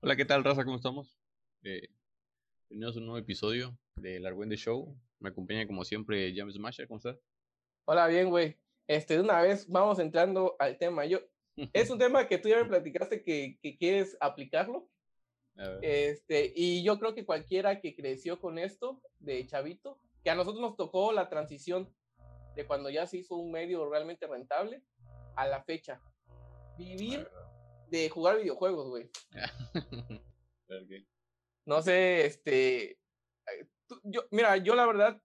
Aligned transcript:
Hola, 0.00 0.14
¿qué 0.14 0.26
tal, 0.26 0.44
raza? 0.44 0.62
¿Cómo 0.64 0.76
estamos? 0.76 1.18
Eh, 1.62 1.88
bienvenidos 2.68 2.96
a 2.96 2.98
un 3.00 3.06
nuevo 3.06 3.18
episodio 3.18 3.78
de 3.96 4.24
Argüende 4.26 4.56
Show. 4.56 4.94
Me 5.20 5.30
acompaña, 5.30 5.66
como 5.66 5.84
siempre, 5.84 6.34
James 6.36 6.54
Smasher. 6.54 6.86
¿Cómo 6.86 6.98
estás? 6.98 7.18
Hola, 7.86 8.06
bien, 8.06 8.28
güey. 8.28 8.58
Este, 8.86 9.14
de 9.14 9.20
una 9.22 9.40
vez 9.40 9.66
vamos 9.68 9.98
entrando 9.98 10.54
al 10.58 10.76
tema. 10.76 11.06
Yo, 11.06 11.20
es 11.72 11.90
un 11.90 11.98
tema 11.98 12.28
que 12.28 12.36
tú 12.36 12.50
ya 12.50 12.58
me 12.58 12.66
platicaste 12.66 13.24
que, 13.24 13.58
que 13.62 13.78
quieres 13.78 14.16
aplicarlo. 14.20 14.86
Este, 15.80 16.52
y 16.54 16.84
yo 16.84 16.98
creo 16.98 17.14
que 17.14 17.24
cualquiera 17.24 17.80
que 17.80 17.96
creció 17.96 18.38
con 18.38 18.58
esto 18.58 19.00
de 19.18 19.46
chavito, 19.46 19.98
que 20.22 20.28
a 20.28 20.34
nosotros 20.34 20.60
nos 20.60 20.76
tocó 20.76 21.10
la 21.12 21.30
transición 21.30 21.90
de 22.54 22.66
cuando 22.66 22.90
ya 22.90 23.06
se 23.06 23.16
hizo 23.16 23.36
un 23.36 23.50
medio 23.50 23.88
realmente 23.88 24.26
rentable 24.26 24.82
a 25.36 25.46
la 25.46 25.62
fecha. 25.64 26.02
Vivir 26.76 27.26
de 27.90 28.08
jugar 28.08 28.38
videojuegos, 28.38 28.88
güey. 28.88 29.10
no 31.66 31.82
sé, 31.82 32.26
este, 32.26 32.98
yo, 34.02 34.26
mira, 34.30 34.56
yo 34.56 34.74
la 34.74 34.86
verdad 34.86 35.20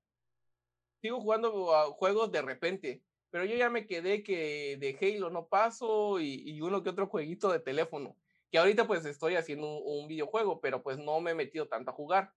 sigo 1.02 1.20
jugando 1.20 1.76
a 1.76 1.86
juegos 1.92 2.32
de 2.32 2.42
repente, 2.42 3.04
pero 3.30 3.46
yo 3.46 3.56
ya 3.56 3.70
me 3.70 3.88
quedé 3.88 4.24
que 4.24 4.78
de 4.78 4.98
Halo 5.02 5.30
no 5.30 5.48
paso 5.48 6.20
y, 6.20 6.60
uno 6.62 6.84
que 6.84 6.90
otro 6.90 7.08
jueguito 7.08 7.52
de 7.52 7.60
teléfono, 7.60 8.16
que 8.52 8.58
ahorita 8.58 8.86
pues 8.86 9.06
estoy 9.06 9.36
haciendo 9.36 9.80
un, 9.80 10.08
videojuego, 10.08 10.62
pero 10.62 10.84
pues 10.84 10.98
no 10.98 11.20
me 11.22 11.32
he 11.32 11.36
metido 11.36 11.68
tanto 11.68 11.92
a 11.92 11.96
jugar. 11.96 12.34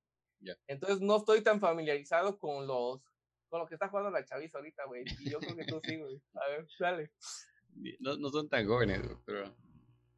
Entonces 0.66 1.00
no 1.00 1.16
estoy 1.16 1.42
tan 1.42 1.58
familiarizado 1.58 2.38
con 2.38 2.66
los 2.66 3.00
con 3.48 3.60
lo 3.60 3.66
que 3.66 3.74
está 3.74 3.88
jugando 3.88 4.10
la 4.10 4.24
chaviza 4.24 4.58
ahorita, 4.58 4.84
güey. 4.86 5.04
Y 5.20 5.30
yo 5.30 5.38
creo 5.38 5.54
que 5.54 5.64
tú 5.64 5.80
sí, 5.84 5.96
güey. 5.96 6.20
A 6.34 6.48
ver, 6.48 6.66
dale. 6.78 7.10
No, 7.98 8.16
no 8.16 8.28
son 8.30 8.48
tan 8.48 8.68
jóvenes, 8.68 9.00
pero 9.24 9.52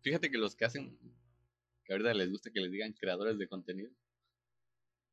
fíjate 0.07 0.31
que 0.31 0.39
los 0.39 0.55
que 0.55 0.65
hacen, 0.65 0.97
que 1.85 1.93
ahorita 1.93 2.15
les 2.15 2.31
gusta 2.31 2.53
que 2.53 2.61
les 2.61 2.71
digan 2.71 2.93
creadores 2.93 3.39
de 3.39 3.49
contenido, 3.49 3.91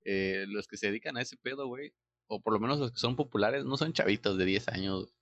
eh, 0.06 0.46
los 0.48 0.68
que 0.68 0.78
se 0.78 0.86
dedican 0.86 1.18
a 1.18 1.22
ese 1.24 1.36
pedo, 1.36 1.66
güey, 1.66 1.96
o 2.28 2.44
por 2.44 2.54
lo 2.54 2.60
menos 2.60 2.78
los 2.78 2.92
que 2.92 3.00
son 3.00 3.16
populares, 3.16 3.66
no 3.66 3.76
son 3.76 3.92
chavitos 3.92 4.38
de 4.38 4.46
10 4.46 4.68
años. 4.68 5.16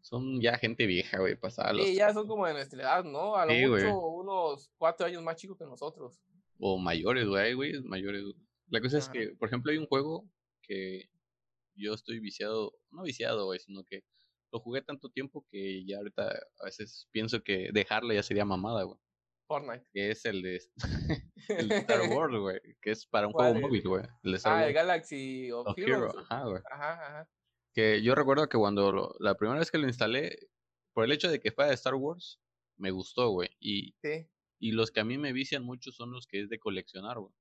Son 0.00 0.40
ya 0.40 0.58
gente 0.58 0.86
vieja, 0.86 1.20
güey, 1.20 1.36
pasada 1.36 1.72
Sí, 1.80 1.94
ya 1.94 2.12
son 2.12 2.26
como 2.26 2.44
de 2.44 2.54
nuestra 2.54 2.82
edad, 2.82 3.04
¿no? 3.04 3.36
A 3.36 3.46
lo 3.46 3.54
mucho 3.54 4.00
unos 4.00 4.68
4 4.78 5.06
años 5.06 5.22
más 5.22 5.36
chicos 5.36 5.56
que 5.56 5.64
nosotros. 5.64 6.20
O 6.58 6.76
mayores, 6.76 7.28
güey, 7.28 7.54
güey, 7.54 7.80
mayores. 7.84 8.24
La 8.66 8.80
cosa 8.80 8.98
es 8.98 9.08
que, 9.08 9.28
por 9.38 9.46
ejemplo, 9.46 9.70
hay 9.70 9.78
un 9.78 9.86
juego 9.86 10.28
que 10.60 11.08
yo 11.76 11.94
estoy 11.94 12.18
viciado, 12.18 12.74
no 12.90 13.04
viciado, 13.04 13.44
güey, 13.44 13.60
sino 13.60 13.84
que 13.84 14.02
lo 14.52 14.60
jugué 14.60 14.82
tanto 14.82 15.08
tiempo 15.08 15.46
que 15.50 15.84
ya 15.84 15.98
ahorita 15.98 16.28
a 16.60 16.64
veces 16.64 17.08
pienso 17.10 17.42
que 17.42 17.70
dejarlo 17.72 18.12
ya 18.12 18.22
sería 18.22 18.44
mamada, 18.44 18.82
güey. 18.82 18.98
Fortnite. 19.48 19.86
Que 19.92 20.10
es 20.10 20.24
el 20.26 20.42
de, 20.42 20.56
Star 20.56 22.08
Wars, 22.10 22.36
güey. 22.36 22.60
Que 22.80 22.90
es 22.90 23.06
para 23.06 23.26
un 23.26 23.32
juego 23.32 23.54
móvil, 23.60 23.82
güey. 23.82 24.04
El 24.22 24.38
ah, 24.44 24.66
el 24.66 24.72
Galaxy 24.72 25.50
of, 25.50 25.76
Heroes. 25.76 26.14
Ajá, 26.16 26.44
güey. 26.44 26.62
Ajá, 26.70 26.92
ajá. 26.92 27.30
Que 27.74 28.02
yo 28.02 28.14
recuerdo 28.14 28.48
que 28.48 28.58
cuando 28.58 29.16
la 29.18 29.34
primera 29.36 29.58
vez 29.58 29.70
que 29.70 29.78
lo 29.78 29.86
instalé, 29.86 30.38
por 30.94 31.04
el 31.04 31.12
hecho 31.12 31.30
de 31.30 31.40
que 31.40 31.50
fuera 31.50 31.70
de 31.70 31.74
Star 31.74 31.94
Wars, 31.94 32.38
me 32.76 32.90
gustó, 32.90 33.30
güey. 33.30 33.48
Y, 33.58 33.94
sí. 34.02 34.28
y 34.60 34.72
los 34.72 34.90
que 34.90 35.00
a 35.00 35.04
mí 35.04 35.16
me 35.16 35.32
vician 35.32 35.64
mucho 35.64 35.90
son 35.90 36.12
los 36.12 36.26
que 36.26 36.40
es 36.40 36.50
de 36.50 36.58
coleccionar, 36.58 37.18
güey. 37.18 37.32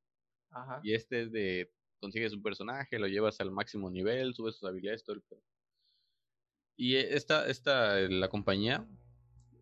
Ajá. 0.51 0.79
Y 0.83 0.93
este 0.93 1.23
es 1.23 1.31
de 1.31 1.71
consigues 1.99 2.33
un 2.33 2.41
personaje, 2.41 2.97
lo 2.97 3.07
llevas 3.07 3.39
al 3.41 3.51
máximo 3.51 3.91
nivel, 3.91 4.33
subes 4.33 4.55
sus 4.55 4.67
habilidades, 4.67 5.03
todo 5.03 5.17
el 5.17 5.23
Y 6.81 6.95
esta, 6.95 7.47
esta, 7.47 7.95
la 8.09 8.27
compañía, 8.27 8.87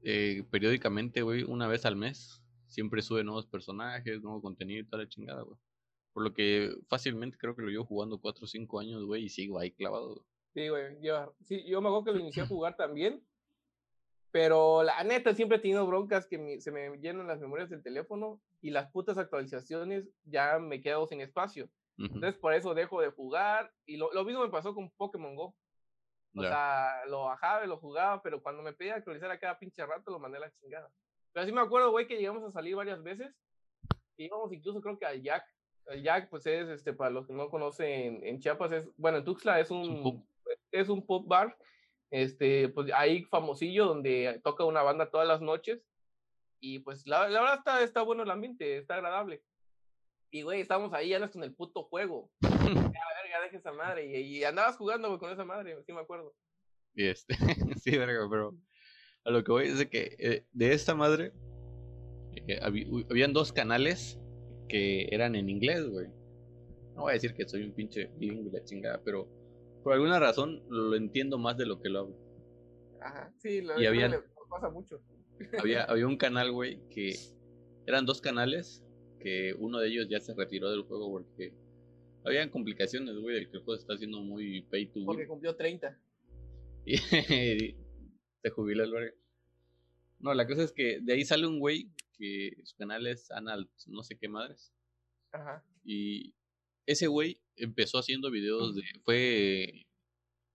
eh, 0.03 0.45
periódicamente, 0.51 1.21
güey, 1.21 1.43
una 1.43 1.67
vez 1.67 1.85
al 1.85 1.97
mes, 1.97 2.41
siempre 2.65 3.01
sube 3.01 3.25
nuevos 3.25 3.45
personajes, 3.45 4.21
nuevo 4.21 4.41
contenido 4.41 4.79
y 4.79 4.85
toda 4.85 5.03
la 5.03 5.09
chingada, 5.09 5.41
güey. 5.41 5.57
Por 6.13 6.23
lo 6.23 6.33
que 6.33 6.73
fácilmente 6.87 7.37
creo 7.37 7.57
que 7.57 7.61
lo 7.61 7.67
llevo 7.67 7.83
jugando 7.83 8.21
4 8.21 8.45
o 8.45 8.47
5 8.47 8.79
años, 8.79 9.03
güey, 9.03 9.25
y 9.25 9.29
sigo 9.29 9.59
ahí 9.59 9.71
clavado. 9.71 10.23
Sí, 10.53 10.69
güey, 10.69 10.95
yo, 11.01 11.35
sí, 11.43 11.61
yo 11.67 11.81
me 11.81 11.89
acuerdo 11.89 12.05
que 12.05 12.11
lo 12.13 12.19
inicié 12.21 12.43
a 12.43 12.47
jugar 12.47 12.77
también, 12.77 13.21
pero 14.31 14.83
la 14.83 15.03
neta 15.03 15.35
siempre 15.35 15.57
he 15.57 15.61
tenido 15.61 15.85
broncas 15.85 16.25
que 16.25 16.61
se 16.61 16.71
me 16.71 16.99
llenan 16.99 17.27
las 17.27 17.41
memorias 17.41 17.69
del 17.69 17.83
teléfono 17.83 18.41
y 18.61 18.69
las 18.69 18.89
putas 18.91 19.17
actualizaciones 19.17 20.07
ya 20.23 20.57
me 20.57 20.79
quedo 20.79 21.05
sin 21.05 21.19
espacio. 21.19 21.69
Entonces 21.97 22.39
por 22.39 22.53
eso 22.53 22.73
dejo 22.73 23.01
de 23.01 23.09
jugar 23.09 23.73
y 23.85 23.97
lo, 23.97 24.09
lo 24.13 24.23
mismo 24.23 24.41
me 24.41 24.49
pasó 24.49 24.73
con 24.73 24.89
Pokémon 24.91 25.35
Go. 25.35 25.53
O 26.35 26.41
sea, 26.41 27.05
lo 27.07 27.23
bajaba 27.25 27.65
y 27.65 27.67
lo 27.67 27.77
jugaba, 27.77 28.21
pero 28.21 28.41
cuando 28.41 28.61
me 28.61 28.73
pedía 28.73 28.95
actualizar 28.95 29.31
a 29.31 29.39
cada 29.39 29.57
pinche 29.57 29.85
rato 29.85 30.11
lo 30.11 30.19
mandé 30.19 30.37
a 30.37 30.41
la 30.41 30.51
chingada. 30.51 30.89
Pero 31.33 31.43
así 31.43 31.51
me 31.51 31.61
acuerdo, 31.61 31.91
güey, 31.91 32.07
que 32.07 32.17
llegamos 32.17 32.43
a 32.43 32.51
salir 32.51 32.75
varias 32.75 33.01
veces. 33.03 33.33
Y 34.17 34.25
íbamos 34.25 34.51
incluso 34.53 34.81
creo 34.81 34.97
que 34.97 35.05
al 35.05 35.21
Jack. 35.21 35.45
El 35.87 36.03
Jack, 36.03 36.29
pues 36.29 36.45
es, 36.45 36.69
este, 36.69 36.93
para 36.93 37.09
los 37.09 37.25
que 37.25 37.33
no 37.33 37.49
conocen, 37.49 38.23
en 38.23 38.39
Chiapas 38.39 38.71
es, 38.71 38.89
bueno, 38.95 39.17
en 39.17 39.25
Tuxtla 39.25 39.59
es 39.59 39.71
un, 39.71 40.23
es 40.71 40.87
un 40.87 41.05
pop 41.05 41.27
bar, 41.27 41.57
este, 42.11 42.69
pues 42.69 42.91
ahí 42.93 43.23
famosillo 43.25 43.85
donde 43.85 44.39
toca 44.43 44.65
una 44.65 44.83
banda 44.83 45.09
todas 45.09 45.27
las 45.27 45.41
noches. 45.41 45.81
Y 46.59 46.79
pues 46.79 47.07
la, 47.07 47.27
la 47.29 47.39
verdad 47.39 47.57
está, 47.57 47.83
está 47.83 48.01
bueno 48.01 48.23
el 48.23 48.31
ambiente, 48.31 48.77
está 48.77 48.95
agradable. 48.95 49.41
Y, 50.31 50.43
güey, 50.43 50.61
estamos 50.61 50.93
ahí 50.93 51.09
ya 51.09 51.19
no 51.19 51.29
en 51.33 51.43
el 51.43 51.55
puto 51.55 51.83
juego. 51.83 52.29
Ya, 52.75 52.81
verga, 53.23 53.41
deja 53.43 53.57
esa 53.57 53.71
madre. 53.71 54.05
Y, 54.05 54.43
andabas 54.43 54.77
jugando, 54.77 55.07
güey, 55.07 55.19
con 55.19 55.31
esa 55.31 55.45
madre, 55.45 55.75
sí 55.85 55.93
me 55.93 56.01
acuerdo. 56.01 56.33
Y 56.95 57.07
este, 57.07 57.35
sí, 57.81 57.97
verga, 57.97 58.27
pero 58.29 58.57
a 59.25 59.31
lo 59.31 59.43
que 59.43 59.51
voy 59.51 59.67
es 59.67 59.77
de 59.77 59.89
que 59.89 60.15
eh, 60.19 60.45
de 60.51 60.73
esta 60.73 60.95
madre 60.95 61.33
eh, 62.47 62.59
habían 62.61 63.33
dos 63.33 63.51
canales 63.53 64.19
que 64.67 65.07
eran 65.11 65.35
en 65.35 65.49
inglés, 65.49 65.87
güey. 65.87 66.07
No 66.95 67.03
voy 67.03 67.11
a 67.11 67.13
decir 67.13 67.33
que 67.33 67.47
soy 67.47 67.63
un 67.63 67.73
pinche 67.73 68.11
bilingüe 68.17 68.51
la 68.51 68.63
chingada, 68.63 69.01
pero 69.03 69.27
por 69.83 69.93
alguna 69.93 70.19
razón 70.19 70.63
lo 70.69 70.95
entiendo 70.95 71.37
más 71.37 71.57
de 71.57 71.65
lo 71.65 71.81
que 71.81 71.89
lo 71.89 71.99
hablo. 71.99 72.17
Ajá, 73.01 73.31
sí, 73.37 73.61
lo, 73.61 73.79
y 73.79 73.85
había, 73.85 74.09
pasa 74.49 74.69
mucho. 74.69 75.01
Había, 75.57 75.83
había 75.85 76.05
un 76.05 76.17
canal, 76.17 76.51
güey, 76.51 76.81
que 76.89 77.15
eran 77.85 78.05
dos 78.05 78.19
canales 78.19 78.83
que 79.19 79.53
uno 79.57 79.79
de 79.79 79.87
ellos 79.89 80.07
ya 80.09 80.19
se 80.19 80.33
retiró 80.33 80.69
del 80.71 80.83
juego 80.83 81.11
porque 81.11 81.53
habían 82.25 82.49
complicaciones, 82.49 83.15
güey, 83.17 83.37
el 83.37 83.49
que 83.49 83.57
el 83.57 83.63
juego 83.63 83.79
está 83.79 83.93
haciendo 83.93 84.21
muy 84.21 84.61
pay 84.63 84.87
to 84.87 84.99
win. 84.99 85.05
Porque 85.05 85.27
cumplió 85.27 85.55
30. 85.55 85.97
Y 86.85 86.97
se 88.41 88.49
jubila 88.51 88.83
el 88.83 88.91
verga. 88.91 89.13
No, 90.19 90.33
la 90.33 90.47
cosa 90.47 90.63
es 90.63 90.71
que 90.71 90.99
de 91.01 91.13
ahí 91.13 91.25
sale 91.25 91.45
un 91.45 91.59
güey 91.59 91.91
que 92.17 92.53
su 92.63 92.75
canal 92.77 93.05
es 93.05 93.29
Anal, 93.31 93.69
no 93.87 94.01
sé 94.01 94.17
qué 94.17 94.27
madres. 94.27 94.73
Ajá. 95.31 95.63
Y 95.83 96.33
ese 96.85 97.07
güey 97.07 97.39
empezó 97.55 97.99
haciendo 97.99 98.31
videos 98.31 98.75
de. 98.75 98.83
Fue 99.03 99.85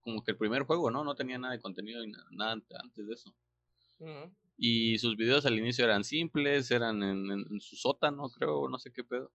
como 0.00 0.22
que 0.22 0.32
el 0.32 0.36
primer 0.36 0.64
juego, 0.64 0.90
¿no? 0.90 1.04
No 1.04 1.14
tenía 1.14 1.38
nada 1.38 1.54
de 1.54 1.60
contenido 1.60 2.02
nada 2.30 2.52
antes 2.52 3.06
de 3.06 3.14
eso. 3.14 3.34
Y 4.56 4.98
sus 4.98 5.16
videos 5.16 5.46
al 5.46 5.58
inicio 5.58 5.84
eran 5.84 6.04
simples, 6.04 6.70
eran 6.70 7.02
en, 7.02 7.60
su 7.60 7.76
sótano, 7.76 8.28
creo, 8.28 8.68
no 8.68 8.78
sé 8.78 8.92
qué 8.92 9.02
pedo. 9.02 9.32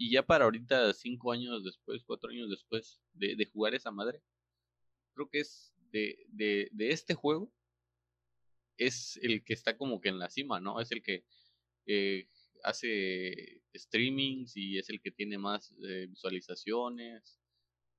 Y 0.00 0.10
ya 0.12 0.24
para 0.24 0.46
ahorita, 0.46 0.94
cinco 0.94 1.30
años 1.30 1.62
después, 1.62 2.02
cuatro 2.06 2.30
años 2.30 2.48
después 2.48 3.02
de, 3.12 3.36
de 3.36 3.44
jugar 3.44 3.74
esa 3.74 3.90
madre, 3.90 4.22
creo 5.12 5.28
que 5.28 5.40
es 5.40 5.74
de, 5.92 6.24
de, 6.28 6.70
de, 6.72 6.90
este 6.92 7.12
juego, 7.12 7.52
es 8.78 9.18
el 9.22 9.44
que 9.44 9.52
está 9.52 9.76
como 9.76 10.00
que 10.00 10.08
en 10.08 10.18
la 10.18 10.30
cima, 10.30 10.58
¿no? 10.58 10.80
Es 10.80 10.90
el 10.90 11.02
que 11.02 11.26
eh, 11.84 12.30
hace 12.64 13.60
streamings 13.76 14.56
y 14.56 14.78
es 14.78 14.88
el 14.88 15.02
que 15.02 15.10
tiene 15.10 15.36
más 15.36 15.74
eh, 15.86 16.06
visualizaciones, 16.08 17.38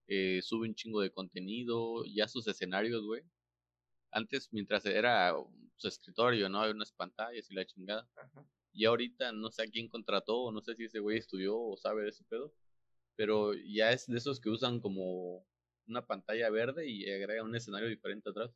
eh, 0.08 0.42
sube 0.42 0.68
un 0.68 0.74
chingo 0.74 1.02
de 1.02 1.12
contenido, 1.12 2.04
ya 2.06 2.28
sus 2.28 2.48
escenarios, 2.48 3.06
güey. 3.06 3.22
Antes, 4.10 4.50
mientras 4.52 4.88
era 4.88 5.36
su 5.76 5.88
escritorio, 5.88 6.50
¿no? 6.50 6.62
Había 6.62 6.74
unas 6.74 6.94
pantallas 6.94 7.52
y 7.52 7.54
la 7.54 7.64
chingada. 7.64 8.10
Y 8.74 8.86
ahorita 8.86 9.32
no 9.32 9.52
sé 9.52 9.64
a 9.64 9.68
quién 9.68 9.88
contrató, 9.90 10.52
no 10.52 10.62
sé 10.62 10.76
si 10.76 10.86
ese 10.86 11.00
güey 11.00 11.18
estudió 11.18 11.60
o 11.60 11.78
sabe 11.78 12.04
de 12.04 12.10
ese 12.10 12.24
pedo. 12.24 12.54
Pero 13.16 13.54
ya 13.54 13.92
es 13.92 14.08
de 14.08 14.18
esos 14.18 14.40
que 14.40 14.50
usan 14.50 14.80
como 14.80 15.46
una 15.88 16.06
pantalla 16.06 16.50
verde 16.50 16.88
y 16.88 17.10
agrega 17.12 17.44
un 17.44 17.56
escenario 17.56 17.90
diferente 17.90 18.30
atrás. 18.30 18.52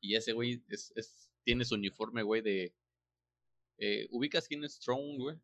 Y 0.00 0.14
ese 0.14 0.32
güey 0.32 0.62
es, 0.68 0.92
es, 0.94 1.30
tiene 1.42 1.64
su 1.64 1.74
uniforme, 1.74 2.22
güey, 2.22 2.42
de... 2.42 2.74
Eh, 3.78 4.06
¿Ubicas 4.10 4.46
quién 4.46 4.62
es 4.64 4.74
Strong, 4.74 5.18
güey? 5.18 5.36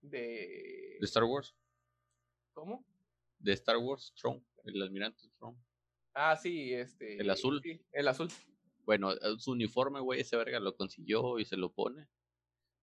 De... 0.00 0.96
De 1.00 1.06
Star 1.06 1.24
Wars. 1.24 1.54
¿Cómo? 2.52 2.86
De 3.38 3.52
Star 3.52 3.78
Wars, 3.78 4.12
Strong, 4.16 4.42
el 4.64 4.82
almirante 4.82 5.26
Strong. 5.28 5.56
Ah, 6.14 6.36
sí, 6.36 6.72
este... 6.72 7.18
El 7.18 7.30
azul. 7.30 7.60
Sí, 7.62 7.80
el 7.92 8.08
azul. 8.08 8.28
Bueno, 8.84 9.12
eh, 9.12 9.18
su 9.38 9.52
uniforme, 9.52 10.00
güey, 10.00 10.20
ese 10.20 10.36
verga 10.36 10.60
lo 10.60 10.76
consiguió 10.76 11.38
y 11.38 11.44
se 11.44 11.56
lo 11.56 11.72
pone. 11.72 12.08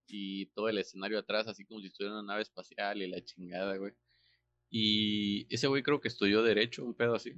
Y 0.08 0.48
todo 0.48 0.70
el 0.70 0.78
escenario 0.78 1.20
atrás, 1.20 1.48
así 1.48 1.66
como 1.66 1.82
si 1.82 1.88
estuviera 1.88 2.14
una 2.14 2.34
nave 2.34 2.42
espacial 2.42 3.02
y 3.02 3.08
la 3.08 3.24
chingada, 3.24 3.78
güey. 3.78 3.94
Y 4.70 5.54
ese 5.54 5.68
güey 5.68 5.84
creo 5.84 6.00
que 6.00 6.08
estudió 6.08 6.44
Derecho, 6.44 6.86
un 6.86 6.94
pedo 6.94 7.16
así. 7.16 7.34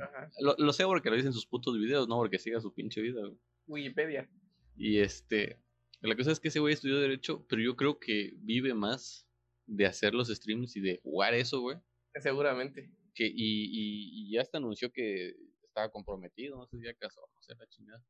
Ajá. 0.00 0.30
Lo, 0.40 0.72
sé 0.72 0.84
porque 0.84 1.10
lo 1.10 1.16
dicen 1.16 1.32
sus 1.32 1.46
putos 1.46 1.78
videos, 1.78 2.08
no 2.08 2.16
porque 2.16 2.38
siga 2.38 2.60
su 2.60 2.72
pinche 2.72 3.00
vida, 3.00 3.20
güey. 3.20 3.38
Wikipedia. 3.66 4.28
Y 4.76 4.98
este. 4.98 5.58
La 6.00 6.16
cosa 6.16 6.32
es 6.32 6.40
que 6.40 6.48
ese 6.48 6.60
güey 6.60 6.72
estudió 6.74 6.98
Derecho, 6.98 7.44
pero 7.48 7.60
yo 7.60 7.76
creo 7.76 7.98
que 7.98 8.32
vive 8.38 8.72
más 8.72 9.26
de 9.66 9.86
hacer 9.86 10.14
los 10.14 10.28
streams 10.28 10.74
y 10.76 10.80
de 10.80 11.00
jugar 11.02 11.34
eso, 11.34 11.60
güey. 11.60 11.76
Seguramente. 12.14 12.90
Que, 13.14 13.26
y, 13.26 13.34
y, 13.36 14.10
y 14.12 14.32
ya 14.32 14.40
hasta 14.40 14.58
anunció 14.58 14.90
que 14.90 15.36
estaba 15.70 15.90
comprometido, 15.90 16.56
no 16.56 16.66
sé 16.66 16.78
si 16.78 16.84
ya 16.84 16.94
casó, 16.94 17.20
no 17.34 17.42
sé 17.42 17.54
la 17.54 17.66
chingada. 17.68 18.04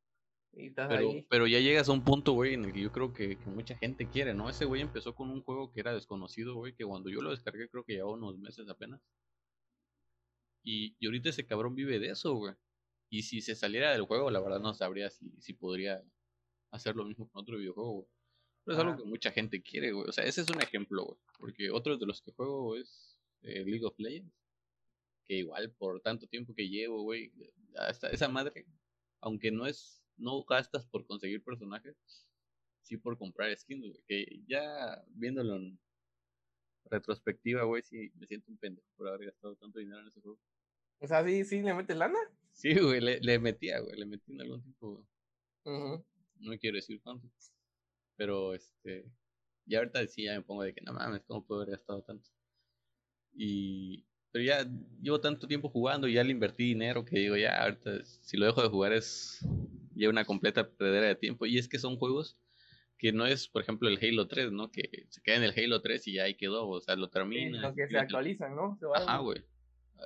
pero, 0.88 1.12
pero 1.28 1.46
ya 1.46 1.60
llegas 1.60 1.88
a 1.88 1.92
un 1.92 2.04
punto, 2.04 2.32
güey, 2.32 2.54
en 2.54 2.64
el 2.64 2.72
que 2.72 2.80
yo 2.80 2.90
creo 2.90 3.12
que, 3.12 3.38
que, 3.38 3.46
mucha 3.46 3.76
gente 3.76 4.08
quiere, 4.08 4.34
¿no? 4.34 4.48
Ese 4.50 4.64
güey 4.64 4.80
empezó 4.82 5.14
con 5.14 5.30
un 5.30 5.42
juego 5.42 5.70
que 5.72 5.80
era 5.80 5.94
desconocido, 5.94 6.54
güey, 6.56 6.74
que 6.74 6.84
cuando 6.84 7.10
yo 7.10 7.22
lo 7.22 7.30
descargué 7.30 7.68
creo 7.68 7.84
que 7.84 7.94
llevaba 7.94 8.14
unos 8.14 8.38
meses 8.38 8.68
apenas. 8.68 9.00
Y, 10.64 10.96
y 10.98 11.06
ahorita 11.06 11.30
ese 11.30 11.46
cabrón 11.46 11.74
vive 11.74 11.98
de 11.98 12.10
eso, 12.10 12.34
güey. 12.34 12.54
Y 13.10 13.22
si 13.22 13.40
se 13.40 13.54
saliera 13.54 13.92
del 13.92 14.02
juego, 14.02 14.30
la 14.30 14.40
verdad 14.40 14.60
no 14.60 14.74
sabría 14.74 15.10
si, 15.10 15.30
si 15.40 15.52
podría 15.54 16.02
hacer 16.72 16.96
lo 16.96 17.04
mismo 17.04 17.28
con 17.28 17.42
otro 17.42 17.56
videojuego, 17.58 17.92
güey. 17.92 18.08
Pero 18.64 18.76
es 18.76 18.84
algo 18.84 18.96
que 18.96 19.08
mucha 19.08 19.32
gente 19.32 19.62
quiere, 19.62 19.92
güey. 19.92 20.08
O 20.08 20.12
sea, 20.12 20.24
ese 20.24 20.42
es 20.42 20.50
un 20.50 20.60
ejemplo, 20.60 21.04
güey. 21.04 21.18
Porque 21.38 21.70
otro 21.70 21.96
de 21.96 22.06
los 22.06 22.22
que 22.22 22.32
juego 22.32 22.76
es 22.76 23.18
eh, 23.42 23.64
League 23.64 23.84
of 23.84 23.98
Legends. 23.98 24.39
Que 25.26 25.34
igual 25.36 25.72
por 25.72 26.00
tanto 26.00 26.26
tiempo 26.26 26.54
que 26.54 26.68
llevo, 26.68 27.02
güey. 27.02 27.32
Hasta 27.76 28.10
esa 28.10 28.28
madre, 28.28 28.66
aunque 29.20 29.50
no 29.50 29.66
es, 29.66 30.02
no 30.16 30.42
gastas 30.44 30.86
por 30.86 31.06
conseguir 31.06 31.42
personajes, 31.42 31.96
sí 32.82 32.96
por 32.96 33.16
comprar 33.16 33.56
skins, 33.56 33.86
güey. 33.86 34.02
Que 34.06 34.42
ya 34.46 35.02
viéndolo 35.08 35.56
en 35.56 35.78
retrospectiva, 36.84 37.62
güey, 37.64 37.82
sí 37.82 38.10
me 38.16 38.26
siento 38.26 38.50
un 38.50 38.58
pendejo 38.58 38.88
por 38.96 39.08
haber 39.08 39.26
gastado 39.26 39.56
tanto 39.56 39.78
dinero 39.78 40.00
en 40.00 40.08
ese 40.08 40.20
juego. 40.20 40.38
O 40.98 41.06
sea, 41.06 41.24
sí, 41.24 41.44
sí, 41.44 41.62
le 41.62 41.72
metes 41.72 41.96
lana. 41.96 42.18
Sí, 42.52 42.78
güey, 42.78 43.00
le, 43.00 43.20
le 43.20 43.38
metía, 43.38 43.80
güey, 43.80 43.96
le 43.96 44.06
metí 44.06 44.32
en 44.32 44.40
algún 44.40 44.62
tiempo, 44.62 45.06
güey. 45.64 46.04
No 46.40 46.58
quiero 46.58 46.76
decir 46.76 47.00
cuánto. 47.02 47.30
Pero, 48.16 48.54
este, 48.54 49.10
ya 49.66 49.78
ahorita 49.78 50.06
sí 50.06 50.24
ya 50.24 50.34
me 50.34 50.42
pongo 50.42 50.62
de 50.62 50.74
que, 50.74 50.80
no 50.82 50.92
mames, 50.92 51.22
¿cómo 51.24 51.44
puedo 51.46 51.62
haber 51.62 51.76
gastado 51.76 52.02
tanto? 52.02 52.28
Y, 53.32 54.04
pero 54.32 54.44
ya 54.44 54.66
llevo 55.02 55.20
tanto 55.20 55.46
tiempo 55.46 55.68
jugando 55.68 56.06
y 56.06 56.14
ya 56.14 56.24
le 56.24 56.30
invertí 56.30 56.64
dinero 56.64 57.04
que 57.04 57.18
digo, 57.18 57.36
ya 57.36 57.62
ahorita 57.62 58.04
si 58.04 58.36
lo 58.36 58.46
dejo 58.46 58.62
de 58.62 58.68
jugar 58.68 58.92
es 58.92 59.44
ya 59.94 60.08
una 60.08 60.24
completa 60.24 60.68
perdera 60.68 61.08
de 61.08 61.16
tiempo. 61.16 61.46
Y 61.46 61.58
es 61.58 61.68
que 61.68 61.78
son 61.78 61.96
juegos 61.96 62.38
que 62.96 63.12
no 63.12 63.26
es, 63.26 63.48
por 63.48 63.62
ejemplo, 63.62 63.88
el 63.88 63.98
Halo 63.98 64.28
3, 64.28 64.52
¿no? 64.52 64.70
Que 64.70 65.06
se 65.08 65.22
queda 65.22 65.36
en 65.36 65.44
el 65.44 65.54
Halo 65.56 65.80
3 65.80 66.06
y 66.08 66.12
ya 66.14 66.24
ahí 66.24 66.34
quedó, 66.34 66.68
o 66.68 66.80
sea, 66.80 66.96
lo 66.96 67.08
termina. 67.08 67.70
Sí, 67.70 67.76
que 67.76 67.88
se 67.88 67.98
actualizan, 67.98 68.54
¿no? 68.54 68.78
Ajá, 68.94 69.18
güey. 69.18 69.42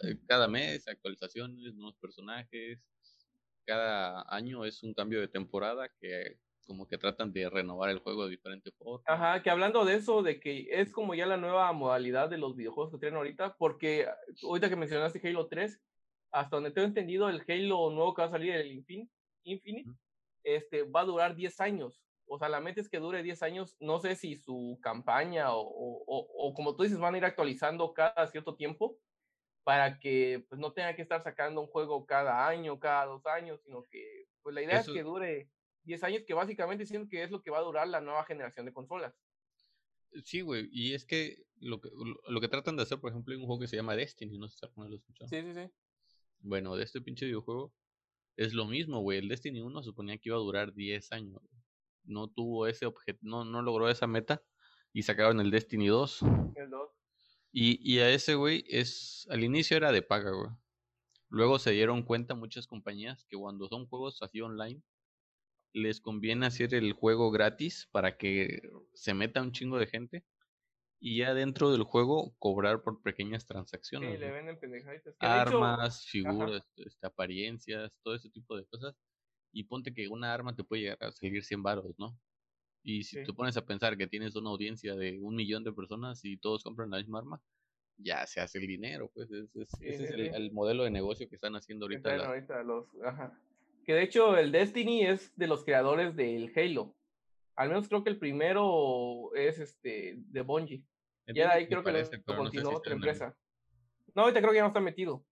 Eh, 0.02 0.16
cada 0.26 0.48
mes, 0.48 0.86
actualizaciones, 0.88 1.74
nuevos 1.74 1.96
personajes. 1.96 2.78
Cada 3.66 4.24
año 4.34 4.64
es 4.64 4.82
un 4.82 4.94
cambio 4.94 5.20
de 5.20 5.28
temporada 5.28 5.88
que 6.00 6.38
como 6.64 6.86
que 6.86 6.98
tratan 6.98 7.32
de 7.32 7.48
renovar 7.48 7.90
el 7.90 7.98
juego 7.98 8.24
de 8.24 8.30
diferente 8.30 8.70
forma. 8.72 9.02
Ajá, 9.06 9.42
que 9.42 9.50
hablando 9.50 9.84
de 9.84 9.94
eso, 9.94 10.22
de 10.22 10.40
que 10.40 10.66
es 10.70 10.92
como 10.92 11.14
ya 11.14 11.26
la 11.26 11.36
nueva 11.36 11.72
modalidad 11.72 12.28
de 12.28 12.38
los 12.38 12.56
videojuegos 12.56 12.92
que 12.92 12.98
tienen 12.98 13.16
ahorita, 13.16 13.56
porque 13.56 14.08
ahorita 14.42 14.68
que 14.68 14.76
mencionaste 14.76 15.20
Halo 15.26 15.46
3, 15.48 15.80
hasta 16.32 16.56
donde 16.56 16.70
tengo 16.70 16.88
entendido, 16.88 17.28
el 17.28 17.44
Halo 17.48 17.90
nuevo 17.90 18.14
que 18.14 18.22
va 18.22 18.28
a 18.28 18.32
salir, 18.32 18.54
el 18.54 18.72
Infinite, 18.72 19.12
Infinite 19.44 19.90
este, 20.42 20.82
va 20.82 21.00
a 21.00 21.06
durar 21.06 21.34
10 21.34 21.60
años. 21.60 22.02
O 22.26 22.38
sea, 22.38 22.48
la 22.48 22.60
mente 22.60 22.80
es 22.80 22.88
que 22.88 22.98
dure 22.98 23.22
10 23.22 23.42
años. 23.42 23.76
No 23.80 23.98
sé 24.00 24.16
si 24.16 24.36
su 24.36 24.78
campaña 24.82 25.52
o, 25.52 25.60
o, 25.60 26.04
o, 26.06 26.54
como 26.54 26.74
tú 26.74 26.82
dices, 26.82 26.98
van 26.98 27.14
a 27.14 27.18
ir 27.18 27.24
actualizando 27.24 27.92
cada 27.92 28.26
cierto 28.26 28.56
tiempo 28.56 28.98
para 29.62 29.98
que 29.98 30.44
pues, 30.48 30.60
no 30.60 30.72
tenga 30.72 30.94
que 30.94 31.02
estar 31.02 31.22
sacando 31.22 31.60
un 31.60 31.66
juego 31.66 32.06
cada 32.06 32.46
año, 32.46 32.78
cada 32.78 33.06
dos 33.06 33.26
años, 33.26 33.60
sino 33.62 33.82
que 33.84 34.26
pues 34.42 34.54
la 34.54 34.62
idea 34.62 34.80
es 34.80 34.88
que 34.88 35.02
dure 35.02 35.48
10 35.84 36.02
años, 36.04 36.22
que 36.26 36.34
básicamente 36.34 36.86
siento 36.86 37.08
que 37.08 37.22
es 37.22 37.30
lo 37.30 37.42
que 37.42 37.50
va 37.50 37.58
a 37.58 37.62
durar 37.62 37.88
la 37.88 38.00
nueva 38.00 38.24
generación 38.24 38.66
de 38.66 38.72
consolas. 38.72 39.14
Sí, 40.24 40.42
güey, 40.42 40.68
y 40.72 40.94
es 40.94 41.04
que 41.04 41.44
lo, 41.60 41.80
que 41.80 41.90
lo 42.28 42.40
que 42.40 42.48
tratan 42.48 42.76
de 42.76 42.82
hacer, 42.82 43.00
por 43.00 43.10
ejemplo, 43.10 43.32
hay 43.34 43.40
un 43.40 43.46
juego 43.46 43.60
que 43.60 43.66
se 43.66 43.76
llama 43.76 43.96
Destiny, 43.96 44.38
no 44.38 44.48
sé 44.48 44.58
si 44.58 44.66
alguno 44.66 44.88
lo 44.88 44.96
escuchado. 44.96 45.28
Sí, 45.28 45.42
sí, 45.42 45.54
sí. 45.54 45.70
Bueno, 46.40 46.76
de 46.76 46.84
este 46.84 47.00
pinche 47.00 47.26
videojuego 47.26 47.74
es 48.36 48.52
lo 48.52 48.66
mismo, 48.66 49.00
güey. 49.00 49.18
El 49.18 49.28
Destiny 49.28 49.60
1 49.60 49.82
suponía 49.82 50.18
que 50.18 50.28
iba 50.28 50.36
a 50.36 50.40
durar 50.40 50.72
10 50.74 51.12
años. 51.12 51.40
No 52.04 52.28
tuvo 52.28 52.66
ese 52.66 52.86
objeto, 52.86 53.18
no, 53.22 53.44
no 53.44 53.62
logró 53.62 53.88
esa 53.88 54.06
meta 54.06 54.42
y 54.92 55.02
sacaron 55.02 55.40
el 55.40 55.50
Destiny 55.50 55.88
2. 55.88 56.22
El 56.56 56.70
2. 56.70 56.90
Y, 57.50 57.92
y 57.94 58.00
a 58.00 58.10
ese, 58.10 58.34
güey, 58.34 58.64
es, 58.68 59.26
al 59.30 59.42
inicio 59.42 59.76
era 59.76 59.90
de 59.90 60.02
paga, 60.02 60.32
güey. 60.32 60.50
Luego 61.28 61.58
se 61.58 61.72
dieron 61.72 62.02
cuenta 62.02 62.34
muchas 62.34 62.66
compañías 62.66 63.24
que 63.24 63.36
cuando 63.36 63.68
son 63.68 63.86
juegos 63.86 64.22
así 64.22 64.40
online, 64.40 64.82
les 65.74 66.00
conviene 66.00 66.46
hacer 66.46 66.72
el 66.72 66.92
juego 66.92 67.30
gratis 67.30 67.88
para 67.90 68.16
que 68.16 68.62
se 68.94 69.12
meta 69.12 69.42
un 69.42 69.52
chingo 69.52 69.78
de 69.78 69.86
gente 69.86 70.24
y 71.00 71.18
ya 71.18 71.34
dentro 71.34 71.70
del 71.72 71.82
juego 71.82 72.34
cobrar 72.38 72.82
por 72.82 73.02
pequeñas 73.02 73.44
transacciones. 73.44 74.12
Sí, 74.12 74.18
le 74.18 74.30
venden 74.30 74.58
pendejaditas. 74.58 75.14
Armas, 75.18 76.06
figuras, 76.06 76.64
este, 76.76 77.06
apariencias, 77.06 77.92
todo 78.02 78.14
ese 78.14 78.30
tipo 78.30 78.56
de 78.56 78.64
cosas. 78.66 78.94
Y 79.52 79.64
ponte 79.64 79.92
que 79.92 80.08
una 80.08 80.32
arma 80.32 80.54
te 80.54 80.64
puede 80.64 80.82
llegar 80.82 80.98
a 81.02 81.12
salir 81.12 81.44
100 81.44 81.62
baros, 81.62 81.94
¿no? 81.98 82.18
Y 82.82 83.02
si 83.02 83.22
te 83.22 83.32
pones 83.32 83.56
a 83.56 83.66
pensar 83.66 83.96
que 83.96 84.06
tienes 84.06 84.36
una 84.36 84.50
audiencia 84.50 84.94
de 84.94 85.18
un 85.20 85.34
millón 85.34 85.64
de 85.64 85.72
personas 85.72 86.24
y 86.24 86.36
todos 86.36 86.62
compran 86.62 86.90
la 86.90 86.98
misma 86.98 87.18
arma, 87.18 87.42
ya 87.96 88.26
se 88.26 88.40
hace 88.40 88.58
el 88.58 88.66
dinero, 88.66 89.10
pues 89.14 89.30
ese 89.30 90.04
es 90.04 90.10
el, 90.10 90.52
modelo 90.52 90.84
de 90.84 90.90
negocio 90.90 91.28
que 91.28 91.34
están 91.34 91.56
haciendo 91.56 91.86
ahorita. 91.86 92.26
ahorita 92.26 92.62
los, 92.62 92.86
ajá. 93.04 93.38
Que 93.84 93.94
de 93.94 94.02
hecho 94.02 94.36
el 94.36 94.50
Destiny 94.50 95.06
es 95.06 95.36
de 95.36 95.46
los 95.46 95.64
creadores 95.64 96.16
del 96.16 96.52
Halo. 96.56 96.94
Al 97.56 97.68
menos 97.68 97.88
creo 97.88 98.02
que 98.02 98.10
el 98.10 98.18
primero 98.18 99.30
es 99.34 99.58
este 99.58 100.14
de 100.16 100.40
Bungie. 100.40 100.82
Y 101.26 101.40
ahí 101.40 101.66
creo 101.66 101.82
que 101.82 101.92
lo, 101.92 102.36
continuó 102.36 102.76
otra 102.76 102.94
empresa. 102.94 103.36
No, 104.14 104.22
ahorita 104.22 104.40
creo 104.40 104.50
que 104.50 104.56
ya 104.56 104.62
no 104.62 104.68
está 104.68 104.80
metido. 104.80 105.24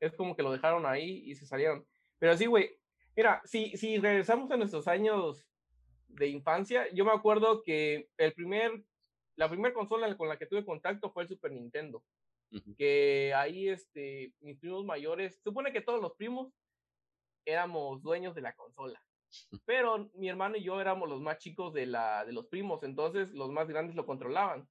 Es 0.00 0.14
como 0.14 0.36
que 0.36 0.42
lo 0.42 0.52
dejaron 0.52 0.86
ahí 0.86 1.22
y 1.26 1.34
se 1.34 1.46
salieron. 1.46 1.86
Pero 2.18 2.36
sí, 2.36 2.46
güey. 2.46 2.70
Mira, 3.16 3.40
si, 3.44 3.76
si 3.76 3.98
regresamos 3.98 4.50
a 4.50 4.56
nuestros 4.56 4.88
años 4.88 5.46
de 6.08 6.28
infancia, 6.28 6.86
yo 6.92 7.04
me 7.04 7.12
acuerdo 7.12 7.62
que 7.62 8.08
el 8.18 8.32
primer, 8.32 8.84
la 9.36 9.48
primera 9.48 9.74
consola 9.74 10.14
con 10.16 10.28
la 10.28 10.38
que 10.38 10.46
tuve 10.46 10.64
contacto 10.64 11.10
fue 11.10 11.22
el 11.22 11.28
Super 11.28 11.52
Nintendo. 11.52 12.02
Que 12.76 13.34
ahí, 13.34 13.68
este, 13.68 14.32
mis 14.40 14.58
primos 14.58 14.84
mayores, 14.84 15.40
supone 15.42 15.72
que 15.72 15.80
todos 15.80 16.00
los 16.00 16.14
primos 16.14 16.52
éramos 17.46 18.02
dueños 18.02 18.34
de 18.34 18.42
la 18.42 18.52
consola. 18.52 19.00
Pero 19.64 20.10
mi 20.14 20.28
hermano 20.28 20.56
y 20.56 20.62
yo 20.62 20.80
éramos 20.80 21.08
los 21.08 21.20
más 21.20 21.38
chicos 21.38 21.72
de, 21.72 21.86
la, 21.86 22.24
de 22.24 22.32
los 22.32 22.46
primos, 22.46 22.82
entonces 22.82 23.30
los 23.30 23.50
más 23.50 23.68
grandes 23.68 23.96
lo 23.96 24.04
controlaban. 24.04 24.68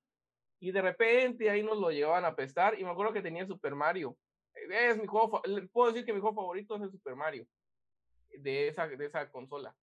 Y 0.59 0.71
de 0.71 0.81
repente 0.81 1.49
ahí 1.49 1.63
nos 1.63 1.77
lo 1.77 1.91
llevaban 1.91 2.25
a 2.25 2.35
pestar 2.35 2.79
y 2.79 2.83
me 2.83 2.91
acuerdo 2.91 3.13
que 3.13 3.21
tenía 3.21 3.45
Super 3.45 3.75
Mario. 3.75 4.17
Es 4.69 4.97
mi 4.97 5.05
juego, 5.05 5.41
puedo 5.71 5.91
decir 5.91 6.05
que 6.05 6.13
mi 6.13 6.21
juego 6.21 6.35
favorito 6.35 6.75
es 6.75 6.83
el 6.83 6.91
Super 6.91 7.15
Mario 7.15 7.45
de 8.37 8.69
esa, 8.69 8.87
de 8.87 9.05
esa 9.05 9.29
consola, 9.29 9.75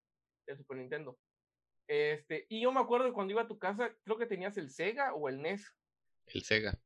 de 0.47 0.57
Super 0.57 0.79
Nintendo. 0.79 1.19
Este, 1.87 2.47
y 2.49 2.63
yo 2.63 2.73
me 2.73 2.81
acuerdo 2.81 3.07
que 3.07 3.13
cuando 3.13 3.33
iba 3.33 3.43
a 3.43 3.49
tu 3.49 3.59
casa, 3.59 3.95
creo 4.03 4.17
que 4.17 4.27
tenías 4.27 4.57
el 4.57 4.71
Sega 4.71 5.15
o 5.15 5.29
el 5.29 5.43
NES. 5.43 5.75
El 6.27 6.43
Sega. 6.43 6.79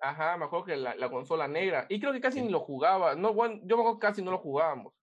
Ajá, 0.00 0.36
me 0.38 0.46
acuerdo 0.46 0.64
que 0.64 0.76
la, 0.76 0.94
la 0.94 1.10
consola 1.10 1.46
negra. 1.46 1.86
Y 1.88 2.00
creo 2.00 2.12
que 2.12 2.20
casi 2.20 2.40
ni 2.40 2.48
lo 2.48 2.60
jugaba. 2.60 3.14
No, 3.14 3.34
bueno, 3.34 3.60
yo 3.64 3.76
me 3.76 3.82
acuerdo 3.82 3.98
que 3.98 4.06
casi 4.06 4.22
no 4.22 4.30
lo 4.30 4.38
jugábamos. 4.38 4.94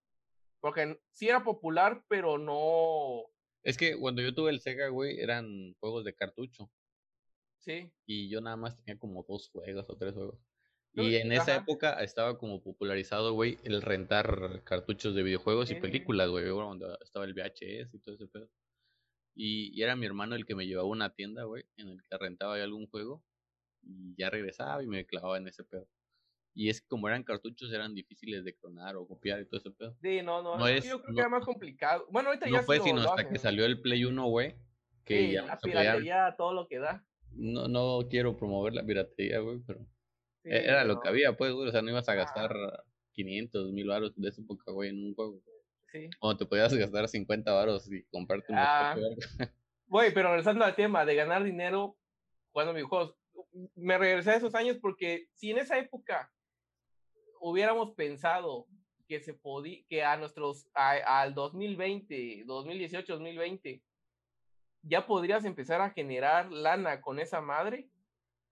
Porque 0.60 0.98
sí 1.12 1.28
era 1.28 1.44
popular, 1.44 2.04
pero 2.08 2.38
no. 2.38 3.22
Es 3.62 3.76
que 3.76 3.96
cuando 3.96 4.22
yo 4.22 4.34
tuve 4.34 4.50
el 4.50 4.60
Sega, 4.60 4.88
güey, 4.88 5.20
eran 5.20 5.74
juegos 5.80 6.04
de 6.04 6.14
cartucho. 6.14 6.70
Sí. 7.58 7.92
Y 8.06 8.28
yo 8.28 8.40
nada 8.40 8.56
más 8.56 8.76
tenía 8.76 8.98
como 8.98 9.24
dos 9.24 9.48
juegos 9.50 9.86
o 9.88 9.96
tres 9.96 10.14
juegos. 10.14 10.38
Y 10.94 11.16
en 11.16 11.32
esa 11.32 11.54
época 11.54 12.02
estaba 12.02 12.38
como 12.38 12.62
popularizado, 12.62 13.32
güey, 13.32 13.58
el 13.62 13.82
rentar 13.82 14.62
cartuchos 14.64 15.14
de 15.14 15.22
videojuegos 15.22 15.70
y 15.70 15.76
películas, 15.76 16.28
güey. 16.28 16.50
Cuando 16.50 16.98
estaba 17.00 17.24
el 17.24 17.34
VHS 17.34 17.94
y 17.94 17.98
todo 18.00 18.14
ese 18.14 18.26
pedo. 18.26 18.50
Y, 19.34 19.70
y, 19.78 19.82
era 19.82 19.94
mi 19.94 20.06
hermano 20.06 20.34
el 20.34 20.44
que 20.44 20.56
me 20.56 20.66
llevaba 20.66 20.88
a 20.88 20.90
una 20.90 21.14
tienda, 21.14 21.44
güey, 21.44 21.64
en 21.76 21.90
el 21.90 22.02
que 22.02 22.18
rentaba 22.18 22.54
algún 22.56 22.88
juego. 22.88 23.22
Y 23.82 24.16
ya 24.16 24.30
regresaba 24.30 24.82
y 24.82 24.88
me 24.88 25.06
clavaba 25.06 25.38
en 25.38 25.46
ese 25.46 25.62
pedo. 25.62 25.88
Y 26.58 26.70
es 26.70 26.80
que 26.80 26.88
como 26.88 27.06
eran 27.06 27.22
cartuchos, 27.22 27.72
eran 27.72 27.94
difíciles 27.94 28.44
de 28.44 28.52
clonar 28.52 28.96
o 28.96 29.06
copiar 29.06 29.40
y 29.40 29.44
todo 29.46 29.60
ese 29.60 29.70
pedo. 29.70 29.94
Sí, 30.02 30.22
no, 30.22 30.42
no, 30.42 30.58
no 30.58 30.66
es, 30.66 30.84
yo 30.84 31.00
creo 31.00 31.14
que 31.14 31.20
era 31.20 31.28
más 31.28 31.44
complicado. 31.44 32.04
Bueno, 32.10 32.30
ahorita 32.30 32.46
ya 32.46 32.58
No 32.58 32.62
fue 32.64 32.80
sino 32.80 33.00
hasta 33.00 33.28
que 33.28 33.38
salió 33.38 33.64
el 33.64 33.80
Play 33.80 34.04
1, 34.04 34.26
güey. 34.26 34.56
Que 35.04 35.18
sí, 35.18 35.32
ya 35.34 35.44
la 35.44 35.56
piratería, 35.56 36.34
todo 36.36 36.52
lo 36.52 36.66
que 36.66 36.80
da. 36.80 37.06
No, 37.30 37.68
no 37.68 38.08
quiero 38.10 38.36
promover 38.36 38.74
la 38.74 38.84
piratería, 38.84 39.38
güey, 39.38 39.60
pero 39.64 39.86
e, 40.42 40.64
era 40.64 40.82
lo 40.82 40.98
que 40.98 41.08
había, 41.08 41.36
pues, 41.36 41.52
güey. 41.52 41.68
O 41.68 41.70
sea, 41.70 41.80
no 41.80 41.90
ibas 41.90 42.08
a 42.08 42.16
gastar 42.16 42.52
500, 43.12 43.70
1000 43.70 43.86
baros 43.86 44.16
de 44.16 44.28
esa 44.28 44.42
época, 44.42 44.72
güey, 44.72 44.90
en 44.90 44.96
un 44.96 45.14
juego. 45.14 45.40
Sí. 45.92 46.10
O 46.18 46.36
te 46.36 46.44
podías 46.44 46.74
gastar 46.74 47.06
50 47.06 47.52
baros 47.52 47.88
y 47.92 48.02
comprarte 48.10 48.52
un 48.52 48.58
ah. 48.58 48.96
Güey, 49.86 50.12
pero 50.12 50.30
regresando 50.30 50.64
al 50.64 50.74
tema 50.74 51.04
de 51.04 51.14
ganar 51.14 51.44
dinero 51.44 51.96
jugando 52.50 52.74
videojuegos, 52.74 53.14
me 53.76 53.96
regresé 53.96 54.32
a 54.32 54.36
esos 54.36 54.56
años 54.56 54.76
porque 54.82 55.28
si 55.36 55.52
en 55.52 55.58
esa 55.58 55.78
época 55.78 56.32
hubiéramos 57.40 57.92
pensado 57.92 58.66
que 59.06 59.20
se 59.20 59.34
podía, 59.34 59.84
que 59.88 60.04
a 60.04 60.16
nuestros, 60.16 60.68
al 60.74 61.34
2020, 61.34 62.44
2018, 62.46 63.12
2020, 63.14 63.82
ya 64.82 65.06
podrías 65.06 65.44
empezar 65.44 65.80
a 65.80 65.90
generar 65.90 66.52
lana 66.52 67.00
con 67.00 67.18
esa 67.18 67.40
madre, 67.40 67.88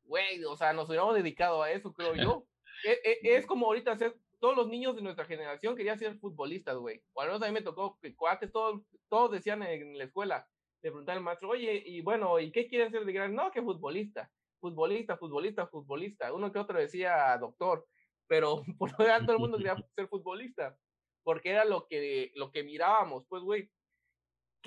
güey, 0.05 0.45
o 0.45 0.57
sea, 0.57 0.73
nos 0.73 0.89
hubiéramos 0.89 1.15
dedicado 1.15 1.63
a 1.63 1.71
eso, 1.71 1.93
creo 1.93 2.15
yo. 2.43 2.47
E, 2.85 3.19
e, 3.23 3.37
es, 3.37 3.47
como 3.47 3.67
ahorita 3.67 3.93
hacer, 3.93 4.17
todos 4.39 4.57
los 4.57 4.69
niños 4.69 4.97
de 4.97 5.03
nuestra 5.03 5.25
generación 5.25 5.77
querían 5.77 5.99
ser 5.99 6.19
futbolistas, 6.19 6.77
güey. 6.77 7.03
O 7.13 7.21
al 7.21 7.29
menos 7.29 7.43
a 7.43 7.47
mí 7.47 7.53
me 7.53 7.63
tocó 7.63 7.99
que 8.01 8.15
cuates, 8.15 8.53
todos, 8.53 8.83
todos 9.09 9.31
decían 9.31 9.63
en 9.63 9.97
la 9.97 10.05
escuela, 10.05 10.47
le 10.83 10.91
preguntaban 10.91 11.19
al 11.19 11.25
maestro, 11.25 11.49
oye, 11.49 11.83
y 11.85 12.01
bueno, 12.03 12.39
¿y 12.39 12.53
qué 12.53 12.67
quieren 12.67 12.91
ser 12.91 13.05
de 13.05 13.13
gran? 13.13 13.35
No, 13.35 13.51
que 13.51 13.63
futbolista, 13.63 14.31
futbolista, 14.61 15.17
futbolista, 15.17 15.67
futbolista. 15.67 16.33
Uno 16.33 16.53
que 16.53 16.59
otro 16.59 16.79
decía 16.79 17.37
doctor, 17.39 17.87
pero 18.27 18.63
por 18.79 18.91
lo 18.99 19.05
tanto 19.05 19.27
todo 19.27 19.37
el 19.37 19.41
mundo 19.41 19.59
quería 19.59 19.77
ser 19.97 20.09
futbolista, 20.09 20.79
porque 21.23 21.51
era 21.51 21.65
lo 21.65 21.87
que, 21.87 22.33
lo 22.35 22.51
que 22.51 22.63
mirábamos, 22.63 23.25
pues, 23.29 23.43
güey 23.43 23.71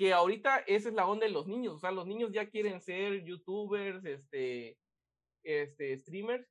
que 0.00 0.14
ahorita 0.14 0.60
esa 0.66 0.88
es 0.88 0.94
la 0.94 1.06
onda 1.06 1.26
de 1.26 1.32
los 1.32 1.46
niños, 1.46 1.74
o 1.74 1.78
sea, 1.78 1.90
los 1.90 2.06
niños 2.06 2.32
ya 2.32 2.48
quieren 2.48 2.80
ser 2.80 3.22
youtubers, 3.22 4.02
este, 4.06 4.78
este, 5.42 5.98
streamers, 5.98 6.48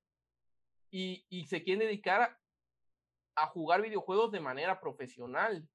y, 0.92 1.26
y 1.30 1.46
se 1.46 1.64
quieren 1.64 1.80
dedicar 1.80 2.38
a, 3.36 3.48
jugar 3.48 3.82
videojuegos 3.82 4.32
de 4.32 4.40
manera 4.40 4.80
profesional, 4.80 5.68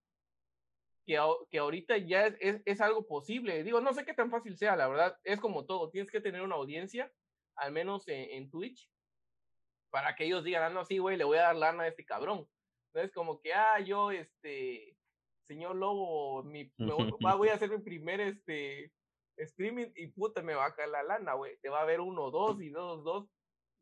que, 1.05 1.19
que 1.51 1.59
ahorita 1.59 1.99
ya 1.99 2.29
es, 2.39 2.63
es, 2.65 2.81
algo 2.81 3.09
posible. 3.09 3.65
Digo, 3.65 3.81
no 3.81 3.93
sé 3.93 4.05
qué 4.05 4.15
tan 4.15 4.31
fácil 4.31 4.57
sea, 4.57 4.77
la 4.77 4.87
verdad, 4.87 5.19
es 5.25 5.41
como 5.41 5.67
todo, 5.67 5.91
tienes 5.91 6.13
que 6.13 6.21
tener 6.21 6.43
una 6.43 6.55
audiencia, 6.55 7.11
al 7.57 7.73
menos 7.73 8.07
en, 8.07 8.31
en 8.31 8.51
Twitch, 8.51 8.89
para 9.95 10.17
que 10.17 10.25
ellos 10.25 10.43
digan, 10.43 10.65
ah, 10.65 10.71
no, 10.71 10.85
sí, 10.85 10.99
güey, 10.99 11.17
le 11.17 11.23
voy 11.23 11.39
a 11.39 11.43
dar 11.43 11.55
lana 11.55 11.85
a 11.85 11.87
este 11.87 12.05
cabrón. 12.05 12.49
No 12.93 13.01
es 13.01 13.13
como 13.13 13.41
que, 13.41 13.55
ah, 13.55 13.79
yo, 13.79 14.11
este, 14.11 14.99
señor 15.47 15.77
Lobo, 15.77 16.43
mi, 16.43 16.69
voy 16.77 17.49
a 17.49 17.55
hacer 17.63 17.71
mi 17.71 17.79
primer 17.79 18.21
este, 18.21 18.91
streaming 19.37 19.93
y 19.95 20.09
puta, 20.09 20.43
me 20.43 20.57
va 20.57 20.67
a 20.67 20.75
caer 20.75 20.89
la 20.89 21.05
lana, 21.05 21.35
güey. 21.35 21.57
Te 21.59 21.69
va 21.69 21.81
a 21.81 21.85
ver 21.85 22.01
uno, 22.01 22.33
dos 22.33 22.61
y 22.61 22.71
dos, 22.71 23.05
dos. 23.05 23.29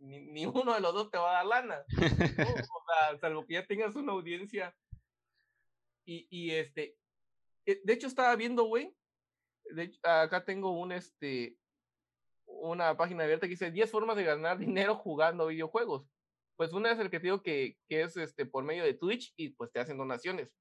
Ni, 0.00 0.44
uno 0.66 0.74
de 0.74 0.80
los 0.82 0.92
dos 0.92 1.10
te 1.10 1.16
va 1.16 1.30
a 1.30 1.34
dar 1.36 1.46
lana. 1.46 1.82
o 1.96 2.84
sea, 2.84 3.18
salvo 3.18 3.46
que 3.46 3.54
ya 3.54 3.66
tengas 3.66 3.96
una 3.96 4.12
audiencia. 4.12 4.76
Y, 6.04 6.26
y 6.28 6.50
este, 6.50 6.94
eh, 7.64 7.80
de 7.82 7.92
hecho 7.94 8.06
estaba 8.06 8.36
viendo, 8.36 8.64
güey. 8.64 8.94
acá 10.02 10.44
tengo 10.44 10.72
un, 10.72 10.92
este, 10.92 11.56
una 12.62 12.96
página 12.96 13.24
abierta 13.24 13.46
que 13.46 13.52
dice 13.52 13.70
10 13.70 13.90
formas 13.90 14.16
de 14.16 14.24
ganar 14.24 14.58
dinero 14.58 14.94
jugando 14.94 15.46
videojuegos. 15.48 16.06
Pues 16.56 16.72
una 16.72 16.92
es 16.92 16.98
el 16.98 17.10
que 17.10 17.18
te 17.18 17.24
digo 17.24 17.42
que, 17.42 17.76
que 17.88 18.02
es 18.02 18.16
este, 18.16 18.46
por 18.46 18.64
medio 18.64 18.84
de 18.84 18.94
Twitch 18.94 19.32
y 19.36 19.50
pues 19.50 19.72
te 19.72 19.80
hacen 19.80 19.98
donaciones. 19.98 20.54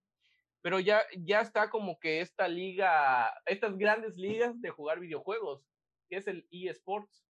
Pero 0.62 0.80
ya, 0.80 1.02
ya 1.18 1.42
está 1.42 1.70
como 1.70 2.00
que 2.00 2.22
esta 2.22 2.48
liga, 2.48 3.32
estas 3.46 3.78
grandes 3.78 4.16
ligas 4.16 4.60
de 4.62 4.70
jugar 4.70 5.00
videojuegos, 5.00 5.64
que 6.10 6.18
es 6.18 6.28
el 6.28 6.48
eSports, 6.52 7.26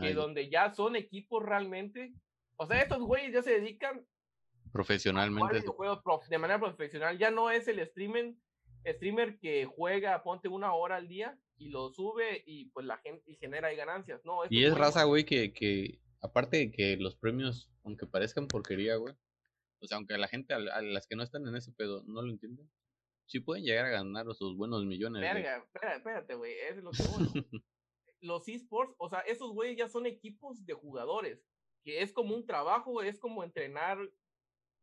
que 0.00 0.14
donde 0.14 0.48
ya 0.48 0.72
son 0.72 0.96
equipos 0.96 1.42
realmente, 1.44 2.12
o 2.56 2.66
sea, 2.66 2.80
estos 2.80 3.00
güeyes 3.02 3.32
ya 3.32 3.42
se 3.42 3.52
dedican 3.52 4.06
profesionalmente. 4.72 5.56
a 5.56 5.60
videojuegos 5.60 6.28
de 6.28 6.38
manera 6.38 6.58
profesional, 6.58 7.18
ya 7.18 7.30
no 7.30 7.50
es 7.50 7.68
el 7.68 7.84
streamer, 7.86 8.34
streamer 8.86 9.38
que 9.38 9.66
juega, 9.66 10.22
ponte 10.22 10.48
una 10.48 10.72
hora 10.72 10.96
al 10.96 11.08
día 11.08 11.38
y 11.62 11.68
lo 11.68 11.92
sube 11.92 12.42
y 12.44 12.66
pues 12.66 12.86
la 12.86 12.98
gente 12.98 13.30
y 13.30 13.36
genera 13.36 13.68
ahí 13.68 13.76
ganancias, 13.76 14.24
no. 14.24 14.40
Y 14.50 14.64
es 14.64 14.76
raza, 14.76 15.04
güey, 15.04 15.24
que, 15.24 15.52
que 15.52 16.00
aparte 16.20 16.56
de 16.56 16.70
que 16.72 16.96
los 16.96 17.16
premios, 17.16 17.70
aunque 17.84 18.06
parezcan 18.06 18.48
porquería, 18.48 18.96
güey, 18.96 19.14
o 19.80 19.86
sea, 19.86 19.96
aunque 19.96 20.18
la 20.18 20.28
gente, 20.28 20.54
a, 20.54 20.58
las 20.58 21.06
que 21.06 21.16
no 21.16 21.22
están 21.22 21.46
en 21.46 21.54
ese 21.54 21.72
pedo, 21.72 22.02
no 22.04 22.22
lo 22.22 22.30
entienden, 22.30 22.68
sí 23.26 23.40
pueden 23.40 23.64
llegar 23.64 23.86
a 23.86 23.90
ganar 23.90 24.26
sus 24.34 24.56
buenos 24.56 24.84
millones. 24.84 25.22
Verga, 25.22 25.64
espérate, 25.94 26.34
güey, 26.34 26.52
es 26.68 26.76
lo 26.82 26.90
que 26.90 27.02
bueno. 27.04 27.32
Los 28.20 28.46
esports, 28.46 28.94
o 28.98 29.08
sea, 29.08 29.20
esos 29.20 29.52
güeyes 29.52 29.76
ya 29.76 29.88
son 29.88 30.06
equipos 30.06 30.64
de 30.64 30.74
jugadores, 30.74 31.44
que 31.84 32.02
es 32.02 32.12
como 32.12 32.36
un 32.36 32.46
trabajo, 32.46 33.02
es 33.02 33.18
como 33.18 33.42
entrenar 33.42 33.98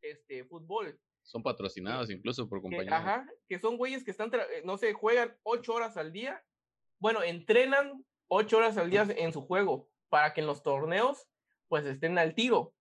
este 0.02 0.44
fútbol. 0.44 1.00
Son 1.24 1.42
patrocinados 1.44 2.10
incluso 2.10 2.50
por 2.50 2.62
compañías. 2.62 2.94
Ajá, 2.94 3.26
que 3.48 3.60
son 3.60 3.78
güeyes 3.78 4.04
que 4.04 4.12
están, 4.12 4.30
eh, 4.34 4.62
no 4.66 4.78
sé, 4.78 4.92
juegan 4.94 5.38
ocho 5.44 5.74
horas 5.74 5.96
al 5.96 6.12
día. 6.12 6.44
Bueno, 7.00 7.24
entrenan 7.24 8.06
ocho 8.28 8.58
horas 8.58 8.78
al 8.78 8.90
día 8.90 9.08
en 9.10 9.34
su 9.34 9.42
juego 9.42 9.90
para 10.10 10.34
que 10.34 10.42
en 10.42 10.48
los 10.48 10.64
torneos 10.64 11.28
pues 11.68 11.86
estén 11.86 12.18
al 12.18 12.36
tiro. 12.36 12.74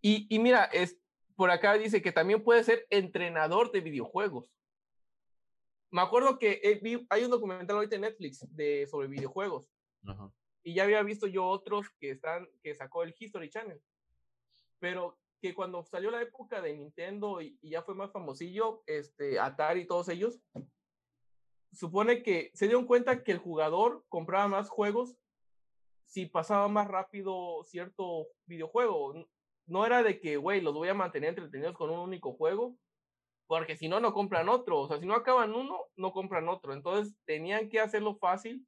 Y, 0.00 0.26
y 0.34 0.38
mira, 0.38 0.64
es, 0.64 0.98
por 1.36 1.50
acá 1.50 1.74
dice 1.74 2.02
que 2.02 2.12
también 2.12 2.42
puede 2.42 2.64
ser 2.64 2.86
entrenador 2.90 3.72
de 3.72 3.80
videojuegos. 3.80 4.52
Me 5.90 6.02
acuerdo 6.02 6.38
que 6.38 6.80
hay 7.10 7.24
un 7.24 7.30
documental 7.30 7.76
ahorita 7.76 7.96
en 7.96 8.02
Netflix 8.02 8.46
de, 8.54 8.86
sobre 8.86 9.08
videojuegos. 9.08 9.68
Y 10.62 10.74
ya 10.74 10.84
había 10.84 11.02
visto 11.02 11.26
yo 11.26 11.46
otros 11.46 11.90
que, 11.98 12.10
están, 12.10 12.48
que 12.62 12.74
sacó 12.74 13.02
el 13.02 13.14
History 13.18 13.50
Channel. 13.50 13.82
Pero 14.78 15.18
que 15.40 15.54
cuando 15.54 15.82
salió 15.82 16.10
la 16.10 16.22
época 16.22 16.60
de 16.60 16.74
Nintendo 16.74 17.40
y, 17.40 17.58
ya 17.62 17.82
fue 17.82 17.94
más 17.94 18.12
famosillo, 18.12 18.82
este, 18.86 19.40
Atari 19.40 19.80
y 19.80 19.86
todos 19.86 20.08
ellos, 20.10 20.38
supone 21.72 22.22
que 22.22 22.50
se 22.54 22.66
dieron 22.66 22.86
cuenta 22.86 23.22
que 23.22 23.32
el 23.32 23.38
jugador 23.38 24.04
compraba 24.08 24.48
más 24.48 24.68
juegos 24.68 25.16
si 26.04 26.26
pasaba 26.26 26.66
más 26.68 26.88
rápido 26.88 27.62
cierto 27.64 28.26
videojuego 28.46 29.26
no 29.70 29.86
era 29.86 30.02
de 30.02 30.20
que, 30.20 30.36
güey, 30.36 30.60
los 30.60 30.74
voy 30.74 30.88
a 30.88 30.94
mantener 30.94 31.30
entretenidos 31.30 31.76
con 31.76 31.90
un 31.90 32.00
único 32.00 32.34
juego, 32.34 32.76
porque 33.46 33.76
si 33.76 33.88
no, 33.88 34.00
no 34.00 34.12
compran 34.12 34.48
otro. 34.48 34.80
O 34.80 34.88
sea, 34.88 34.98
si 34.98 35.06
no 35.06 35.14
acaban 35.14 35.54
uno, 35.54 35.78
no 35.96 36.12
compran 36.12 36.48
otro. 36.48 36.72
Entonces, 36.72 37.14
tenían 37.24 37.68
que 37.68 37.78
hacerlo 37.78 38.16
fácil 38.16 38.66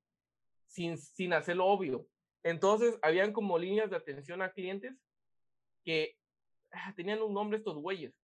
sin, 0.67 0.97
sin 0.97 1.33
hacerlo 1.33 1.67
obvio. 1.67 2.07
Entonces, 2.45 2.99
habían 3.03 3.33
como 3.33 3.59
líneas 3.59 3.91
de 3.91 3.97
atención 3.97 4.43
a 4.43 4.53
clientes 4.53 4.95
que 5.85 6.17
ah, 6.71 6.93
tenían 6.95 7.21
un 7.21 7.35
nombre 7.35 7.59
estos 7.59 7.77
güeyes. 7.77 8.15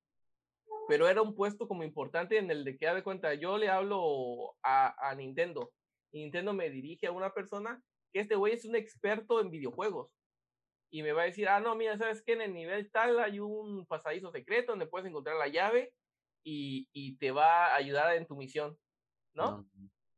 Pero 0.89 1.07
era 1.07 1.23
un 1.23 1.35
puesto 1.35 1.69
como 1.69 1.85
importante 1.85 2.39
en 2.39 2.51
el 2.51 2.65
de 2.65 2.77
que, 2.77 2.87
de 2.87 3.03
cuenta, 3.03 3.35
yo 3.35 3.59
le 3.59 3.69
hablo 3.69 4.57
a, 4.63 5.11
a 5.11 5.15
Nintendo. 5.15 5.71
Nintendo 6.13 6.55
me 6.55 6.71
dirige 6.71 7.07
a 7.07 7.13
una 7.13 7.33
persona 7.35 7.83
que 8.13 8.21
este 8.21 8.35
güey 8.37 8.55
es 8.55 8.65
un 8.65 8.75
experto 8.75 9.41
en 9.41 9.51
videojuegos 9.51 10.11
y 10.91 11.03
me 11.03 11.13
va 11.13 11.23
a 11.23 11.27
decir, 11.27 11.49
ah, 11.49 11.61
no, 11.61 11.75
mira, 11.75 11.99
¿sabes 11.99 12.23
qué? 12.23 12.33
En 12.33 12.41
el 12.41 12.55
nivel 12.55 12.91
tal 12.91 13.19
hay 13.21 13.39
un 13.39 13.87
pasadizo 13.87 14.31
secreto 14.31 14.73
donde 14.73 14.87
puedes 14.87 15.07
encontrar 15.07 15.37
la 15.37 15.49
llave 15.49 15.93
y, 16.43 16.89
y 16.93 17.17
te 17.19 17.31
va 17.31 17.67
a 17.67 17.77
ayudar 17.77 18.17
en 18.17 18.27
tu 18.27 18.37
misión, 18.37 18.79
¿no? 19.35 19.69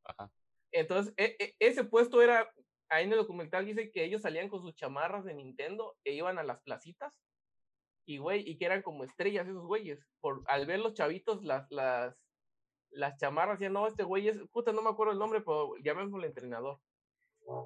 Ajá. 0.05 0.31
Entonces, 0.71 1.13
e, 1.17 1.35
e, 1.37 1.55
ese 1.59 1.83
puesto 1.83 2.21
era, 2.21 2.49
ahí 2.87 3.03
en 3.03 3.11
el 3.11 3.17
documental 3.17 3.65
dice 3.65 3.91
que 3.91 4.05
ellos 4.05 4.21
salían 4.21 4.47
con 4.47 4.61
sus 4.61 4.73
chamarras 4.75 5.25
de 5.25 5.33
Nintendo 5.33 5.97
e 6.05 6.13
iban 6.13 6.39
a 6.39 6.43
las 6.43 6.61
placitas 6.61 7.13
y, 8.05 8.17
güey, 8.17 8.49
y 8.49 8.57
que 8.57 8.65
eran 8.65 8.81
como 8.81 9.03
estrellas 9.03 9.47
esos 9.47 9.65
güeyes. 9.65 9.99
Por, 10.19 10.43
al 10.47 10.65
ver 10.65 10.79
los 10.79 10.93
chavitos, 10.93 11.43
las, 11.43 11.69
las, 11.71 12.15
las 12.89 13.17
chamarras, 13.17 13.59
decían, 13.59 13.73
no, 13.73 13.87
este 13.87 14.03
güey 14.03 14.27
es, 14.27 14.39
puta, 14.51 14.71
no 14.73 14.81
me 14.81 14.89
acuerdo 14.89 15.13
el 15.13 15.19
nombre, 15.19 15.41
pero 15.41 15.75
llamémoslo 15.77 16.19
el 16.19 16.29
entrenador 16.29 16.79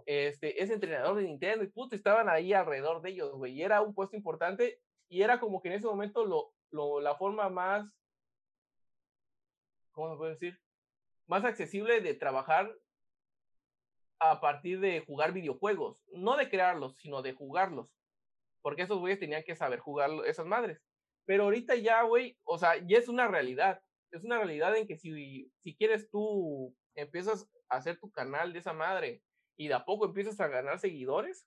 este, 0.05 0.61
ese 0.61 0.73
entrenador 0.73 1.17
de 1.17 1.23
Nintendo 1.23 1.63
y 1.63 1.67
puto, 1.67 1.95
estaban 1.95 2.29
ahí 2.29 2.53
alrededor 2.53 3.01
de 3.01 3.11
ellos, 3.11 3.33
güey, 3.33 3.53
y 3.53 3.63
era 3.63 3.81
un 3.81 3.93
puesto 3.93 4.15
importante 4.15 4.79
y 5.07 5.21
era 5.21 5.39
como 5.39 5.61
que 5.61 5.69
en 5.69 5.75
ese 5.75 5.87
momento 5.87 6.25
lo, 6.25 6.53
lo, 6.71 6.99
la 6.99 7.15
forma 7.15 7.49
más, 7.49 7.87
¿cómo 9.91 10.11
se 10.11 10.17
puede 10.17 10.31
decir? 10.31 10.59
Más 11.27 11.43
accesible 11.43 12.01
de 12.01 12.13
trabajar 12.13 12.73
a 14.19 14.39
partir 14.39 14.79
de 14.79 15.01
jugar 15.01 15.33
videojuegos, 15.33 15.97
no 16.13 16.37
de 16.37 16.49
crearlos, 16.49 16.97
sino 16.97 17.21
de 17.21 17.33
jugarlos, 17.33 17.89
porque 18.65 18.81
esos 18.81 18.97
güeyes 18.97 19.19
tenían 19.19 19.43
que 19.43 19.55
saber 19.55 19.77
jugar 19.77 20.09
esas 20.25 20.47
madres. 20.47 20.81
Pero 21.23 21.43
ahorita 21.43 21.75
ya, 21.75 22.01
güey, 22.01 22.35
o 22.45 22.57
sea, 22.57 22.83
ya 22.87 22.97
es 22.97 23.07
una 23.07 23.27
realidad. 23.27 23.79
Es 24.09 24.23
una 24.23 24.37
realidad 24.39 24.75
en 24.75 24.87
que 24.87 24.97
si, 24.97 25.51
si 25.59 25.75
quieres 25.75 26.09
tú 26.09 26.75
empiezas 26.95 27.47
a 27.69 27.75
hacer 27.75 27.99
tu 27.99 28.09
canal 28.09 28.53
de 28.53 28.57
esa 28.57 28.73
madre 28.73 29.21
y 29.55 29.67
de 29.67 29.75
a 29.75 29.85
poco 29.85 30.07
empiezas 30.07 30.39
a 30.39 30.47
ganar 30.47 30.79
seguidores, 30.79 31.45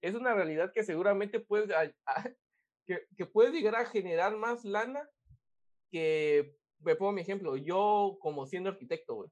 es 0.00 0.14
una 0.14 0.32
realidad 0.32 0.72
que 0.72 0.84
seguramente 0.84 1.38
puedes, 1.38 1.68
que, 2.86 3.06
que 3.14 3.26
puedes 3.26 3.52
llegar 3.52 3.74
a 3.74 3.84
generar 3.84 4.34
más 4.34 4.64
lana 4.64 5.06
que, 5.92 6.56
me 6.78 6.96
pongo 6.96 7.12
mi 7.12 7.20
ejemplo, 7.20 7.58
yo 7.58 8.16
como 8.22 8.46
siendo 8.46 8.70
arquitecto, 8.70 9.16
güey. 9.16 9.30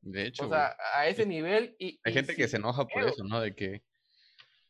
De 0.00 0.28
hecho. 0.28 0.46
O 0.46 0.48
sea, 0.48 0.78
a 0.94 1.08
ese 1.08 1.26
nivel. 1.26 1.76
Y, 1.78 2.00
hay 2.04 2.14
gente 2.14 2.34
que 2.34 2.48
se 2.48 2.56
enoja 2.56 2.86
por 2.86 3.02
eso, 3.02 3.22
¿no? 3.24 3.38
De 3.38 3.54
que 3.54 3.82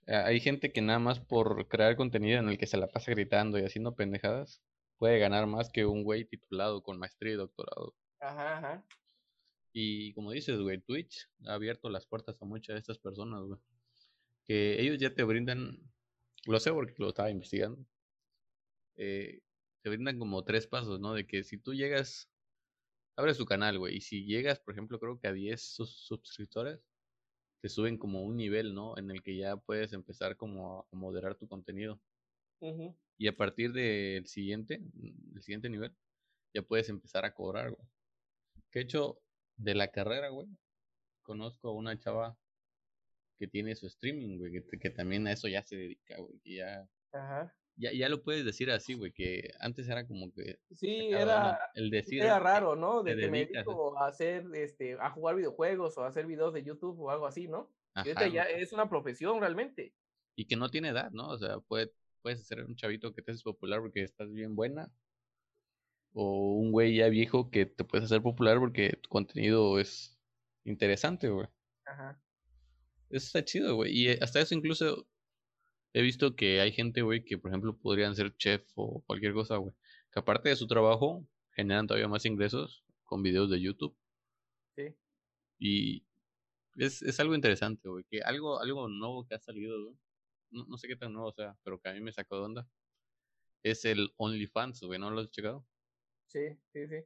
hay 0.06 0.40
gente 0.40 0.72
que 0.72 0.82
nada 0.82 0.98
más 0.98 1.20
por 1.20 1.68
crear 1.68 1.96
contenido 1.96 2.38
en 2.38 2.48
el 2.48 2.58
que 2.58 2.66
se 2.66 2.76
la 2.76 2.88
pasa 2.88 3.12
gritando 3.12 3.58
y 3.58 3.64
haciendo 3.64 3.94
pendejadas, 3.94 4.62
puede 4.98 5.18
ganar 5.18 5.46
más 5.46 5.70
que 5.70 5.86
un 5.86 6.04
güey 6.04 6.24
titulado 6.24 6.82
con 6.82 6.98
maestría 6.98 7.34
y 7.34 7.36
doctorado. 7.36 7.94
Ajá, 8.20 8.58
ajá. 8.58 8.84
Y 9.72 10.12
como 10.14 10.32
dices, 10.32 10.60
güey, 10.60 10.78
Twitch 10.78 11.28
ha 11.46 11.54
abierto 11.54 11.88
las 11.88 12.06
puertas 12.06 12.40
a 12.40 12.44
muchas 12.44 12.74
de 12.74 12.80
estas 12.80 12.98
personas, 12.98 13.42
güey. 13.42 13.60
Que 14.44 14.80
ellos 14.80 14.98
ya 14.98 15.14
te 15.14 15.22
brindan, 15.22 15.78
lo 16.46 16.60
sé 16.60 16.72
porque 16.72 16.94
lo 16.98 17.08
estaba 17.08 17.30
investigando, 17.30 17.84
eh, 18.96 19.40
te 19.82 19.88
brindan 19.88 20.18
como 20.18 20.44
tres 20.44 20.66
pasos, 20.66 21.00
¿no? 21.00 21.14
De 21.14 21.26
que 21.26 21.44
si 21.44 21.58
tú 21.58 21.74
llegas 21.74 22.32
Abre 23.16 23.34
su 23.34 23.44
canal, 23.44 23.78
güey. 23.78 23.96
Y 23.96 24.00
si 24.00 24.24
llegas, 24.24 24.58
por 24.58 24.74
ejemplo, 24.74 24.98
creo 24.98 25.18
que 25.18 25.28
a 25.28 25.32
10 25.32 25.60
suscriptores, 25.60 26.80
te 27.62 27.68
suben 27.68 27.96
como 27.96 28.22
un 28.22 28.36
nivel, 28.36 28.74
¿no? 28.74 28.98
En 28.98 29.10
el 29.10 29.22
que 29.22 29.36
ya 29.36 29.56
puedes 29.56 29.92
empezar 29.92 30.36
como 30.36 30.80
a 30.80 30.96
moderar 30.96 31.36
tu 31.36 31.46
contenido. 31.46 32.00
Y 33.16 33.28
a 33.28 33.36
partir 33.36 33.72
del 33.72 34.26
siguiente, 34.26 34.80
del 34.82 35.42
siguiente 35.42 35.68
nivel, 35.68 35.96
ya 36.54 36.62
puedes 36.62 36.88
empezar 36.88 37.24
a 37.24 37.34
cobrar, 37.34 37.70
güey. 37.70 37.88
Que 38.70 38.80
hecho, 38.80 39.20
de 39.56 39.74
la 39.74 39.88
carrera, 39.88 40.28
güey, 40.28 40.48
conozco 41.22 41.68
a 41.68 41.74
una 41.74 41.98
chava 41.98 42.36
que 43.38 43.46
tiene 43.46 43.74
su 43.74 43.86
streaming, 43.86 44.38
güey, 44.38 44.52
que, 44.52 44.78
que 44.78 44.90
también 44.90 45.26
a 45.26 45.32
eso 45.32 45.48
ya 45.48 45.62
se 45.62 45.76
dedica, 45.76 46.18
güey, 46.18 46.38
que 46.40 46.56
ya... 46.56 46.88
Ajá 47.12 47.54
ya, 47.76 47.92
ya 47.92 48.08
lo 48.08 48.22
puedes 48.22 48.44
decir 48.44 48.70
así, 48.70 48.94
güey, 48.94 49.12
que 49.12 49.50
antes 49.60 49.88
era 49.88 50.06
como 50.06 50.32
que... 50.32 50.58
Sí, 50.72 51.10
era, 51.10 51.58
el 51.74 51.90
decir, 51.90 52.22
era 52.22 52.38
raro, 52.38 52.76
¿no? 52.76 53.02
De 53.02 53.16
que 53.16 53.30
me 53.30 53.46
dedico 53.46 53.98
a 53.98 54.08
hacer, 54.08 54.46
este, 54.54 54.94
a 55.00 55.10
jugar 55.10 55.36
videojuegos 55.36 55.96
o 55.98 56.02
a 56.02 56.08
hacer 56.08 56.26
videos 56.26 56.52
de 56.52 56.62
YouTube 56.62 57.00
o 57.00 57.10
algo 57.10 57.26
así, 57.26 57.48
¿no? 57.48 57.70
Ajá, 57.94 58.26
ya 58.28 58.44
es 58.44 58.72
una 58.72 58.88
profesión 58.88 59.40
realmente. 59.40 59.94
Y 60.36 60.46
que 60.46 60.56
no 60.56 60.70
tiene 60.70 60.88
edad, 60.88 61.10
¿no? 61.10 61.28
O 61.28 61.38
sea, 61.38 61.60
puede, 61.60 61.92
puedes 62.22 62.46
ser 62.46 62.64
un 62.64 62.76
chavito 62.76 63.12
que 63.12 63.22
te 63.22 63.32
haces 63.32 63.42
popular 63.42 63.80
porque 63.80 64.02
estás 64.02 64.32
bien 64.32 64.54
buena. 64.54 64.90
O 66.14 66.54
un 66.54 66.72
güey 66.72 66.96
ya 66.96 67.08
viejo 67.08 67.50
que 67.50 67.66
te 67.66 67.84
puedes 67.84 68.04
hacer 68.04 68.22
popular 68.22 68.58
porque 68.58 68.98
tu 69.02 69.08
contenido 69.08 69.78
es 69.78 70.18
interesante, 70.64 71.28
güey. 71.28 71.48
Ajá. 71.86 72.20
Eso 73.10 73.26
está 73.26 73.44
chido, 73.44 73.76
güey. 73.76 73.92
Y 73.92 74.08
hasta 74.08 74.40
eso 74.40 74.54
incluso 74.54 75.06
He 75.94 76.02
visto 76.02 76.34
que 76.34 76.60
hay 76.60 76.72
gente, 76.72 77.02
güey, 77.02 77.24
que 77.24 77.38
por 77.38 77.50
ejemplo 77.50 77.76
podrían 77.76 78.16
ser 78.16 78.34
chef 78.36 78.64
o 78.74 79.02
cualquier 79.06 79.34
cosa, 79.34 79.56
güey. 79.56 79.74
Que 80.10 80.20
aparte 80.20 80.48
de 80.48 80.56
su 80.56 80.66
trabajo, 80.66 81.26
generan 81.52 81.86
todavía 81.86 82.08
más 82.08 82.24
ingresos 82.24 82.84
con 83.04 83.22
videos 83.22 83.50
de 83.50 83.60
YouTube. 83.60 83.96
Sí. 84.74 84.94
Y 85.58 86.04
es, 86.76 87.02
es 87.02 87.20
algo 87.20 87.34
interesante, 87.34 87.88
güey. 87.88 88.04
Que 88.08 88.22
algo, 88.22 88.58
algo 88.60 88.88
nuevo 88.88 89.26
que 89.26 89.34
ha 89.34 89.38
salido, 89.38 89.82
güey. 89.82 89.96
No, 90.50 90.64
no 90.66 90.78
sé 90.78 90.88
qué 90.88 90.96
tan 90.96 91.12
nuevo 91.12 91.32
sea, 91.32 91.56
pero 91.62 91.80
que 91.80 91.88
a 91.88 91.92
mí 91.92 92.00
me 92.00 92.12
sacó 92.12 92.36
de 92.36 92.42
onda. 92.42 92.68
Es 93.62 93.84
el 93.84 94.12
OnlyFans, 94.16 94.82
güey. 94.82 94.98
¿No 94.98 95.10
lo 95.10 95.20
has 95.20 95.30
checado? 95.30 95.66
Sí, 96.26 96.40
sí, 96.72 96.88
sí. 96.88 96.96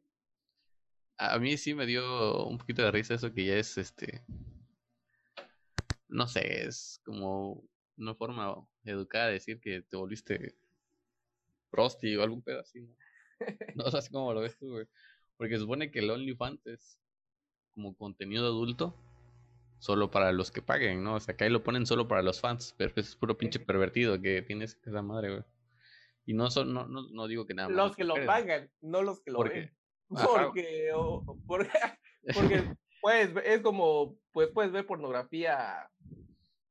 A 1.18 1.38
mí 1.38 1.56
sí 1.56 1.74
me 1.74 1.86
dio 1.86 2.46
un 2.46 2.58
poquito 2.58 2.82
de 2.82 2.90
risa 2.90 3.14
eso 3.14 3.32
que 3.32 3.46
ya 3.46 3.56
es 3.56 3.78
este. 3.78 4.22
No 6.08 6.28
sé, 6.28 6.66
es 6.66 7.00
como 7.04 7.64
una 7.98 8.14
forma 8.14 8.66
educada 8.84 9.26
de 9.26 9.34
decir 9.34 9.60
que 9.60 9.82
te 9.82 9.96
volviste 9.96 10.56
prosti 11.70 12.16
o 12.16 12.22
algún 12.22 12.42
pedo 12.42 12.60
así, 12.60 12.80
¿no? 12.82 12.94
No 13.74 13.90
sé 13.90 14.10
cómo 14.10 14.32
lo 14.32 14.40
ves 14.40 14.56
tú, 14.58 14.70
güey. 14.70 14.86
Porque 15.36 15.58
supone 15.58 15.90
que 15.90 15.98
el 15.98 16.10
OnlyFans 16.10 16.66
es 16.66 16.98
como 17.74 17.94
contenido 17.96 18.46
adulto 18.46 18.96
solo 19.78 20.10
para 20.10 20.32
los 20.32 20.50
que 20.50 20.62
paguen, 20.62 21.04
¿no? 21.04 21.16
O 21.16 21.20
sea, 21.20 21.36
que 21.36 21.44
ahí 21.44 21.50
lo 21.50 21.62
ponen 21.62 21.86
solo 21.86 22.08
para 22.08 22.22
los 22.22 22.40
fans, 22.40 22.74
pero 22.78 22.92
es 22.96 23.14
puro 23.16 23.36
pinche 23.36 23.60
pervertido 23.60 24.20
que 24.20 24.42
tienes 24.42 24.80
esa 24.84 25.02
madre, 25.02 25.30
güey. 25.30 25.44
Y 26.24 26.34
no, 26.34 26.50
son, 26.50 26.72
no, 26.72 26.86
no, 26.86 27.08
no 27.10 27.28
digo 27.28 27.46
que 27.46 27.54
nada 27.54 27.68
más. 27.68 27.76
Los 27.76 27.96
que 27.96 28.04
lo 28.04 28.14
pagan, 28.26 28.70
no 28.80 29.02
los 29.02 29.20
que 29.20 29.30
lo 29.30 29.42
ven. 29.42 29.72
Porque, 30.08 30.92
porque, 31.46 31.68
porque, 32.34 32.62
pues, 33.02 33.30
es 33.44 33.60
como, 33.60 34.16
pues 34.30 34.48
puedes 34.50 34.70
ver 34.70 34.86
pornografía 34.86 35.90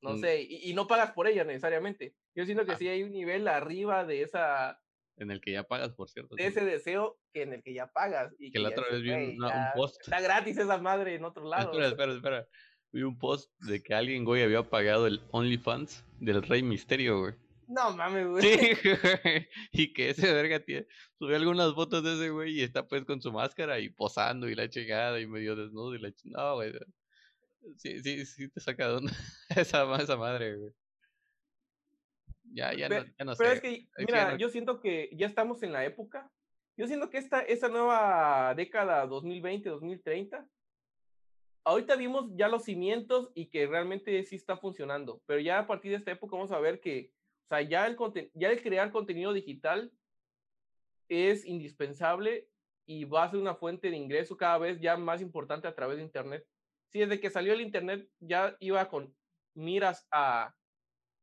no 0.01 0.13
mm. 0.13 0.19
sé, 0.19 0.41
y, 0.41 0.73
no 0.73 0.87
pagas 0.87 1.11
por 1.11 1.27
ella 1.27 1.43
necesariamente. 1.43 2.13
Yo 2.35 2.45
siento 2.45 2.65
que 2.65 2.73
ah. 2.73 2.77
sí 2.77 2.87
hay 2.87 3.03
un 3.03 3.11
nivel 3.11 3.47
arriba 3.47 4.05
de 4.05 4.21
esa... 4.21 4.79
En 5.17 5.31
el 5.31 5.39
que 5.39 5.53
ya 5.53 5.63
pagas, 5.63 5.93
por 5.93 6.09
cierto. 6.09 6.35
De 6.35 6.45
ese 6.45 6.65
deseo 6.65 7.17
que 7.33 7.43
en 7.43 7.53
el 7.53 7.63
que 7.63 7.73
ya 7.73 7.87
pagas. 7.87 8.33
Y 8.37 8.51
que, 8.51 8.59
la 8.59 8.69
otra 8.69 8.83
vez 8.91 9.01
vi 9.01 9.11
un, 9.11 9.37
post. 9.73 10.01
Está 10.01 10.19
gratis 10.19 10.57
esa 10.57 10.77
madre 10.77 11.15
en 11.15 11.23
otro 11.23 11.45
lado. 11.49 11.71
Espera, 11.71 11.87
espera, 11.87 12.13
espera. 12.13 12.47
Vi 12.91 13.03
un 13.03 13.17
post 13.17 13.51
de 13.61 13.81
que 13.81 13.93
alguien, 13.93 14.25
güey, 14.25 14.43
había 14.43 14.63
pagado 14.63 15.07
el 15.07 15.21
OnlyFans 15.31 16.03
del 16.19 16.43
Rey 16.43 16.63
Misterio, 16.63 17.19
güey. 17.19 17.33
No 17.67 17.95
mames, 17.95 18.27
güey. 18.27 18.43
Sí, 18.43 18.57
güey. 18.83 19.47
Y 19.71 19.93
que 19.93 20.09
ese 20.11 20.31
verga 20.33 20.59
tiene. 20.59 20.87
Subió 21.17 21.35
algunas 21.35 21.73
fotos 21.73 22.03
de 22.03 22.13
ese 22.13 22.29
güey 22.29 22.59
y 22.59 22.61
está 22.61 22.87
pues 22.87 23.03
con 23.05 23.21
su 23.21 23.31
máscara 23.31 23.79
y 23.79 23.89
posando 23.89 24.47
y 24.49 24.55
la 24.55 24.69
chingada 24.69 25.19
y 25.19 25.27
medio 25.27 25.55
desnudo 25.55 25.95
y 25.95 25.99
la 25.99 26.13
chingada. 26.13 26.49
No, 26.49 26.55
güey. 26.55 26.73
Sí, 27.77 27.99
sí, 28.01 28.25
sí 28.25 28.49
te 28.49 28.59
saca 28.59 28.89
de 28.89 29.09
esa, 29.55 29.95
esa 30.01 30.17
madre, 30.17 30.57
güey. 30.57 30.73
Ya, 32.53 32.73
ya, 32.73 32.87
no, 32.87 33.03
ya 33.03 33.25
no 33.25 33.33
pero 33.37 33.51
es 33.51 33.61
que, 33.61 33.87
mira, 33.97 34.37
yo 34.37 34.49
siento 34.49 34.79
que 34.79 35.09
ya 35.13 35.27
estamos 35.27 35.61
en 35.63 35.73
la 35.73 35.83
época. 35.83 36.31
Yo 36.77 36.87
siento 36.87 37.09
que 37.09 37.17
esta, 37.17 37.41
esta 37.41 37.67
nueva 37.69 38.53
década 38.55 39.05
2020-2030, 39.07 40.47
ahorita 41.63 41.95
vimos 41.95 42.31
ya 42.35 42.47
los 42.47 42.63
cimientos 42.63 43.31
y 43.33 43.47
que 43.47 43.67
realmente 43.67 44.23
sí 44.23 44.35
está 44.35 44.57
funcionando. 44.57 45.21
Pero 45.25 45.39
ya 45.39 45.59
a 45.59 45.67
partir 45.67 45.91
de 45.91 45.97
esta 45.97 46.11
época 46.11 46.35
vamos 46.35 46.51
a 46.51 46.59
ver 46.59 46.79
que, 46.79 47.11
o 47.45 47.47
sea, 47.47 47.61
ya 47.61 47.87
el, 47.87 47.97
ya 48.33 48.51
el 48.51 48.61
crear 48.61 48.91
contenido 48.91 49.33
digital 49.33 49.91
es 51.09 51.45
indispensable 51.45 52.47
y 52.85 53.05
va 53.05 53.23
a 53.23 53.31
ser 53.31 53.39
una 53.39 53.55
fuente 53.55 53.89
de 53.89 53.97
ingreso 53.97 54.37
cada 54.37 54.57
vez 54.59 54.79
ya 54.79 54.95
más 54.97 55.21
importante 55.21 55.67
a 55.67 55.75
través 55.75 55.97
de 55.97 56.03
Internet 56.03 56.45
sí, 56.91 56.99
desde 56.99 57.19
que 57.19 57.29
salió 57.29 57.53
el 57.53 57.61
Internet 57.61 58.09
ya 58.19 58.55
iba 58.59 58.87
con 58.89 59.15
miras 59.53 60.07
a, 60.11 60.55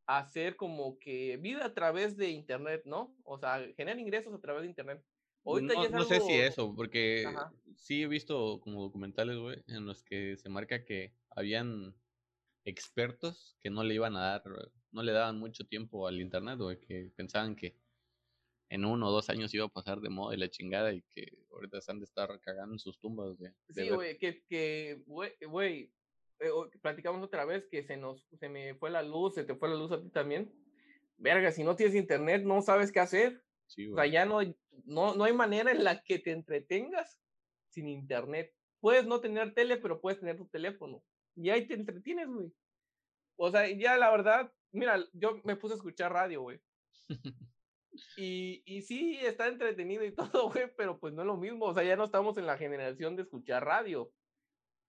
hacer 0.06 0.56
como 0.56 0.98
que 0.98 1.36
vida 1.38 1.64
a 1.64 1.74
través 1.74 2.16
de 2.16 2.28
Internet, 2.30 2.82
¿no? 2.84 3.16
O 3.22 3.38
sea, 3.38 3.64
generar 3.76 3.98
ingresos 3.98 4.34
a 4.34 4.40
través 4.40 4.62
de 4.62 4.68
Internet. 4.68 5.02
Ahorita 5.44 5.74
no, 5.74 5.88
no 5.88 6.04
sé 6.04 6.20
si 6.20 6.32
eso, 6.34 6.74
porque 6.74 7.24
sí 7.76 8.02
he 8.02 8.08
visto 8.08 8.60
como 8.60 8.82
documentales, 8.82 9.38
güey, 9.38 9.62
en 9.68 9.86
los 9.86 10.02
que 10.02 10.36
se 10.36 10.48
marca 10.48 10.84
que 10.84 11.14
habían 11.30 11.94
expertos 12.64 13.56
que 13.60 13.70
no 13.70 13.82
le 13.82 13.94
iban 13.94 14.16
a 14.16 14.20
dar, 14.20 14.42
no 14.90 15.02
le 15.02 15.12
daban 15.12 15.38
mucho 15.38 15.64
tiempo 15.66 16.06
al 16.06 16.20
Internet, 16.20 16.58
güey, 16.58 16.78
que 16.78 17.10
pensaban 17.16 17.56
que 17.56 17.76
en 18.72 18.86
uno 18.86 19.08
o 19.08 19.12
dos 19.12 19.28
años 19.28 19.52
iba 19.52 19.66
a 19.66 19.68
pasar 19.68 20.00
de 20.00 20.08
moda 20.08 20.34
y 20.34 20.38
la 20.38 20.48
chingada 20.48 20.94
y 20.94 21.02
que 21.02 21.30
ahorita 21.52 21.76
están 21.76 21.98
de 21.98 22.06
estar 22.06 22.40
cagando 22.40 22.74
en 22.74 22.78
sus 22.78 22.98
tumbas. 22.98 23.36
Sí, 23.68 23.90
güey, 23.90 24.16
que, 24.16 24.42
que, 24.48 25.02
güey, 25.04 25.92
eh, 26.40 26.50
platicamos 26.80 27.22
otra 27.22 27.44
vez 27.44 27.66
que 27.70 27.82
se 27.82 27.98
nos, 27.98 28.26
se 28.32 28.48
me 28.48 28.74
fue 28.76 28.88
la 28.88 29.02
luz, 29.02 29.34
se 29.34 29.44
te 29.44 29.54
fue 29.54 29.68
la 29.68 29.74
luz 29.74 29.92
a 29.92 30.00
ti 30.00 30.08
también. 30.08 30.50
Verga, 31.18 31.52
si 31.52 31.62
no 31.62 31.76
tienes 31.76 31.94
internet, 31.94 32.44
no 32.44 32.62
sabes 32.62 32.90
qué 32.90 33.00
hacer. 33.00 33.44
Sí, 33.66 33.88
o 33.92 33.94
sea, 33.94 34.06
ya 34.06 34.24
no, 34.24 34.40
no, 34.86 35.14
no 35.16 35.24
hay 35.24 35.34
manera 35.34 35.70
en 35.70 35.84
la 35.84 36.02
que 36.02 36.18
te 36.18 36.30
entretengas 36.30 37.20
sin 37.68 37.88
internet. 37.88 38.54
Puedes 38.80 39.04
no 39.04 39.20
tener 39.20 39.52
tele, 39.52 39.76
pero 39.76 40.00
puedes 40.00 40.18
tener 40.18 40.38
tu 40.38 40.46
teléfono. 40.46 41.04
Y 41.36 41.50
ahí 41.50 41.66
te 41.66 41.74
entretienes, 41.74 42.26
güey. 42.26 42.50
O 43.36 43.50
sea, 43.50 43.68
ya 43.68 43.98
la 43.98 44.10
verdad, 44.10 44.50
mira, 44.70 44.98
yo 45.12 45.42
me 45.44 45.56
puse 45.56 45.74
a 45.74 45.76
escuchar 45.76 46.10
radio, 46.10 46.40
güey. 46.40 46.58
Y, 48.16 48.62
y 48.64 48.82
sí, 48.82 49.18
está 49.22 49.48
entretenido 49.48 50.04
y 50.04 50.12
todo, 50.12 50.50
güey, 50.52 50.70
pero 50.76 50.98
pues 50.98 51.12
no 51.12 51.22
es 51.22 51.26
lo 51.26 51.36
mismo. 51.36 51.66
O 51.66 51.74
sea, 51.74 51.84
ya 51.84 51.96
no 51.96 52.04
estamos 52.04 52.36
en 52.38 52.46
la 52.46 52.56
generación 52.56 53.16
de 53.16 53.22
escuchar 53.22 53.64
radio. 53.64 54.10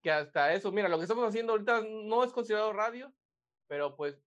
Que 0.02 0.12
hasta 0.12 0.54
eso, 0.54 0.72
mira, 0.72 0.90
lo 0.90 0.98
que 0.98 1.04
estamos 1.04 1.28
haciendo 1.28 1.54
ahorita 1.54 1.82
no 1.82 2.24
es 2.24 2.34
considerado 2.34 2.74
radio, 2.74 3.14
pero 3.68 3.96
pues 3.96 4.22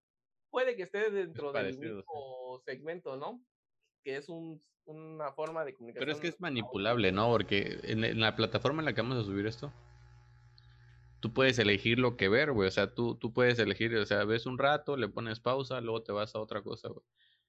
puede 0.50 0.74
que 0.74 0.84
esté 0.84 1.10
dentro 1.10 1.52
del 1.52 1.76
mismo 1.78 2.62
segmento, 2.64 3.16
¿no? 3.16 3.42
Que 4.02 4.16
es 4.16 4.30
un, 4.30 4.62
una 4.86 5.32
forma 5.32 5.64
de 5.64 5.74
comunicación. 5.74 6.00
Pero 6.00 6.12
es 6.12 6.20
que 6.20 6.28
es 6.28 6.40
manipulable, 6.40 7.12
¿no? 7.12 7.30
Porque 7.30 7.78
en, 7.82 8.04
en, 8.04 8.20
la 8.20 8.36
plataforma 8.36 8.80
en 8.80 8.86
la 8.86 8.94
que 8.94 9.02
vamos 9.02 9.18
a 9.18 9.24
subir 9.24 9.46
esto, 9.46 9.70
tú 11.20 11.34
puedes 11.34 11.58
elegir 11.58 11.98
lo 11.98 12.16
que 12.16 12.28
ver, 12.28 12.52
güey. 12.52 12.68
O 12.68 12.70
sea, 12.70 12.94
tú, 12.94 13.16
tú 13.16 13.34
puedes 13.34 13.58
elegir, 13.58 13.94
o 13.96 14.06
sea, 14.06 14.24
ves 14.24 14.46
un 14.46 14.58
rato, 14.58 14.96
le 14.96 15.08
pones 15.08 15.40
pausa, 15.40 15.80
luego 15.82 16.02
te 16.02 16.12
vas 16.12 16.34
a 16.34 16.40
otra 16.40 16.62
cosa, 16.62 16.88
güey. 16.88 17.04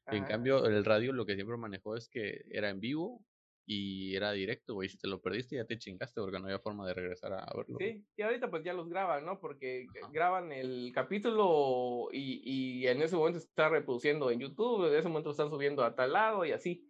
En 0.07 0.25
cambio, 0.25 0.65
el 0.65 0.85
radio 0.85 1.13
lo 1.13 1.25
que 1.25 1.35
siempre 1.35 1.57
manejó 1.57 1.95
es 1.95 2.09
que 2.09 2.45
era 2.49 2.69
en 2.69 2.79
vivo 2.79 3.21
y 3.65 4.15
era 4.15 4.31
directo, 4.31 4.75
güey. 4.75 4.87
Si 4.87 4.97
te 4.97 5.07
lo 5.07 5.21
perdiste 5.21 5.57
ya 5.57 5.65
te 5.65 5.77
chingaste 5.77 6.21
porque 6.21 6.39
no 6.39 6.45
había 6.45 6.59
forma 6.59 6.87
de 6.87 6.93
regresar 6.93 7.33
a 7.33 7.45
verlo. 7.55 7.77
Sí, 7.79 8.05
y 8.15 8.21
ahorita 8.21 8.49
pues 8.49 8.63
ya 8.63 8.73
los 8.73 8.89
graban, 8.89 9.25
¿no? 9.25 9.39
Porque 9.39 9.87
graban 10.11 10.51
el 10.51 10.91
capítulo 10.93 12.07
y, 12.11 12.41
y, 12.43 12.87
en 12.87 13.01
ese 13.01 13.17
momento 13.17 13.39
se 13.39 13.47
está 13.47 13.67
reproduciendo 13.67 14.31
en 14.31 14.39
YouTube, 14.39 14.87
en 14.87 14.97
ese 14.97 15.09
momento 15.09 15.31
están 15.31 15.49
subiendo 15.49 15.83
a 15.83 15.95
tal 15.95 16.13
lado 16.13 16.45
y 16.45 16.53
así. 16.53 16.87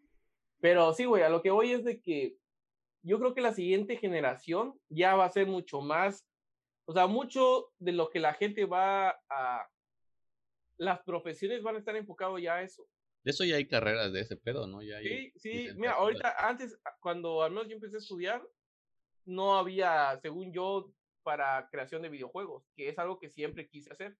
Pero 0.60 0.94
sí, 0.94 1.06
güey, 1.06 1.24
a 1.24 1.30
lo 1.30 1.42
que 1.42 1.50
voy 1.50 1.72
es 1.72 1.84
de 1.84 2.00
que 2.02 2.38
yo 3.02 3.20
creo 3.20 3.34
que 3.34 3.42
la 3.42 3.54
siguiente 3.54 3.98
generación 3.98 4.80
ya 4.90 5.16
va 5.16 5.26
a 5.26 5.32
ser 5.32 5.48
mucho 5.48 5.82
más, 5.82 6.28
o 6.86 6.94
sea, 6.94 7.08
mucho 7.08 7.72
de 7.80 7.94
lo 7.94 8.10
que 8.10 8.20
la 8.20 8.34
gente 8.34 8.66
va 8.66 9.20
a, 9.30 9.68
las 10.78 11.02
profesiones 11.04 11.64
van 11.64 11.76
a 11.76 11.80
estar 11.80 11.96
enfocados 11.96 12.42
ya 12.42 12.56
a 12.56 12.64
eso. 12.64 12.86
De 13.24 13.32
eso 13.32 13.44
ya 13.44 13.58
hay 13.58 13.68
carreras 13.68 14.14
de 14.14 14.22
ese 14.22 14.38
pedo, 14.38 14.68
¿no? 14.68 14.82
Ya 14.82 15.00
sí, 15.00 15.34
sí, 15.36 15.70
mira, 15.76 15.94
ahorita, 15.94 16.48
antes, 16.48 16.80
cuando 17.00 17.44
al 17.44 17.52
menos 17.52 17.68
yo 17.68 17.76
empecé 17.76 17.96
a 17.96 18.00
estudiar, 18.00 18.48
no 19.26 19.58
había, 19.58 20.18
según 20.22 20.54
yo, 20.54 20.92
para 21.24 21.68
creación 21.70 22.02
de 22.02 22.10
videojuegos, 22.10 22.64
que 22.74 22.88
es 22.88 22.98
algo 22.98 23.20
que 23.20 23.30
siempre 23.30 23.68
quise 23.68 23.92
hacer. 23.92 24.18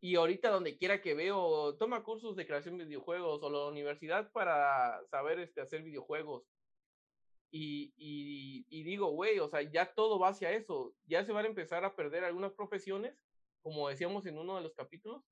Y 0.00 0.16
ahorita 0.16 0.50
donde 0.50 0.76
quiera 0.76 1.00
que 1.00 1.14
veo, 1.14 1.76
toma 1.76 2.02
cursos 2.02 2.36
de 2.36 2.46
creación 2.46 2.76
de 2.76 2.84
videojuegos 2.84 3.42
o 3.42 3.50
la 3.50 3.66
universidad 3.68 4.30
para 4.32 5.00
saber 5.06 5.38
este, 5.38 5.60
hacer 5.60 5.82
videojuegos. 5.82 6.42
Y, 7.50 7.94
y, 7.96 8.66
y 8.68 8.82
digo, 8.82 9.12
güey, 9.12 9.38
o 9.38 9.48
sea, 9.48 9.62
ya 9.62 9.94
todo 9.94 10.18
va 10.18 10.30
hacia 10.30 10.50
eso. 10.50 10.92
Ya 11.06 11.24
se 11.24 11.32
van 11.32 11.44
a 11.44 11.48
empezar 11.48 11.84
a 11.84 11.94
perder 11.94 12.24
algunas 12.24 12.52
profesiones, 12.52 13.16
como 13.62 13.88
decíamos 13.88 14.26
en 14.26 14.36
uno 14.36 14.56
de 14.56 14.62
los 14.62 14.74
capítulos, 14.74 15.22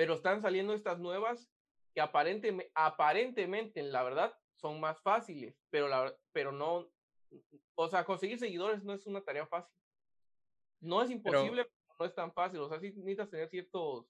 pero 0.00 0.14
están 0.14 0.40
saliendo 0.40 0.72
estas 0.72 0.98
nuevas 0.98 1.46
que 1.92 2.00
aparentemente, 2.00 2.72
aparentemente, 2.74 3.82
la 3.82 4.02
verdad, 4.02 4.34
son 4.54 4.80
más 4.80 4.98
fáciles, 5.02 5.60
pero, 5.68 5.88
la, 5.88 6.16
pero 6.32 6.52
no, 6.52 6.90
o 7.74 7.88
sea, 7.90 8.06
conseguir 8.06 8.38
seguidores 8.38 8.82
no 8.82 8.94
es 8.94 9.04
una 9.04 9.20
tarea 9.20 9.46
fácil. 9.46 9.76
No 10.80 11.02
es 11.02 11.10
imposible, 11.10 11.64
pero, 11.64 11.96
no 11.98 12.06
es 12.06 12.14
tan 12.14 12.32
fácil. 12.32 12.60
O 12.60 12.68
sea, 12.70 12.80
sí 12.80 12.86
necesitas 12.92 13.28
tener 13.28 13.50
ciertos 13.50 14.06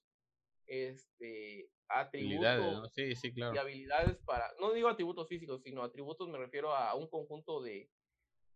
este, 0.65 1.69
atributos 1.89 2.89
sí, 2.93 3.13
sí, 3.13 3.33
claro. 3.33 3.53
y 3.53 3.57
habilidades 3.57 4.15
para, 4.19 4.49
no 4.61 4.71
digo 4.71 4.87
atributos 4.87 5.27
físicos, 5.27 5.61
sino 5.61 5.83
atributos 5.83 6.29
me 6.29 6.37
refiero 6.37 6.73
a 6.73 6.95
un 6.95 7.09
conjunto 7.09 7.61
de, 7.61 7.89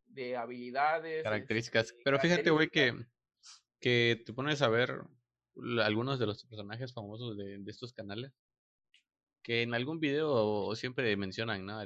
de 0.05 0.37
habilidades. 0.37 1.21
Características. 1.23 1.87
Este, 1.87 2.01
pero 2.01 2.17
fíjate, 2.17 2.49
güey, 2.49 2.69
que, 2.69 2.93
que 3.81 4.23
te 4.25 4.31
pones 4.31 4.61
a 4.61 4.69
ver 4.69 5.03
algunos 5.83 6.19
de 6.19 6.25
los 6.25 6.43
personajes 6.45 6.93
famosos 6.93 7.37
de, 7.37 7.57
de 7.59 7.71
estos 7.71 7.93
canales 7.93 8.31
que 9.45 9.61
en 9.61 9.75
algún 9.75 9.99
video 9.99 10.73
siempre 10.75 11.15
mencionan, 11.17 11.65
¿no? 11.65 11.79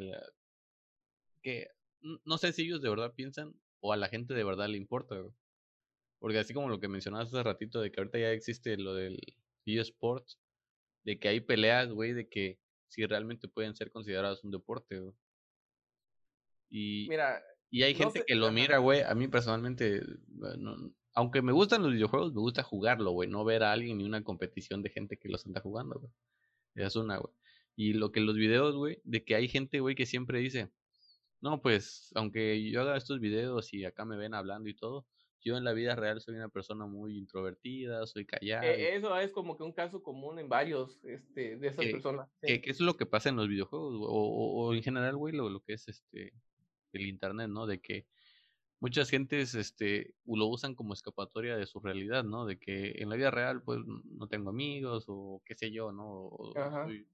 que 1.41 1.67
no 2.23 2.37
sé 2.37 2.53
si 2.53 2.63
ellos 2.63 2.81
de 2.81 2.89
verdad 2.89 3.13
piensan 3.13 3.53
o 3.81 3.91
a 3.91 3.97
la 3.97 4.07
gente 4.07 4.33
de 4.33 4.45
verdad 4.45 4.69
le 4.69 4.77
importa, 4.77 5.15
Porque 6.19 6.39
así 6.39 6.53
como 6.53 6.69
lo 6.69 6.79
que 6.79 6.87
mencionabas 6.87 7.27
hace 7.27 7.43
ratito 7.43 7.81
de 7.81 7.91
que 7.91 7.99
ahorita 7.99 8.17
ya 8.17 8.31
existe 8.31 8.77
lo 8.77 8.93
del 8.93 9.19
eSports, 9.65 10.39
de 11.03 11.19
que 11.19 11.27
hay 11.27 11.41
peleas, 11.41 11.91
güey, 11.91 12.13
de 12.13 12.29
que 12.29 12.59
si 12.87 13.05
realmente 13.05 13.49
pueden 13.49 13.75
ser 13.75 13.91
consideradas 13.91 14.43
un 14.43 14.51
deporte, 14.51 15.01
Y, 16.69 17.07
Mira, 17.09 17.43
y 17.69 17.83
hay 17.83 17.93
gente 17.93 18.23
que 18.25 18.35
lo 18.35 18.51
mira, 18.51 18.77
güey. 18.77 19.01
A 19.01 19.13
mí 19.15 19.27
personalmente, 19.27 20.01
aunque 21.13 21.41
me 21.41 21.51
gustan 21.51 21.83
los 21.83 21.93
videojuegos, 21.93 22.33
me 22.33 22.41
gusta 22.41 22.63
jugarlo, 22.63 23.11
güey. 23.11 23.29
No 23.29 23.43
ver 23.43 23.63
a 23.63 23.71
alguien 23.71 23.97
ni 23.97 24.03
una 24.03 24.23
competición 24.23 24.81
de 24.81 24.89
gente 24.89 25.17
que 25.17 25.29
los 25.29 25.45
anda 25.45 25.61
jugando, 25.61 25.99
güey. 25.99 26.11
Es 26.75 26.95
una, 26.95 27.17
güey. 27.17 27.33
Y 27.75 27.93
lo 27.93 28.11
que 28.11 28.19
los 28.19 28.35
videos, 28.35 28.75
güey, 28.75 28.99
de 29.03 29.23
que 29.23 29.35
hay 29.35 29.47
gente, 29.47 29.79
güey, 29.79 29.95
que 29.95 30.05
siempre 30.05 30.39
dice, 30.39 30.69
no, 31.41 31.61
pues, 31.61 32.11
aunque 32.15 32.69
yo 32.69 32.81
haga 32.81 32.97
estos 32.97 33.19
videos 33.19 33.73
y 33.73 33.85
acá 33.85 34.05
me 34.05 34.17
ven 34.17 34.33
hablando 34.33 34.69
y 34.69 34.75
todo, 34.75 35.07
yo 35.41 35.55
en 35.55 35.63
la 35.63 35.71
vida 35.71 35.95
real 35.95 36.19
soy 36.19 36.35
una 36.35 36.49
persona 36.49 36.85
muy 36.85 37.17
introvertida, 37.17 38.05
soy 38.05 38.25
callada. 38.25 38.65
E, 38.65 38.95
eso 38.95 39.17
es 39.17 39.31
como 39.31 39.55
que 39.55 39.63
un 39.63 39.71
caso 39.71 40.03
común 40.03 40.37
en 40.39 40.49
varios 40.49 40.99
este, 41.05 41.55
de 41.55 41.67
esas 41.67 41.85
personas. 41.85 42.29
Que, 42.41 42.61
es 42.65 42.81
lo 42.81 42.97
que 42.97 43.05
pasa 43.05 43.29
en 43.29 43.37
los 43.37 43.47
videojuegos, 43.47 43.95
o, 44.01 44.65
o, 44.65 44.73
en 44.73 44.83
general, 44.83 45.15
güey, 45.15 45.33
lo, 45.33 45.49
lo 45.49 45.61
que 45.61 45.73
es 45.73 45.87
este 45.87 46.33
el 46.91 47.07
internet, 47.07 47.49
¿no? 47.49 47.67
De 47.67 47.79
que 47.79 48.07
muchas 48.79 49.09
gentes 49.09 49.55
este, 49.55 50.15
lo 50.25 50.47
usan 50.47 50.75
como 50.75 50.93
escapatoria 50.93 51.57
de 51.57 51.65
su 51.65 51.79
realidad, 51.79 52.23
¿no? 52.23 52.45
De 52.45 52.57
que 52.57 52.93
en 52.97 53.09
la 53.09 53.15
vida 53.15 53.31
real, 53.31 53.61
pues, 53.61 53.79
no 53.85 54.27
tengo 54.27 54.49
amigos, 54.49 55.05
o 55.07 55.41
qué 55.45 55.55
sé 55.55 55.71
yo, 55.71 55.91
¿no? 55.91 56.07
O, 56.07 56.53
soy 56.53 57.05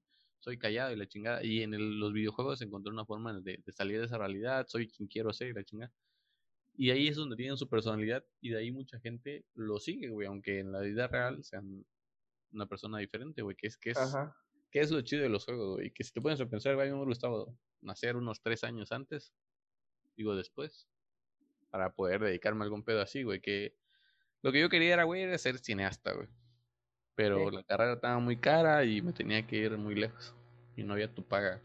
soy 0.46 0.60
callado 0.60 0.94
y 0.94 0.96
la 0.96 1.08
chingada. 1.08 1.44
Y 1.44 1.64
en 1.64 2.00
los 2.00 2.14
videojuegos 2.14 2.62
encontré 2.62 2.94
una 2.94 3.04
forma 3.04 3.34
de, 3.42 3.64
salir 3.70 4.00
de 4.00 4.06
esa 4.06 4.20
realidad, 4.20 4.68
soy 4.68 4.88
quien 4.88 5.08
quiero 5.08 5.34
ser 5.34 5.50
y 5.50 5.54
la 5.54 5.64
chingada. 5.64 5.92
Y 6.78 6.92
ahí 6.92 7.08
es 7.08 7.16
donde 7.16 7.36
tienen 7.36 7.58
su 7.58 7.68
personalidad 7.68 8.24
y 8.42 8.50
de 8.50 8.60
ahí 8.60 8.72
mucha 8.72 9.00
gente 9.00 9.46
lo 9.56 9.80
sigue, 9.80 10.10
güey, 10.10 10.28
aunque 10.28 10.60
en 10.60 10.72
la 10.72 10.82
vida 10.82 11.08
real 11.08 11.44
sean 11.44 11.84
una 12.52 12.68
persona 12.68 13.00
diferente, 13.00 13.42
güey, 13.42 13.56
que 13.56 13.68
es, 13.68 13.78
que 13.78 13.92
es, 13.92 13.98
que 14.70 14.82
es 14.82 14.92
lo 14.92 15.02
chido 15.02 15.24
de 15.24 15.30
los 15.30 15.46
juegos, 15.46 15.78
güey, 15.78 15.92
que 15.92 16.04
si 16.04 16.12
te 16.12 16.22
pones 16.22 16.40
a 16.40 16.46
pensar, 16.46 16.76
güey, 16.76 16.88
a 16.88 16.92
mí 16.92 16.92
me 16.92 16.98
hubiera 16.98 17.10
gustado 17.10 17.58
nacer 17.82 18.16
unos 18.16 18.40
tres 18.42 18.64
años 18.64 18.92
antes, 18.92 19.34
digo 20.16 20.36
después, 20.36 20.88
para 21.76 21.90
poder 21.90 22.22
dedicarme 22.22 22.62
a 22.62 22.64
algún 22.64 22.84
pedo 22.84 23.02
así, 23.02 23.24
güey, 23.24 23.42
que 23.42 23.76
lo 24.42 24.54
que 24.54 24.62
yo 24.62 24.70
quería 24.70 24.94
era, 24.94 25.04
güey, 25.04 25.24
era 25.24 25.38
ser 25.38 25.58
cineasta, 25.58 26.14
güey. 26.14 26.30
Pero 27.16 27.52
la 27.52 27.64
carrera 27.64 27.96
estaba 27.96 28.18
muy 28.20 28.38
cara 28.38 28.86
y 28.86 29.02
me 29.02 29.12
tenía 29.12 29.46
que 29.46 29.58
ir 29.58 29.78
muy 29.78 29.94
lejos. 29.94 30.34
Y 30.78 30.84
no 30.84 30.94
había 30.94 31.14
tu 31.14 31.28
paga. 31.28 31.62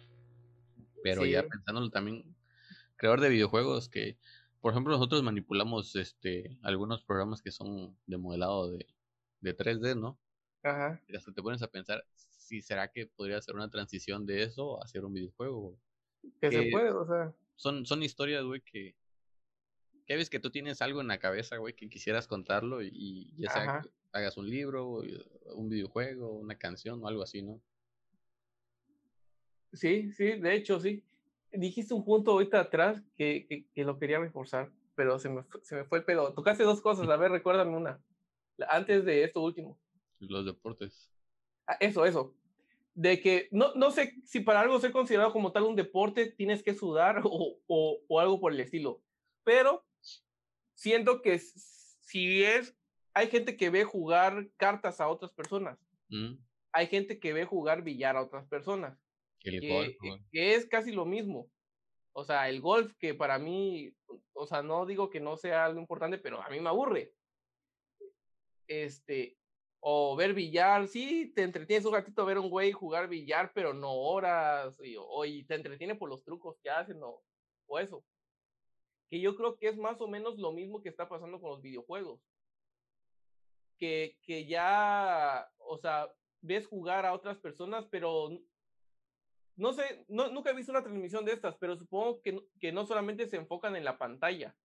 Pero 1.04 1.24
ya 1.26 1.46
pensándolo 1.46 1.90
también, 1.90 2.24
creador 2.96 3.20
de 3.20 3.28
videojuegos 3.28 3.88
que, 3.88 4.18
por 4.60 4.72
ejemplo, 4.72 4.94
nosotros 4.94 5.22
manipulamos 5.22 5.94
este 5.94 6.58
algunos 6.62 7.04
programas 7.04 7.40
que 7.40 7.52
son 7.52 7.96
de 8.06 8.16
modelado 8.16 8.68
de, 8.72 8.88
de 9.42 9.56
3D, 9.56 9.96
¿no? 9.96 10.18
Ajá. 10.64 11.00
Y 11.06 11.14
hasta 11.14 11.32
te 11.32 11.40
pones 11.40 11.62
a 11.62 11.68
pensar 11.68 12.04
si 12.16 12.62
será 12.62 12.88
que 12.88 13.06
podría 13.06 13.40
ser 13.40 13.54
una 13.54 13.70
transición 13.70 14.26
de 14.26 14.42
eso 14.42 14.82
a 14.82 14.86
hacer 14.86 15.04
un 15.04 15.14
videojuego. 15.14 15.78
Que, 16.40 16.50
se 16.50 16.68
puede, 16.72 16.90
o 16.90 17.06
sea. 17.06 17.32
Son, 17.54 17.86
son 17.86 18.02
historias, 18.02 18.42
güey, 18.42 18.60
que, 18.62 18.96
que 20.10 20.16
ves 20.16 20.28
que 20.28 20.40
tú 20.40 20.50
tienes 20.50 20.82
algo 20.82 21.00
en 21.00 21.06
la 21.06 21.20
cabeza, 21.20 21.58
güey, 21.58 21.74
que 21.74 21.88
quisieras 21.88 22.26
contarlo 22.26 22.82
y, 22.82 23.32
ya 23.36 23.48
sea 23.48 23.82
hagas 24.10 24.36
un 24.36 24.50
libro, 24.50 25.04
un 25.54 25.68
videojuego, 25.68 26.32
una 26.32 26.58
canción 26.58 27.00
o 27.00 27.06
algo 27.06 27.22
así, 27.22 27.42
¿no? 27.42 27.60
Sí, 29.72 30.10
sí, 30.10 30.32
de 30.40 30.54
hecho, 30.56 30.80
sí. 30.80 31.04
Dijiste 31.52 31.94
un 31.94 32.04
punto 32.04 32.32
ahorita 32.32 32.58
atrás 32.58 33.00
que, 33.16 33.68
que, 33.72 33.84
lo 33.84 34.00
quería 34.00 34.18
reforzar, 34.18 34.72
pero 34.96 35.20
se 35.20 35.28
me, 35.28 35.44
se 35.62 35.76
me 35.76 35.84
fue 35.84 35.98
el 35.98 36.04
pedo. 36.04 36.34
Tocaste 36.34 36.64
dos 36.64 36.80
cosas, 36.80 37.08
a 37.08 37.16
ver, 37.16 37.30
recuérdame 37.30 37.76
una. 37.76 38.02
Antes 38.68 39.04
de 39.04 39.22
esto 39.22 39.40
último. 39.40 39.78
Los 40.18 40.44
deportes. 40.44 41.08
Ah, 41.68 41.76
eso, 41.78 42.04
eso. 42.04 42.34
De 42.94 43.20
que 43.20 43.48
no, 43.52 43.76
no 43.76 43.92
sé 43.92 44.16
si 44.24 44.40
para 44.40 44.58
algo 44.58 44.80
ser 44.80 44.90
considerado 44.90 45.32
como 45.32 45.52
tal 45.52 45.62
un 45.62 45.76
deporte 45.76 46.32
tienes 46.32 46.64
que 46.64 46.74
sudar 46.74 47.20
o, 47.24 47.60
o, 47.68 48.00
o 48.08 48.18
algo 48.18 48.40
por 48.40 48.52
el 48.52 48.58
estilo, 48.58 49.00
pero 49.44 49.84
siento 50.80 51.20
que 51.20 51.38
si 51.38 52.42
es 52.42 52.74
hay 53.12 53.28
gente 53.28 53.56
que 53.56 53.68
ve 53.68 53.84
jugar 53.84 54.48
cartas 54.56 55.00
a 55.00 55.08
otras 55.08 55.32
personas. 55.32 55.78
Mm. 56.08 56.36
Hay 56.72 56.86
gente 56.86 57.18
que 57.20 57.32
ve 57.32 57.44
jugar 57.44 57.82
billar 57.82 58.16
a 58.16 58.22
otras 58.22 58.46
personas. 58.46 58.98
El 59.42 59.68
golf, 59.68 59.96
que 60.32 60.54
es 60.54 60.66
casi 60.66 60.92
lo 60.92 61.04
mismo. 61.04 61.50
O 62.12 62.24
sea, 62.24 62.48
el 62.48 62.60
golf 62.60 62.94
que 62.98 63.14
para 63.14 63.38
mí, 63.38 63.94
o 64.32 64.46
sea, 64.46 64.62
no 64.62 64.86
digo 64.86 65.10
que 65.10 65.20
no 65.20 65.36
sea 65.36 65.64
algo 65.64 65.80
importante, 65.80 66.18
pero 66.18 66.42
a 66.42 66.48
mí 66.48 66.60
me 66.60 66.68
aburre. 66.68 67.12
Este, 68.66 69.36
o 69.80 70.16
ver 70.16 70.32
billar, 70.32 70.86
sí, 70.88 71.32
te 71.34 71.42
entretienes 71.42 71.84
un 71.84 71.94
ratito 71.94 72.22
a 72.22 72.26
ver 72.26 72.38
un 72.38 72.48
güey 72.48 72.72
jugar 72.72 73.08
billar, 73.08 73.52
pero 73.54 73.74
no 73.74 73.92
horas, 73.92 74.78
y, 74.82 74.96
o 74.98 75.24
y 75.24 75.44
te 75.44 75.54
entretiene 75.54 75.94
por 75.94 76.08
los 76.08 76.22
trucos 76.22 76.56
que 76.62 76.70
hacen, 76.70 77.02
o, 77.02 77.22
o 77.66 77.78
eso. 77.78 78.04
Que 79.10 79.20
yo 79.20 79.36
creo 79.36 79.56
que 79.56 79.68
es 79.68 79.76
más 79.76 80.00
o 80.00 80.08
menos 80.08 80.38
lo 80.38 80.52
mismo 80.52 80.80
que 80.80 80.88
está 80.88 81.08
pasando 81.08 81.40
con 81.40 81.50
los 81.50 81.62
videojuegos. 81.62 82.20
Que, 83.76 84.16
que 84.22 84.46
ya, 84.46 85.50
o 85.58 85.78
sea, 85.78 86.08
ves 86.40 86.66
jugar 86.66 87.04
a 87.04 87.12
otras 87.12 87.38
personas, 87.38 87.86
pero 87.90 88.30
no 89.56 89.72
sé, 89.74 90.04
no, 90.08 90.30
nunca 90.30 90.50
he 90.50 90.54
visto 90.54 90.72
una 90.72 90.82
transmisión 90.82 91.24
de 91.24 91.32
estas, 91.32 91.56
pero 91.56 91.76
supongo 91.76 92.22
que, 92.22 92.40
que 92.58 92.72
no 92.72 92.86
solamente 92.86 93.26
se 93.26 93.36
enfocan 93.36 93.76
en 93.76 93.84
la 93.84 93.98
pantalla, 93.98 94.56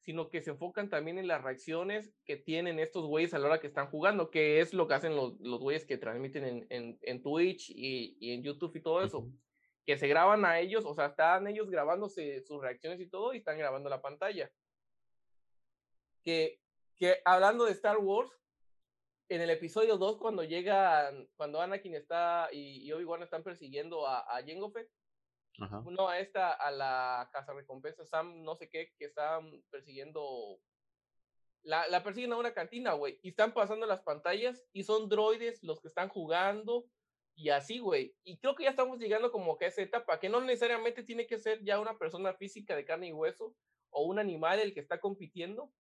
sino 0.00 0.28
que 0.28 0.42
se 0.42 0.50
enfocan 0.50 0.88
también 0.88 1.18
en 1.18 1.28
las 1.28 1.42
reacciones 1.42 2.12
que 2.24 2.36
tienen 2.36 2.78
estos 2.78 3.06
güeyes 3.06 3.34
a 3.34 3.38
la 3.38 3.46
hora 3.46 3.60
que 3.60 3.66
están 3.66 3.88
jugando, 3.88 4.30
que 4.30 4.60
es 4.60 4.74
lo 4.74 4.88
que 4.88 4.94
hacen 4.94 5.14
los, 5.14 5.38
los 5.40 5.60
güeyes 5.60 5.84
que 5.84 5.98
transmiten 5.98 6.44
en, 6.44 6.66
en, 6.70 6.98
en 7.02 7.22
Twitch 7.22 7.70
y, 7.70 8.16
y, 8.20 8.32
en 8.32 8.42
YouTube 8.42 8.74
y 8.74 8.80
todo 8.80 9.02
eso, 9.02 9.30
que 9.84 9.98
se 9.98 10.08
graban 10.08 10.44
a 10.44 10.60
ellos, 10.60 10.84
o 10.84 10.94
sea, 10.94 11.06
están 11.06 11.46
ellos 11.46 11.70
grabándose 11.70 12.42
sus 12.42 12.62
reacciones 12.62 13.00
y 13.00 13.08
todo 13.08 13.34
y 13.34 13.38
están 13.38 13.58
grabando 13.58 13.88
la 13.88 14.00
pantalla. 14.00 14.50
Que, 16.22 16.60
que 16.96 17.20
hablando 17.24 17.64
de 17.64 17.72
Star 17.72 17.98
Wars, 17.98 18.30
en 19.28 19.40
el 19.40 19.50
episodio 19.50 19.96
2, 19.96 20.18
cuando 20.18 20.44
llegan, 20.44 21.28
cuando 21.36 21.60
Anakin 21.60 21.94
está 21.94 22.48
y, 22.52 22.86
y 22.86 22.92
Obi-Wan 22.92 23.22
están 23.22 23.42
persiguiendo 23.42 24.06
a, 24.06 24.20
a 24.20 24.42
Jango 24.46 24.70
Fett, 24.70 24.88
no 25.58 26.08
a 26.08 26.18
esta, 26.18 26.52
a 26.52 26.70
la 26.70 27.28
casa 27.32 27.52
recompensa, 27.52 28.04
Sam, 28.04 28.42
no 28.42 28.56
sé 28.56 28.68
qué, 28.68 28.92
que 28.98 29.06
están 29.06 29.62
persiguiendo. 29.70 30.58
La, 31.62 31.86
la 31.88 32.02
persiguen 32.02 32.32
a 32.32 32.36
una 32.36 32.54
cantina, 32.54 32.94
güey, 32.94 33.20
y 33.22 33.30
están 33.30 33.52
pasando 33.52 33.86
las 33.86 34.00
pantallas 34.00 34.64
y 34.72 34.82
son 34.82 35.08
droides 35.08 35.62
los 35.62 35.80
que 35.80 35.88
están 35.88 36.08
jugando 36.08 36.86
y 37.34 37.50
así, 37.50 37.78
güey. 37.78 38.14
Y 38.24 38.38
creo 38.38 38.54
que 38.54 38.64
ya 38.64 38.70
estamos 38.70 38.98
llegando 38.98 39.32
como 39.32 39.56
que 39.56 39.64
a 39.66 39.68
esa 39.68 39.82
etapa, 39.82 40.20
que 40.20 40.28
no 40.28 40.40
necesariamente 40.40 41.02
tiene 41.02 41.26
que 41.26 41.38
ser 41.38 41.62
ya 41.64 41.80
una 41.80 41.98
persona 41.98 42.34
física 42.34 42.76
de 42.76 42.84
carne 42.84 43.08
y 43.08 43.12
hueso 43.12 43.54
o 43.90 44.04
un 44.04 44.18
animal 44.18 44.60
el 44.60 44.74
que 44.74 44.80
está 44.80 45.00
compitiendo 45.00 45.72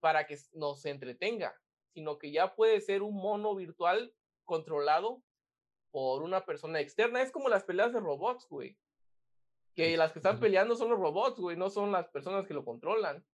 para 0.00 0.26
que 0.26 0.36
nos 0.52 0.84
entretenga 0.84 1.54
sino 1.92 2.18
que 2.18 2.32
ya 2.32 2.54
puede 2.54 2.80
ser 2.80 3.02
un 3.02 3.14
mono 3.14 3.54
virtual 3.54 4.14
controlado 4.44 5.22
por 5.90 6.22
una 6.22 6.44
persona 6.44 6.80
externa. 6.80 7.22
Es 7.22 7.30
como 7.30 7.48
las 7.48 7.64
peleas 7.64 7.92
de 7.92 8.00
robots, 8.00 8.48
güey. 8.48 8.78
Que 9.74 9.96
las 9.96 10.12
que 10.12 10.18
están 10.18 10.40
peleando 10.40 10.74
son 10.76 10.90
los 10.90 10.98
robots, 10.98 11.38
güey, 11.38 11.56
no 11.56 11.70
son 11.70 11.92
las 11.92 12.08
personas 12.08 12.46
que 12.46 12.54
lo 12.54 12.64
controlan. 12.64 13.24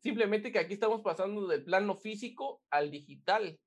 Simplemente 0.00 0.52
que 0.52 0.58
aquí 0.58 0.74
estamos 0.74 1.02
pasando 1.02 1.46
del 1.46 1.64
plano 1.64 1.96
físico 1.96 2.62
al 2.70 2.90
digital, 2.90 3.58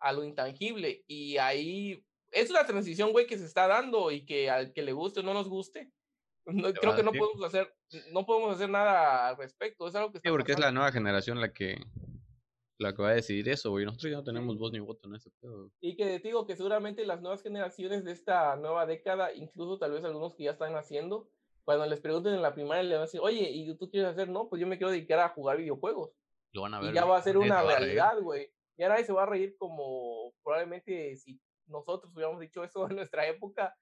a 0.00 0.12
lo 0.12 0.24
intangible. 0.24 1.04
Y 1.06 1.36
ahí 1.38 2.04
es 2.30 2.50
una 2.50 2.66
transición, 2.66 3.12
güey, 3.12 3.26
que 3.26 3.38
se 3.38 3.46
está 3.46 3.66
dando 3.68 4.10
y 4.10 4.24
que 4.24 4.50
al 4.50 4.72
que 4.72 4.82
le 4.82 4.92
guste 4.92 5.20
o 5.20 5.22
no 5.22 5.34
nos 5.34 5.48
guste, 5.48 5.92
creo 6.44 6.96
que 6.96 7.02
no 7.02 7.12
podemos 7.12 7.44
hacer, 7.44 7.74
no 8.12 8.26
podemos 8.26 8.54
hacer 8.54 8.68
nada 8.68 9.28
al 9.28 9.36
respecto. 9.36 9.86
Es 9.86 9.94
algo 9.94 10.12
que 10.12 10.20
sí, 10.20 10.28
porque 10.28 10.52
es 10.52 10.58
la 10.58 10.72
nueva 10.72 10.92
generación 10.92 11.40
la 11.40 11.52
que 11.52 11.78
la 12.78 12.94
que 12.94 13.02
va 13.02 13.10
a 13.10 13.14
decidir 13.14 13.48
eso, 13.48 13.70
güey. 13.70 13.84
Nosotros 13.84 14.10
ya 14.10 14.16
no 14.16 14.24
tenemos 14.24 14.56
voz 14.58 14.72
ni 14.72 14.80
voto 14.80 15.06
en 15.06 15.14
ese 15.14 15.30
pedo. 15.38 15.70
Y 15.80 15.96
que 15.96 16.18
te 16.18 16.28
digo 16.28 16.46
que 16.46 16.56
seguramente 16.56 17.04
las 17.04 17.20
nuevas 17.20 17.42
generaciones 17.42 18.04
de 18.04 18.12
esta 18.12 18.56
nueva 18.56 18.86
década, 18.86 19.34
incluso 19.34 19.78
tal 19.78 19.92
vez 19.92 20.02
algunos 20.04 20.34
que 20.34 20.44
ya 20.44 20.52
están 20.52 20.74
haciendo, 20.74 21.28
cuando 21.64 21.84
les 21.86 22.00
pregunten 22.00 22.32
en 22.32 22.42
la 22.42 22.54
primaria, 22.54 22.82
le 22.82 22.94
van 22.94 23.02
a 23.02 23.04
decir, 23.04 23.20
oye, 23.22 23.50
¿y 23.50 23.76
tú 23.76 23.90
quieres 23.90 24.10
hacer? 24.10 24.30
No, 24.30 24.48
pues 24.48 24.60
yo 24.60 24.66
me 24.66 24.78
quiero 24.78 24.90
dedicar 24.90 25.18
a 25.18 25.28
jugar 25.28 25.58
videojuegos. 25.58 26.10
Lo 26.52 26.62
van 26.62 26.74
a 26.74 26.80
ver. 26.80 26.90
Y 26.90 26.94
ya 26.94 27.04
va 27.04 27.18
a 27.18 27.22
ser 27.22 27.36
una 27.36 27.62
realidad, 27.62 28.18
güey. 28.20 28.50
Y 28.80 28.82
ahora 28.82 29.04
se 29.04 29.12
va 29.12 29.24
a 29.24 29.26
reír 29.26 29.54
como 29.58 30.32
probablemente 30.42 31.14
si 31.18 31.38
nosotros 31.66 32.14
hubiéramos 32.14 32.40
dicho 32.40 32.64
eso 32.64 32.86
en 32.90 32.96
nuestra 32.96 33.28
época, 33.28 33.76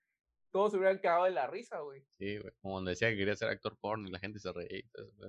todos 0.51 0.73
se 0.73 0.79
hubieran 0.79 0.99
cagado 0.99 1.27
de 1.27 1.31
la 1.31 1.47
risa, 1.47 1.79
güey. 1.79 2.05
Sí, 2.19 2.39
güey. 2.39 2.53
Como 2.61 2.75
donde 2.75 2.91
decía 2.91 3.09
que 3.11 3.17
quería 3.17 3.37
ser 3.37 3.49
actor 3.49 3.79
porno 3.79 4.09
y 4.09 4.11
la 4.11 4.19
gente 4.19 4.41
se 4.41 4.51
reía. 4.53 4.83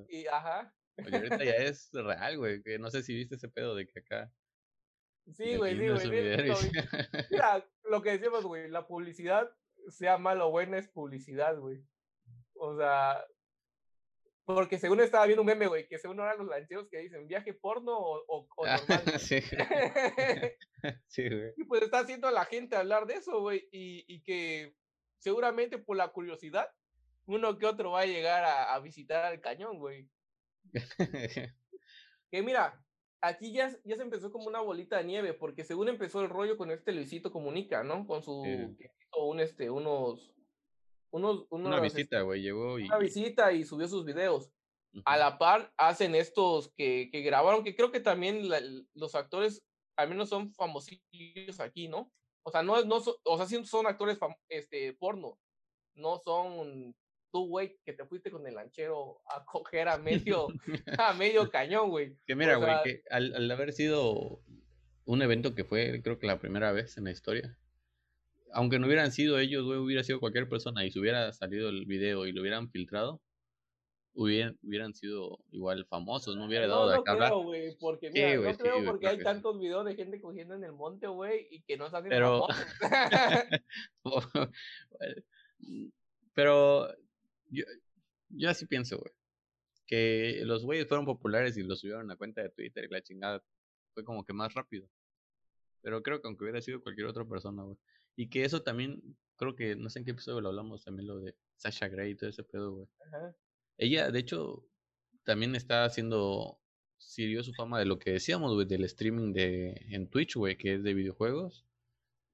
Y, 0.08 0.26
ajá. 0.26 0.74
Oye, 1.06 1.18
ahorita 1.18 1.44
ya 1.44 1.52
es 1.58 1.92
real, 1.94 2.38
güey. 2.40 2.64
Que 2.64 2.80
no 2.80 2.90
sé 2.90 3.04
si 3.04 3.14
viste 3.14 3.36
ese 3.36 3.48
pedo 3.48 3.76
de 3.76 3.86
que 3.86 4.00
acá. 4.00 4.34
Sí, 5.36 5.56
güey, 5.56 5.78
sí, 5.78 6.08
güey. 6.08 6.40
Mira, 7.30 7.64
lo 7.84 8.02
que 8.02 8.14
decíamos, 8.14 8.46
güey, 8.46 8.72
la 8.72 8.88
publicidad, 8.88 9.56
sea 9.90 10.18
malo 10.18 10.48
o 10.48 10.52
buena, 10.52 10.80
es 10.80 10.88
publicidad, 10.88 11.60
güey. 11.60 11.86
O 12.56 12.76
sea, 12.76 13.24
porque 14.56 14.80
según 14.80 15.00
estaba 15.00 15.26
viendo 15.26 15.44
un 15.44 15.48
meme, 15.48 15.68
güey, 15.68 15.88
que 15.88 16.00
según 16.00 16.20
eran 16.20 16.40
los 16.40 16.48
lancheros 16.48 16.88
que 16.90 17.00
dicen 17.00 17.28
viaje 17.28 17.54
porno 17.54 17.96
o, 17.96 18.24
o, 18.28 18.48
normal. 18.66 19.04
sí. 19.20 19.42
sí, 21.08 21.30
güey. 21.30 21.54
Y 21.56 21.64
pues 21.66 21.84
está 21.84 22.00
haciendo 22.00 22.28
a 22.28 22.32
la 22.32 22.46
gente 22.46 22.76
hablar 22.76 23.06
de 23.06 23.16
eso, 23.16 23.42
güey. 23.42 23.68
Y, 23.72 24.06
y 24.08 24.24
que 24.24 24.76
seguramente 25.20 25.78
por 25.78 25.98
la 25.98 26.08
curiosidad, 26.08 26.68
uno 27.28 27.60
que 27.60 27.68
otro 27.68 27.92
va 27.92 28.02
a 28.02 28.06
llegar 28.08 28.44
a, 28.44 28.74
a 28.74 28.80
visitar 28.80 29.24
al 29.24 29.40
cañón, 29.40 29.78
güey. 29.78 30.10
que 32.32 32.42
mira, 32.42 32.84
aquí 33.22 33.54
ya, 33.54 33.72
ya 33.84 33.96
se 33.98 34.02
empezó 34.02 34.32
como 34.32 34.48
una 34.48 34.62
bolita 34.62 34.98
de 34.98 35.04
nieve, 35.04 35.34
porque 35.34 35.64
según 35.64 35.90
empezó 35.90 36.22
el 36.22 36.30
rollo 36.30 36.58
con 36.58 36.72
este 36.72 36.92
Luisito 36.92 37.32
Comunica, 37.32 37.84
¿no? 37.84 38.08
Con 38.08 38.24
su, 38.24 38.42
un, 39.16 39.40
este, 39.40 39.70
unos, 39.70 40.34
unos, 41.12 41.46
una 41.50 41.80
visita, 41.80 42.22
güey, 42.22 42.42
llegó 42.42 42.80
y... 42.80 42.86
Una 42.86 42.98
visita 42.98 43.52
y 43.52 43.64
subió 43.64 43.88
sus 43.88 44.06
videos. 44.06 44.52
A 45.06 45.18
la 45.18 45.38
par 45.38 45.72
hacen 45.78 46.16
estos 46.16 46.74
que, 46.76 47.10
que 47.12 47.22
grabaron, 47.22 47.64
que 47.64 47.76
creo 47.76 47.92
que 47.92 48.00
también 48.00 48.50
los 48.96 49.16
actores, 49.16 49.64
al 49.96 50.10
menos 50.10 50.30
son 50.30 50.52
famosillos 50.54 51.60
aquí, 51.60 51.88
¿no? 51.88 52.12
O 52.44 52.52
sea, 52.52 52.64
no, 52.64 52.84
no 52.86 52.98
o 53.24 53.38
sea, 53.38 53.46
sí 53.46 53.64
son 53.66 53.86
actores 53.86 54.18
este, 54.48 54.94
porno, 54.94 55.40
no 55.96 56.18
son 56.18 56.96
tú, 57.32 57.48
güey, 57.48 57.78
que 57.86 57.94
te 57.94 58.06
fuiste 58.06 58.32
con 58.32 58.46
el 58.48 58.56
lanchero 58.56 59.22
a 59.26 59.46
coger 59.46 59.88
a 59.88 59.98
medio, 59.98 60.48
a 61.00 61.14
medio 61.14 61.50
cañón, 61.52 61.90
güey. 61.90 62.16
Que 62.26 62.36
mira, 62.36 62.56
güey, 62.56 62.74
que 62.84 63.04
al, 63.10 63.36
al, 63.36 63.52
haber 63.52 63.74
sido 63.74 64.42
un 65.06 65.22
evento 65.22 65.54
que 65.54 65.64
fue, 65.64 66.02
creo 66.04 66.20
que 66.20 66.28
la 66.28 66.40
primera 66.40 66.72
vez 66.72 66.98
en 66.98 67.06
la 67.06 67.12
historia, 67.12 67.58
aunque 68.54 68.80
no 68.80 68.88
hubieran 68.88 69.12
sido 69.12 69.40
ellos, 69.40 69.66
güey, 69.66 69.80
hubiera 69.80 70.04
sido 70.04 70.20
cualquier 70.20 70.48
persona 70.48 70.86
y 70.86 70.92
si 70.92 71.00
hubiera 71.00 71.32
salido 71.34 71.70
el 71.70 71.86
video 71.86 72.26
y 72.26 72.32
lo 72.32 72.42
hubieran 72.42 72.70
filtrado, 72.70 73.22
hubieran, 74.14 74.58
hubieran 74.64 74.94
sido 74.94 75.40
igual 75.52 75.86
famosos, 75.86 76.36
no 76.36 76.46
hubiera 76.46 76.68
dado 76.68 76.86
no, 76.86 76.92
de 76.92 76.98
acá 76.98 77.30
no 77.30 77.44
güey, 77.44 77.78
porque 77.78 78.12
mira, 78.12 78.36
no 78.36 78.58
creo 78.58 78.84
porque 78.86 79.08
hay 79.08 79.20
tantos 79.20 79.60
videos 79.60 79.86
de 79.86 79.96
gente 79.96 80.20
cogiendo 80.20 80.56
en 80.56 80.64
el 80.64 80.74
monte, 80.74 81.08
güey, 81.08 81.48
y 81.52 81.62
que 81.62 81.78
no 81.78 81.90
se 81.90 81.98
hacen 81.98 82.10
Pero... 82.10 82.48
Pero 86.34 86.88
yo, 87.50 87.66
yo 88.30 88.50
así 88.50 88.66
pienso, 88.66 88.98
güey. 88.98 89.12
Que 89.86 90.42
los 90.46 90.64
güeyes 90.64 90.88
fueron 90.88 91.06
populares 91.06 91.58
y 91.58 91.64
los 91.64 91.80
subieron 91.80 92.10
a 92.12 92.16
cuenta 92.16 92.42
de 92.42 92.50
Twitter 92.50 92.86
y 92.86 92.94
la 92.94 93.02
chingada 93.02 93.44
fue 93.94 94.04
como 94.04 94.24
que 94.24 94.34
más 94.34 94.54
rápido. 94.54 94.88
Pero 95.82 96.02
creo 96.04 96.22
que 96.22 96.28
aunque 96.28 96.44
hubiera 96.44 96.62
sido 96.62 96.82
cualquier 96.82 97.08
otra 97.08 97.26
persona, 97.26 97.64
güey. 97.64 97.78
Y 98.20 98.28
que 98.28 98.44
eso 98.44 98.62
también, 98.62 99.02
creo 99.38 99.56
que, 99.56 99.78
no 99.78 99.90
sé 99.90 100.00
en 100.00 100.06
qué 100.06 100.12
episodio 100.12 100.42
lo 100.42 100.50
hablamos, 100.50 100.84
también 100.84 101.08
lo 101.08 101.22
de 101.22 101.38
Sasha 101.56 101.88
Grey 101.88 102.12
y 102.12 102.16
todo 102.18 102.30
ese 102.30 102.44
pedo, 102.44 102.74
güey. 102.74 102.88
Ella, 103.78 104.12
de 104.12 104.20
hecho, 104.20 104.68
también 105.24 105.56
está 105.56 105.86
haciendo, 105.86 106.60
sirvió 106.98 107.44
su 107.44 107.54
fama 107.54 107.80
de 107.80 107.86
lo 107.86 107.98
que 107.98 108.12
decíamos, 108.12 108.54
güey, 108.54 108.68
del 108.68 108.84
streaming 108.84 109.32
de, 109.32 109.86
en 109.92 110.10
Twitch, 110.10 110.36
güey, 110.36 110.58
que 110.58 110.74
es 110.74 110.84
de 110.84 110.94
videojuegos. 110.94 111.66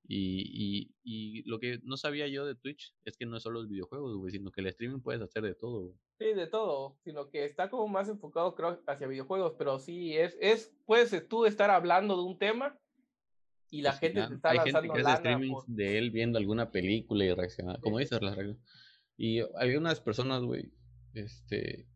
Y, 0.07 0.49
y, 0.51 0.95
y, 1.03 1.43
lo 1.47 1.59
que 1.59 1.79
no 1.83 1.97
sabía 1.97 2.27
yo 2.27 2.47
de 2.47 2.55
Twitch 2.55 2.95
es 3.03 3.15
que 3.15 3.27
no 3.27 3.37
es 3.37 3.43
solo 3.43 3.59
los 3.59 3.69
videojuegos, 3.69 4.17
güey, 4.17 4.31
sino 4.31 4.51
que 4.51 4.61
el 4.61 4.67
streaming 4.67 5.01
puedes 5.01 5.21
hacer 5.21 5.43
de 5.43 5.53
todo, 5.53 5.81
güey. 5.81 5.99
Sí, 6.17 6.33
de 6.33 6.47
todo, 6.47 6.97
sino 7.03 7.29
que 7.29 7.45
está 7.45 7.69
como 7.69 7.87
más 7.87 8.09
enfocado, 8.09 8.55
creo, 8.55 8.81
hacia 8.87 9.05
videojuegos, 9.05 9.53
pero 9.55 9.77
sí, 9.77 10.17
es, 10.17 10.35
es, 10.41 10.75
puedes 10.87 11.27
tú 11.27 11.45
estar 11.45 11.69
hablando 11.69 12.15
de 12.17 12.23
un 12.23 12.39
tema 12.39 12.75
y 13.69 13.81
la 13.81 13.93
gente 13.93 14.25
te 14.27 14.35
está 14.35 14.49
Hay 14.49 14.59
gente 14.59 14.89
que 14.89 15.01
hace 15.01 15.13
streaming 15.13 15.55
de 15.67 15.97
él 15.97 16.11
viendo 16.11 16.37
alguna 16.37 16.71
película 16.71 17.25
y 17.25 17.33
reaccionando, 17.33 17.81
como 17.81 17.99
dices, 17.99 18.21
las 18.21 18.35
reglas. 18.35 18.57
Y 19.17 19.39
hay 19.57 19.75
unas 19.75 20.01
personas, 20.01 20.43
güey, 20.43 20.71
este, 21.13 21.87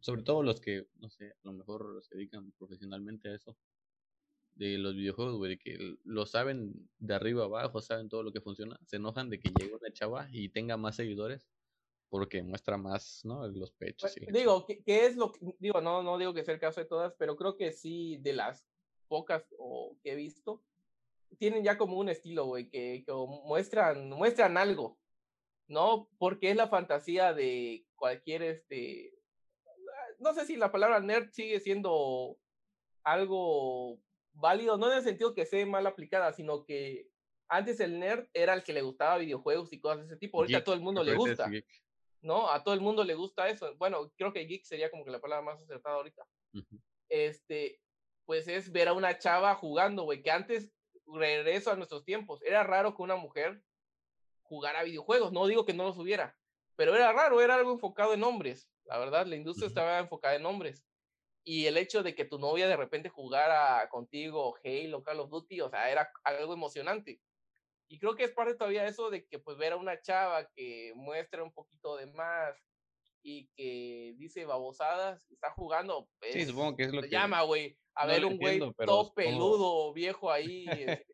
sobre 0.00 0.22
todo 0.22 0.42
los 0.42 0.60
que, 0.60 0.86
no 0.98 1.08
sé, 1.08 1.32
a 1.32 1.44
lo 1.44 1.52
mejor 1.52 2.02
se 2.02 2.16
dedican 2.16 2.52
profesionalmente 2.52 3.28
a 3.28 3.34
eso, 3.34 3.56
de 4.54 4.78
los 4.78 4.94
videojuegos, 4.94 5.36
güey, 5.36 5.58
que 5.58 5.96
lo 6.04 6.26
saben 6.26 6.88
de 6.98 7.14
arriba 7.14 7.44
abajo, 7.44 7.80
saben 7.80 8.08
todo 8.08 8.22
lo 8.22 8.32
que 8.32 8.40
funciona, 8.40 8.78
se 8.84 8.96
enojan 8.96 9.28
de 9.28 9.38
que 9.38 9.50
llegue 9.50 9.74
una 9.74 9.92
chava 9.92 10.28
y 10.32 10.48
tenga 10.48 10.76
más 10.76 10.96
seguidores 10.96 11.46
porque 12.08 12.42
muestra 12.42 12.76
más, 12.78 13.20
¿no? 13.24 13.46
Los 13.48 13.72
pechos. 13.72 14.14
Pues, 14.16 14.32
digo, 14.32 14.64
¿qué, 14.64 14.82
¿qué, 14.82 15.06
es 15.06 15.16
lo 15.16 15.32
que, 15.32 15.40
digo, 15.58 15.80
no, 15.80 16.02
no 16.02 16.16
digo 16.18 16.32
que 16.32 16.44
sea 16.44 16.54
el 16.54 16.60
caso 16.60 16.80
de 16.80 16.86
todas, 16.86 17.14
pero 17.18 17.36
creo 17.36 17.56
que 17.56 17.72
sí, 17.72 18.16
de 18.18 18.32
las 18.32 18.66
pocas 19.08 19.44
o 19.58 19.98
que 20.02 20.12
he 20.12 20.14
visto, 20.14 20.62
tienen 21.38 21.64
ya 21.64 21.76
como 21.76 21.98
un 21.98 22.08
estilo, 22.08 22.46
güey, 22.46 22.68
que, 22.68 23.04
que, 23.04 23.12
muestran, 23.44 24.10
muestran 24.10 24.56
algo, 24.56 24.98
¿no? 25.68 26.08
Porque 26.18 26.50
es 26.50 26.56
la 26.56 26.68
fantasía 26.68 27.34
de 27.34 27.86
cualquier, 27.94 28.42
este, 28.42 29.12
no 30.18 30.32
sé 30.34 30.46
si 30.46 30.56
la 30.56 30.72
palabra 30.72 31.00
nerd 31.00 31.30
sigue 31.30 31.60
siendo 31.60 32.38
algo 33.04 34.00
válido, 34.32 34.76
no 34.76 34.90
en 34.90 34.98
el 34.98 35.04
sentido 35.04 35.34
que 35.34 35.46
sea 35.46 35.64
mal 35.66 35.86
aplicada, 35.86 36.32
sino 36.32 36.64
que 36.64 37.08
antes 37.48 37.80
el 37.80 37.98
nerd 37.98 38.26
era 38.32 38.54
el 38.54 38.64
que 38.64 38.72
le 38.72 38.82
gustaba 38.82 39.18
videojuegos 39.18 39.72
y 39.72 39.80
cosas 39.80 40.00
de 40.00 40.04
ese 40.06 40.16
tipo, 40.16 40.38
ahorita 40.38 40.58
a 40.58 40.64
todo 40.64 40.74
el 40.74 40.80
mundo 40.80 41.02
le 41.02 41.14
gusta. 41.14 41.48
¿No? 42.22 42.50
A 42.50 42.64
todo 42.64 42.74
el 42.74 42.80
mundo 42.80 43.04
le 43.04 43.14
gusta 43.14 43.48
eso. 43.48 43.76
Bueno, 43.76 44.10
creo 44.16 44.32
que 44.32 44.46
geek 44.46 44.64
sería 44.64 44.90
como 44.90 45.04
que 45.04 45.12
la 45.12 45.20
palabra 45.20 45.44
más 45.44 45.62
acertada 45.62 45.96
ahorita. 45.96 46.26
Este, 47.08 47.80
pues 48.24 48.48
es 48.48 48.72
ver 48.72 48.88
a 48.88 48.94
una 48.94 49.16
chava 49.18 49.54
jugando, 49.54 50.02
güey, 50.02 50.22
que 50.22 50.30
antes, 50.30 50.72
regreso 51.06 51.70
a 51.70 51.76
nuestros 51.76 52.04
tiempos, 52.04 52.42
era 52.42 52.62
raro 52.62 52.94
que 52.94 53.02
una 53.02 53.16
mujer 53.16 53.62
jugara 54.42 54.82
videojuegos, 54.82 55.32
no 55.32 55.46
digo 55.46 55.64
que 55.64 55.74
no 55.74 55.84
los 55.84 55.98
hubiera, 55.98 56.36
pero 56.76 56.94
era 56.94 57.12
raro, 57.12 57.40
era 57.40 57.54
algo 57.54 57.72
enfocado 57.72 58.14
en 58.14 58.22
hombres, 58.22 58.70
la 58.84 58.98
verdad, 58.98 59.26
la 59.26 59.36
industria 59.36 59.68
estaba 59.68 59.98
enfocada 59.98 60.36
en 60.36 60.46
hombres 60.46 60.86
y 61.48 61.66
el 61.66 61.76
hecho 61.76 62.02
de 62.02 62.16
que 62.16 62.24
tu 62.24 62.40
novia 62.40 62.66
de 62.66 62.76
repente 62.76 63.08
jugara 63.08 63.88
contigo 63.88 64.56
Halo, 64.64 65.04
Call 65.04 65.20
of 65.20 65.30
Duty, 65.30 65.60
o 65.60 65.70
sea, 65.70 65.88
era 65.92 66.10
algo 66.24 66.52
emocionante. 66.52 67.20
Y 67.86 68.00
creo 68.00 68.16
que 68.16 68.24
es 68.24 68.32
parte 68.32 68.54
todavía 68.54 68.84
eso 68.84 69.10
de 69.10 69.24
que 69.24 69.38
pues 69.38 69.56
ver 69.56 69.72
a 69.72 69.76
una 69.76 70.02
chava 70.02 70.50
que 70.56 70.92
muestra 70.96 71.44
un 71.44 71.52
poquito 71.52 71.96
de 71.96 72.06
más 72.06 72.56
y 73.22 73.46
que 73.54 74.14
dice 74.16 74.44
babosadas, 74.44 75.24
está 75.30 75.52
jugando. 75.52 76.08
Pues, 76.18 76.32
sí, 76.32 76.46
supongo 76.46 76.76
que 76.76 76.82
es 76.82 76.92
lo 76.92 77.02
que 77.02 77.10
llama, 77.10 77.42
güey. 77.42 77.78
A 77.96 78.06
ver 78.06 78.24
un 78.26 78.36
güey 78.36 78.60
todo 78.84 79.12
peludo, 79.14 79.92
viejo 79.92 80.30
ahí. 80.30 80.66
Este, 80.68 81.06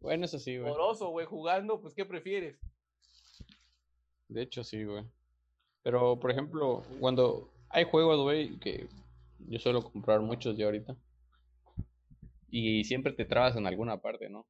bueno, 0.00 0.24
eso 0.24 0.38
sí, 0.38 0.58
güey. 0.58 0.70
Poroso, 0.70 1.08
güey, 1.10 1.26
jugando, 1.26 1.80
pues 1.80 1.94
¿qué 1.94 2.04
prefieres? 2.04 2.58
De 4.28 4.42
hecho, 4.42 4.64
sí, 4.64 4.82
güey. 4.82 5.04
Pero, 5.82 6.18
por 6.18 6.30
ejemplo, 6.30 6.82
cuando 6.98 7.52
hay 7.68 7.84
juegos, 7.84 8.20
güey, 8.20 8.58
que 8.58 8.88
yo 9.38 9.58
suelo 9.58 9.82
comprar 9.82 10.20
muchos 10.20 10.56
de 10.56 10.64
ahorita. 10.64 10.96
Y 12.50 12.84
siempre 12.84 13.12
te 13.12 13.24
trabas 13.24 13.56
en 13.56 13.66
alguna 13.66 14.00
parte, 14.00 14.28
¿no? 14.28 14.46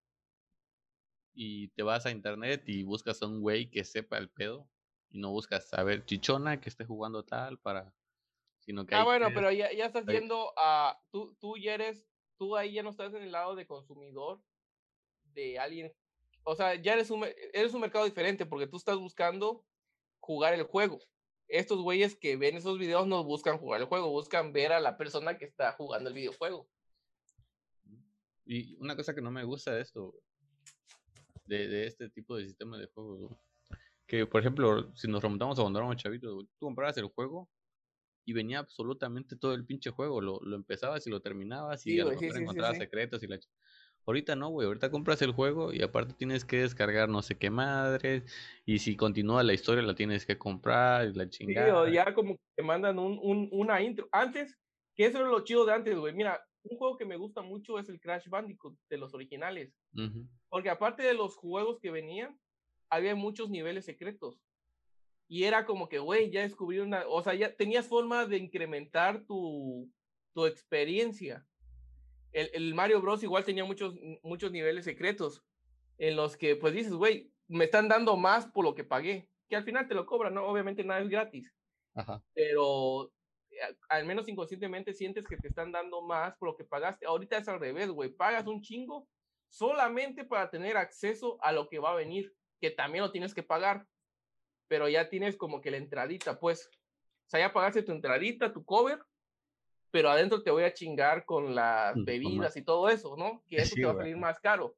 Y 1.35 1.69
te 1.69 1.83
vas 1.83 2.07
a 2.07 2.11
internet 2.11 2.63
y 2.67 2.83
buscas 2.83 3.23
a 3.23 3.27
un 3.27 3.41
güey 3.41 3.71
que 3.71 3.85
sepa 3.85 4.19
el 4.19 4.31
pedo. 4.31 4.69
Y 5.11 5.19
no 5.19 5.31
buscas 5.31 5.69
saber 5.69 6.05
chichona 6.07 6.61
que 6.61 6.71
esté 6.71 6.85
jugando 6.85 7.25
tal 7.25 7.59
para. 7.59 7.93
Sino 8.65 8.87
que 8.87 8.95
ah, 8.95 9.05
bueno, 9.05 9.29
pero 9.35 9.51
ya, 9.51 9.73
ya 9.73 9.87
estás 9.87 10.07
viendo 10.07 10.53
a. 10.57 10.99
Tú, 11.11 11.37
tú 11.41 11.57
ya 11.57 11.75
eres. 11.75 12.07
Tú 12.39 12.57
ahí 12.57 12.73
ya 12.73 12.83
no 12.83 12.91
estás 12.91 13.13
en 13.15 13.23
el 13.23 13.33
lado 13.33 13.55
de 13.55 13.67
consumidor 13.67 14.41
de 15.35 15.59
alguien. 15.59 15.93
O 16.45 16.55
sea, 16.55 16.75
ya 16.75 16.95
eres 16.95 17.11
un, 17.11 17.25
eres 17.53 17.75
un 17.75 17.81
mercado 17.81 18.05
diferente 18.05 18.47
porque 18.47 18.67
tú 18.67 18.77
estás 18.77 18.99
buscando 18.99 19.65
jugar 20.21 20.55
el 20.55 20.65
juego 20.65 20.99
estos 21.53 21.83
güeyes 21.83 22.17
que 22.17 22.37
ven 22.37 22.57
esos 22.57 22.79
videos 22.79 23.07
no 23.07 23.23
buscan 23.25 23.59
jugar 23.59 23.83
el 23.83 23.87
juego, 23.87 24.11
buscan 24.11 24.53
ver 24.53 24.73
a 24.73 24.81
la 24.81 24.97
persona 24.97 25.37
que 25.37 25.45
está 25.45 25.73
jugando 25.73 26.09
el 26.09 26.15
videojuego. 26.15 26.67
Y 28.45 28.75
una 28.77 28.97
cosa 28.97 29.15
que 29.15 29.21
no 29.21 29.31
me 29.31 29.45
gusta 29.45 29.75
de 29.75 29.83
esto, 29.83 30.15
de, 31.45 31.69
de 31.69 31.87
este 31.87 32.09
tipo 32.09 32.37
de 32.37 32.47
sistema 32.47 32.79
de 32.79 32.87
juegos, 32.87 33.37
que, 34.07 34.27
por 34.27 34.41
ejemplo, 34.41 34.95
si 34.97 35.09
nos 35.09 35.23
remontamos 35.23 35.59
a 35.59 35.63
cuando 35.63 35.79
éramos 35.79 35.97
chavitos, 35.97 36.47
tú 36.59 36.67
comprabas 36.67 36.97
el 36.97 37.09
juego 37.09 37.51
y 38.25 38.33
venía 38.33 38.59
absolutamente 38.59 39.37
todo 39.37 39.55
el 39.55 39.65
pinche 39.65 39.91
juego. 39.91 40.21
Lo, 40.21 40.41
lo 40.41 40.57
empezabas 40.57 41.07
y 41.07 41.11
lo 41.11 41.21
terminabas 41.21 41.87
y 41.87 42.01
a 42.01 42.05
lo 42.05 42.11
mejor 42.11 42.37
encontrabas 42.39 42.79
secretos 42.79 43.23
y 43.23 43.27
la... 43.27 43.39
Ahorita 44.05 44.35
no, 44.35 44.49
güey. 44.49 44.67
Ahorita 44.67 44.91
compras 44.91 45.23
el 45.23 45.31
juego 45.31 45.73
y 45.73 45.81
aparte 45.81 46.15
tienes 46.15 46.45
que 46.45 46.59
descargar 46.59 47.09
no 47.09 47.23
sé 47.23 47.39
qué 47.39 47.51
madre. 47.51 48.25
Y 48.67 48.81
si 48.81 48.97
continúa 48.97 49.45
la 49.45 49.53
historia, 49.53 49.83
la 49.83 49.95
tienes 49.95 50.27
que 50.27 50.37
comprar 50.37 51.07
y 51.07 51.15
la 51.15 51.29
chingada. 51.29 51.87
Sí, 51.87 51.93
ya 51.93 52.13
como 52.13 52.37
te 52.57 52.65
mandan 52.65 52.99
un, 52.99 53.19
un, 53.23 53.49
una 53.53 53.81
intro. 53.81 54.09
Antes, 54.11 54.59
que 54.97 55.07
eso 55.07 55.19
era 55.19 55.29
lo 55.29 55.45
chido 55.45 55.65
de 55.65 55.73
antes, 55.75 55.97
güey. 55.97 56.13
Mira, 56.15 56.45
un 56.65 56.79
juego 56.79 56.97
que 56.97 57.05
me 57.05 57.17
gusta 57.17 57.43
mucho 57.43 57.79
es 57.79 57.89
el 57.89 58.01
Crash 58.01 58.29
Bandicoot 58.29 58.77
de 58.91 58.99
los 58.99 59.15
originales. 59.15 59.73
Porque 60.49 60.71
aparte 60.71 61.05
de 61.05 61.15
los 61.15 61.37
juegos 61.37 61.79
que 61.81 61.93
venían, 61.93 62.37
había 62.91 63.15
muchos 63.15 63.51
niveles 63.51 63.85
secretos. 63.85 64.41
Y 65.33 65.45
era 65.45 65.65
como 65.65 65.89
que, 65.89 65.99
güey, 65.99 66.31
ya 66.31 66.43
descubrí 66.43 66.79
una, 66.81 67.07
o 67.09 67.23
sea, 67.23 67.33
ya 67.33 67.57
tenías 67.57 67.89
forma 67.89 68.27
de 68.27 68.37
incrementar 68.37 69.25
tu, 69.25 69.91
tu 70.35 70.45
experiencia. 70.45 71.47
El, 72.33 72.51
el, 72.53 72.75
Mario 72.75 73.01
Bros. 73.01 73.23
igual 73.23 73.43
tenía 73.43 73.65
muchos, 73.65 73.95
muchos 74.23 74.53
niveles 74.53 74.85
secretos 74.85 75.43
en 75.97 76.17
los 76.17 76.37
que, 76.37 76.55
pues 76.55 76.75
dices, 76.75 76.93
güey, 76.93 77.33
me 77.49 77.65
están 77.65 77.89
dando 77.89 78.15
más 78.19 78.45
por 78.45 78.63
lo 78.63 78.75
que 78.75 78.85
pagué. 78.85 79.31
Que 79.49 79.57
al 79.57 79.65
final 79.65 79.89
te 79.89 79.95
lo 79.95 80.05
cobran, 80.05 80.35
¿no? 80.35 80.45
Obviamente 80.45 80.85
nada 80.85 81.01
es 81.01 81.09
gratis. 81.09 81.51
Ajá. 81.95 82.23
Pero 82.35 83.11
eh, 83.53 83.75
al 83.89 84.05
menos 84.05 84.29
inconscientemente 84.29 84.93
sientes 84.93 85.27
que 85.27 85.39
te 85.39 85.49
están 85.49 85.73
dando 85.73 86.03
más 86.03 86.37
por 86.37 86.51
lo 86.51 86.57
que 86.57 86.65
pagaste. 86.65 87.07
Ahorita 87.07 87.39
es 87.39 87.49
al 87.49 87.59
revés, 87.59 87.89
güey. 87.89 88.11
Pagas 88.11 88.47
un 88.47 88.61
chingo 88.61 89.09
solamente 89.49 90.27
para 90.27 90.51
tener 90.51 90.77
acceso 90.77 91.39
a 91.41 91.53
lo 91.53 91.71
que 91.71 91.79
va 91.79 91.93
a 91.93 91.97
venir, 91.97 92.35
que 92.61 92.71
también 92.71 93.03
lo 93.03 93.13
tienes 93.13 93.33
que 93.33 93.43
pagar 93.43 93.87
pero 94.69 94.89
ya 94.89 95.09
tienes 95.09 95.37
como 95.37 95.61
que 95.61 95.71
la 95.71 95.77
entradita, 95.77 96.39
pues. 96.39 96.71
O 97.27 97.31
sea, 97.31 97.41
ya 97.41 97.53
pagaste 97.53 97.83
tu 97.83 97.93
entradita, 97.93 98.53
tu 98.53 98.65
cover, 98.65 98.99
pero 99.91 100.11
adentro 100.11 100.43
te 100.43 100.51
voy 100.51 100.65
a 100.65 100.75
chingar 100.75 101.25
con 101.25 101.55
las 101.55 101.97
mm, 101.97 102.05
bebidas 102.05 102.57
y 102.57 102.63
todo 102.63 102.89
eso, 102.89 103.17
¿no? 103.17 103.45
Que 103.49 103.57
eso 103.57 103.75
te 103.77 103.85
va 103.85 103.93
a 103.93 103.97
salir 103.97 104.17
más 104.17 104.41
caro. 104.41 104.77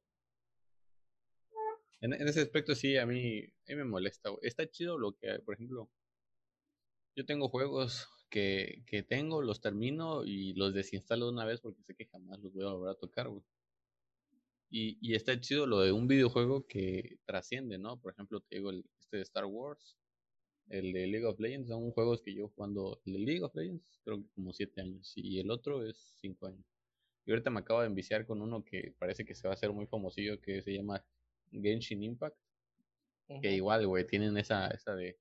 En, 2.01 2.13
ese 2.13 2.41
aspecto 2.41 2.75
sí, 2.75 2.97
a 2.97 3.05
mí, 3.05 3.39
a 3.41 3.69
mí 3.69 3.75
me 3.75 3.85
molesta. 3.85 4.29
Está 4.41 4.69
chido 4.69 4.97
lo 4.97 5.13
que, 5.13 5.39
por 5.39 5.55
ejemplo, 5.55 5.89
yo 7.15 7.25
tengo 7.25 7.49
juegos 7.49 8.07
que, 8.29 8.83
que 8.85 9.01
tengo, 9.01 9.41
los 9.41 9.61
termino 9.61 10.23
y 10.25 10.53
los 10.53 10.73
desinstalo 10.73 11.25
de 11.25 11.31
una 11.31 11.45
vez 11.45 11.61
porque 11.61 11.81
sé 11.83 11.95
que 11.95 12.05
jamás 12.05 12.39
los 12.39 12.53
voy 12.53 12.65
a 12.65 12.73
volver 12.73 12.91
a 12.91 12.99
tocar, 12.99 13.29
güey. 13.29 13.43
Y, 14.69 14.97
y 15.01 15.15
está 15.15 15.39
chido 15.39 15.65
lo 15.65 15.79
de 15.79 15.93
un 15.93 16.07
videojuego 16.07 16.67
que 16.67 17.17
trasciende, 17.25 17.77
¿no? 17.77 17.97
Por 17.99 18.11
ejemplo, 18.11 18.41
te 18.41 18.57
digo, 18.57 18.71
el, 18.71 18.83
este 19.05 19.17
de 19.17 19.23
Star 19.23 19.45
Wars, 19.45 19.97
el 20.69 20.91
de 20.91 21.07
League 21.07 21.25
of 21.25 21.39
Legends, 21.39 21.69
son 21.69 21.91
juegos 21.91 22.21
que 22.21 22.33
yo 22.33 22.49
jugando, 22.49 22.99
el 23.05 23.13
de 23.13 23.19
League 23.19 23.43
of 23.43 23.55
Legends, 23.55 24.01
creo 24.03 24.21
que 24.21 24.29
como 24.33 24.51
7 24.51 24.81
años, 24.81 25.13
y 25.15 25.39
el 25.39 25.51
otro 25.51 25.85
es 25.85 26.17
5 26.21 26.47
años. 26.47 26.65
Y 27.25 27.31
ahorita 27.31 27.49
me 27.49 27.59
acabo 27.59 27.81
de 27.81 27.87
enviciar 27.87 28.25
con 28.25 28.41
uno 28.41 28.63
que 28.63 28.93
parece 28.99 29.25
que 29.25 29.35
se 29.35 29.47
va 29.47 29.53
a 29.53 29.55
hacer 29.55 29.71
muy 29.71 29.87
famosillo, 29.87 30.39
que 30.41 30.61
se 30.61 30.73
llama 30.73 31.03
Genshin 31.51 32.03
Impact. 32.03 32.37
Que 33.41 33.53
igual, 33.53 33.87
güey, 33.87 34.05
tienen 34.05 34.37
esa, 34.37 34.67
esa 34.67 34.95
de, 34.95 35.17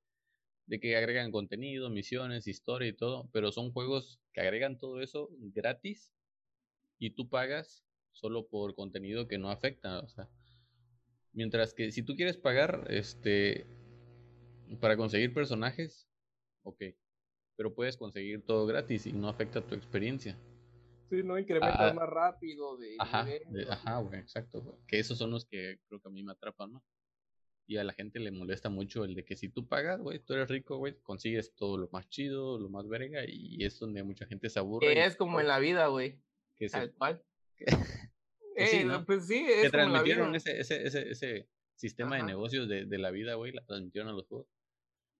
de 0.67 0.81
que 0.81 0.97
agregan 0.97 1.33
contenido, 1.33 1.89
misiones, 1.89 2.47
historia 2.47 2.89
y 2.89 2.93
todo, 2.93 3.31
pero 3.33 3.51
son 3.53 3.73
juegos 3.73 4.21
que 4.35 4.43
agregan 4.43 4.79
todo 4.79 5.01
eso 5.01 5.31
gratis 5.55 6.13
y 6.99 7.11
tú 7.11 7.31
pagas 7.31 7.87
solo 8.13 8.47
por 8.47 8.75
contenido 8.75 9.27
que 9.27 9.39
no 9.39 9.51
afecta, 9.51 10.01
o 10.01 10.09
sea, 10.09 10.29
Mientras 11.35 11.75
que 11.75 11.91
si 11.91 12.03
tú 12.03 12.15
quieres 12.15 12.37
pagar, 12.37 12.87
este, 12.89 13.67
para 14.81 14.97
conseguir 14.97 15.35
personajes, 15.35 16.09
ok. 16.63 16.83
Pero 17.57 17.75
puedes 17.75 17.97
conseguir 17.97 18.43
todo 18.45 18.67
gratis 18.67 19.07
y 19.07 19.13
no 19.13 19.29
afecta 19.29 19.61
tu 19.61 19.75
experiencia. 19.75 20.39
Sí, 21.11 21.23
no 21.23 21.39
incrementas 21.39 21.93
ah, 21.93 21.93
más 21.93 22.09
rápido 22.09 22.77
de 22.77 22.97
Ajá, 22.99 23.27
ajá, 23.69 23.99
güey, 23.99 24.21
exacto, 24.21 24.81
Que 24.87 24.99
esos 24.99 25.19
son 25.19 25.31
los 25.31 25.45
que 25.45 25.79
creo 25.87 26.01
que 26.01 26.09
a 26.09 26.11
mí 26.11 26.23
me 26.23 26.33
atrapan 26.33 26.73
¿no? 26.73 26.83
Y 27.67 27.77
a 27.79 27.85
la 27.85 27.93
gente 27.93 28.21
le 28.21 28.31
molesta 28.31 28.69
mucho 28.69 29.05
el 29.05 29.15
de 29.15 29.25
que 29.25 29.37
si 29.37 29.49
tú 29.49 29.67
pagas, 29.67 30.01
güey, 30.01 30.19
tú 30.19 30.35
eres 30.35 30.49
rico, 30.49 30.77
güey, 30.77 30.99
consigues 31.03 31.55
todo 31.55 31.79
lo 31.79 31.89
más 31.91 32.09
chido, 32.11 32.59
lo 32.59 32.69
más 32.69 32.87
verga, 32.89 33.23
y 33.27 33.65
es 33.65 33.79
donde 33.79 34.03
mucha 34.03 34.27
gente 34.27 34.51
se 34.51 34.59
aburre. 34.59 34.87
Que 34.87 35.05
es 35.05 35.17
como 35.17 35.41
en 35.41 35.49
la 35.49 35.59
vida, 35.59 35.87
güey. 35.87 36.21
Que 36.57 36.69
Tal 36.69 36.93
cual. 36.93 37.23
Pues 38.55 38.71
sí, 38.71 38.77
eh, 38.77 39.03
pues 39.07 39.27
sí, 39.27 39.47
es 39.49 39.63
que 39.63 39.71
transmitieron 39.71 40.35
ese, 40.35 40.61
ese, 40.61 40.87
ese, 40.87 41.11
ese 41.11 41.49
sistema 41.75 42.17
de 42.17 42.23
negocios 42.23 42.69
de, 42.69 42.87
de 42.87 42.99
la 42.99 43.11
vida, 43.11 43.35
güey, 43.35 43.53
la 43.53 43.65
transmitieron 43.65 44.11
a 44.11 44.13
los 44.13 44.27
juegos. 44.27 44.49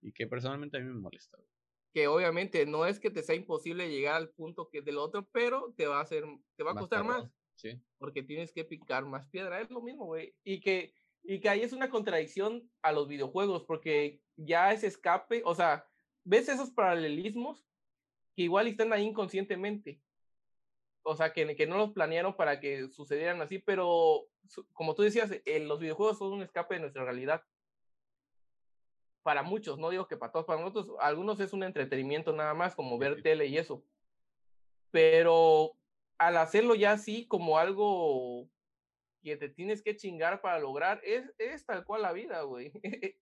Y 0.01 0.13
que 0.13 0.27
personalmente 0.27 0.77
a 0.77 0.79
mí 0.79 0.85
me 0.85 0.99
molesta, 0.99 1.37
güey. 1.37 1.49
Que 1.93 2.07
obviamente 2.07 2.65
no 2.65 2.85
es 2.85 2.99
que 2.99 3.09
te 3.09 3.23
sea 3.23 3.35
imposible 3.35 3.89
llegar 3.89 4.15
al 4.15 4.29
punto 4.29 4.69
que 4.69 4.81
del 4.81 4.97
otro, 4.97 5.27
pero 5.31 5.73
te 5.77 5.87
va 5.87 5.99
a 5.99 6.03
hacer, 6.03 6.25
te 6.55 6.63
va 6.63 6.71
a 6.71 6.75
costar 6.75 7.03
más. 7.03 7.29
Sí. 7.55 7.81
Porque 7.97 8.21
tienes 8.21 8.51
que 8.51 8.65
picar 8.65 9.05
más 9.05 9.27
piedra, 9.27 9.61
es 9.61 9.69
lo 9.69 9.81
mismo, 9.81 10.05
güey. 10.05 10.35
Y 10.43 10.59
que, 10.59 10.93
y 11.23 11.39
que 11.39 11.49
ahí 11.49 11.61
es 11.61 11.73
una 11.73 11.89
contradicción 11.89 12.69
a 12.81 12.91
los 12.91 13.07
videojuegos, 13.07 13.63
porque 13.63 14.21
ya 14.35 14.73
ese 14.73 14.87
escape, 14.87 15.41
o 15.45 15.55
sea, 15.55 15.87
ves 16.25 16.49
esos 16.49 16.71
paralelismos 16.71 17.65
que 18.35 18.43
igual 18.43 18.67
están 18.67 18.91
ahí 18.91 19.05
inconscientemente 19.05 20.01
o 21.07 21.15
sea, 21.15 21.33
que, 21.33 21.55
que 21.55 21.67
no 21.67 21.77
los 21.77 21.91
planearon 21.91 22.35
para 22.35 22.59
que 22.59 22.89
sucedieran 22.89 23.39
así, 23.39 23.59
pero 23.59 24.27
como 24.73 24.95
tú 24.95 25.03
decías, 25.03 25.31
eh, 25.45 25.59
los 25.59 25.79
videojuegos 25.79 26.17
son 26.17 26.33
un 26.33 26.41
escape 26.41 26.75
de 26.75 26.81
nuestra 26.81 27.03
realidad. 27.03 27.43
Para 29.21 29.43
muchos, 29.43 29.77
no 29.77 29.91
digo 29.91 30.07
que 30.07 30.17
para 30.17 30.31
todos, 30.31 30.45
para 30.47 30.61
nosotros, 30.61 30.97
algunos 30.99 31.39
es 31.39 31.53
un 31.53 31.63
entretenimiento 31.63 32.33
nada 32.33 32.55
más, 32.55 32.75
como 32.75 32.97
ver 32.97 33.21
tele 33.21 33.45
y 33.45 33.57
eso. 33.57 33.83
Pero 34.89 35.73
al 36.17 36.37
hacerlo 36.37 36.73
ya 36.73 36.93
así, 36.93 37.27
como 37.27 37.59
algo 37.59 38.49
que 39.21 39.37
te 39.37 39.49
tienes 39.49 39.83
que 39.83 39.95
chingar 39.95 40.41
para 40.41 40.59
lograr, 40.59 41.01
es, 41.03 41.31
es 41.37 41.65
tal 41.65 41.85
cual 41.85 42.01
la 42.01 42.13
vida, 42.13 42.41
güey. 42.41 42.71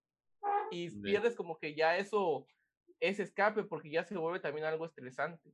y 0.71 0.89
pierdes 1.01 1.35
como 1.35 1.57
que 1.59 1.75
ya 1.75 1.97
eso, 1.97 2.47
ese 3.01 3.23
escape, 3.23 3.63
porque 3.63 3.89
ya 3.89 4.05
se 4.05 4.17
vuelve 4.17 4.39
también 4.39 4.65
algo 4.65 4.85
estresante. 4.85 5.53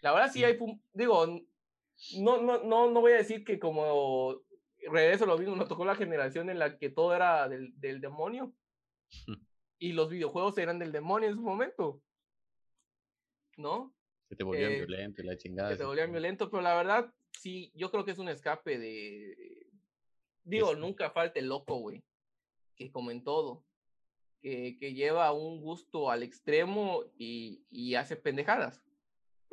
La 0.00 0.12
verdad 0.12 0.30
sí 0.30 0.44
hay, 0.44 0.58
digo, 0.92 1.26
no, 2.18 2.40
no, 2.40 2.62
no, 2.62 2.90
no 2.90 3.00
voy 3.00 3.12
a 3.12 3.16
decir 3.16 3.44
que 3.44 3.58
como 3.58 4.42
regreso 4.88 5.26
lo 5.26 5.38
mismo, 5.38 5.56
nos 5.56 5.68
tocó 5.68 5.84
la 5.84 5.94
generación 5.94 6.50
en 6.50 6.58
la 6.58 6.78
que 6.78 6.90
todo 6.90 7.14
era 7.14 7.48
del, 7.48 7.78
del 7.80 8.00
demonio 8.00 8.54
y 9.78 9.92
los 9.92 10.10
videojuegos 10.10 10.56
eran 10.58 10.78
del 10.78 10.92
demonio 10.92 11.28
en 11.28 11.34
su 11.34 11.42
momento. 11.42 12.02
¿No? 13.56 13.94
Que 14.28 14.36
te 14.36 14.44
volvían 14.44 14.72
eh, 14.72 14.76
violento 14.78 15.22
y 15.22 15.26
la 15.26 15.36
chingada. 15.36 15.70
Que 15.70 15.76
te 15.76 15.84
volvían 15.84 16.10
violento, 16.10 16.50
pero 16.50 16.62
la 16.62 16.74
verdad, 16.74 17.12
sí, 17.32 17.70
yo 17.74 17.90
creo 17.90 18.04
que 18.04 18.10
es 18.10 18.18
un 18.18 18.28
escape 18.28 18.78
de. 18.78 19.66
Digo, 20.42 20.74
nunca 20.74 21.10
falta 21.10 21.38
el 21.38 21.48
loco, 21.48 21.76
güey. 21.76 22.02
Que 22.76 22.90
como 22.90 23.10
en 23.10 23.22
todo. 23.22 23.64
Que, 24.42 24.76
que 24.78 24.92
lleva 24.92 25.32
un 25.32 25.60
gusto 25.60 26.10
al 26.10 26.22
extremo 26.22 27.04
y, 27.16 27.64
y 27.70 27.94
hace 27.94 28.16
pendejadas 28.16 28.83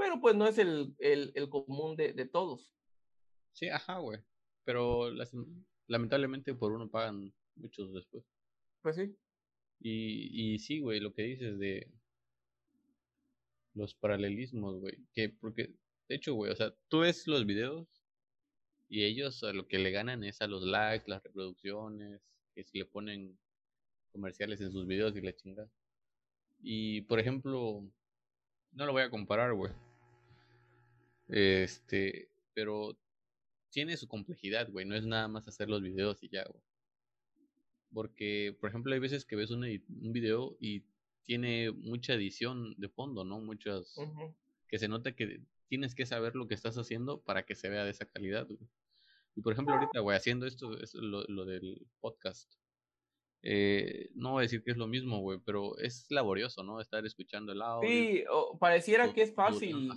pero 0.01 0.19
pues 0.19 0.35
no 0.35 0.47
es 0.47 0.57
el, 0.57 0.95
el, 0.97 1.31
el 1.35 1.47
común 1.47 1.95
de, 1.95 2.13
de, 2.13 2.25
todos. 2.25 2.73
Sí, 3.53 3.69
ajá, 3.69 3.99
güey. 3.99 4.19
Pero 4.63 5.11
lamentablemente 5.87 6.55
por 6.55 6.71
uno 6.71 6.89
pagan 6.89 7.31
muchos 7.55 7.93
después. 7.93 8.25
Pues 8.81 8.95
sí. 8.95 9.15
Y, 9.79 10.53
y 10.55 10.57
sí, 10.57 10.79
güey, 10.79 10.99
lo 10.99 11.13
que 11.13 11.21
dices 11.21 11.59
de 11.59 11.87
los 13.75 13.93
paralelismos, 13.93 14.79
güey. 14.79 14.97
Que 15.13 15.29
porque, 15.29 15.75
de 16.09 16.15
hecho, 16.15 16.33
güey, 16.33 16.51
o 16.51 16.55
sea, 16.55 16.73
tú 16.87 17.01
ves 17.01 17.27
los 17.27 17.45
videos 17.45 17.87
y 18.89 19.03
ellos 19.03 19.43
a 19.43 19.53
lo 19.53 19.67
que 19.67 19.77
le 19.77 19.91
ganan 19.91 20.23
es 20.23 20.41
a 20.41 20.47
los 20.47 20.63
likes, 20.63 21.07
las 21.07 21.21
reproducciones, 21.21 22.21
que 22.55 22.63
si 22.63 22.79
le 22.79 22.85
ponen 22.85 23.37
comerciales 24.11 24.61
en 24.61 24.71
sus 24.71 24.87
videos 24.87 25.15
y 25.15 25.21
la 25.21 25.35
chingada. 25.35 25.69
Y, 26.59 27.01
por 27.01 27.19
ejemplo, 27.19 27.87
no 28.71 28.85
lo 28.87 28.93
voy 28.93 29.03
a 29.03 29.11
comparar, 29.11 29.53
güey. 29.53 29.71
Este, 31.31 32.29
pero 32.53 32.97
tiene 33.69 33.97
su 33.97 34.07
complejidad, 34.07 34.69
güey. 34.69 34.85
No 34.85 34.95
es 34.95 35.05
nada 35.05 35.27
más 35.27 35.47
hacer 35.47 35.69
los 35.69 35.81
videos 35.81 36.21
y 36.21 36.29
ya, 36.29 36.43
güey. 36.43 36.61
Porque, 37.93 38.55
por 38.59 38.69
ejemplo, 38.69 38.93
hay 38.93 38.99
veces 38.99 39.25
que 39.25 39.35
ves 39.35 39.49
un, 39.49 39.63
un 39.63 40.13
video 40.13 40.55
y 40.59 40.83
tiene 41.23 41.71
mucha 41.71 42.13
edición 42.13 42.75
de 42.77 42.89
fondo, 42.89 43.23
¿no? 43.23 43.39
Muchas. 43.39 43.95
Que 44.67 44.77
se 44.77 44.87
nota 44.87 45.13
que 45.13 45.41
tienes 45.67 45.95
que 45.95 46.05
saber 46.05 46.35
lo 46.35 46.47
que 46.47 46.53
estás 46.53 46.77
haciendo 46.77 47.21
para 47.21 47.45
que 47.45 47.55
se 47.55 47.69
vea 47.69 47.83
de 47.83 47.91
esa 47.91 48.05
calidad, 48.05 48.47
güey. 48.47 48.69
Y 49.35 49.41
por 49.41 49.53
ejemplo, 49.53 49.75
ahorita, 49.75 50.01
güey, 50.01 50.17
haciendo 50.17 50.45
esto, 50.45 50.77
es 50.79 50.93
lo, 50.93 51.23
lo 51.23 51.45
del 51.45 51.87
podcast. 52.01 52.53
Eh, 53.43 54.11
no 54.13 54.31
voy 54.31 54.41
a 54.41 54.43
decir 54.43 54.63
que 54.63 54.71
es 54.71 54.77
lo 54.77 54.87
mismo, 54.87 55.19
güey, 55.19 55.39
pero 55.43 55.77
es 55.79 56.05
laborioso, 56.09 56.63
¿no? 56.63 56.79
Estar 56.79 57.05
escuchando 57.05 57.51
el 57.51 57.61
audio. 57.61 57.89
Sí, 57.89 58.23
pareciera 58.59 59.11
que 59.13 59.23
es 59.23 59.33
fácil. 59.33 59.89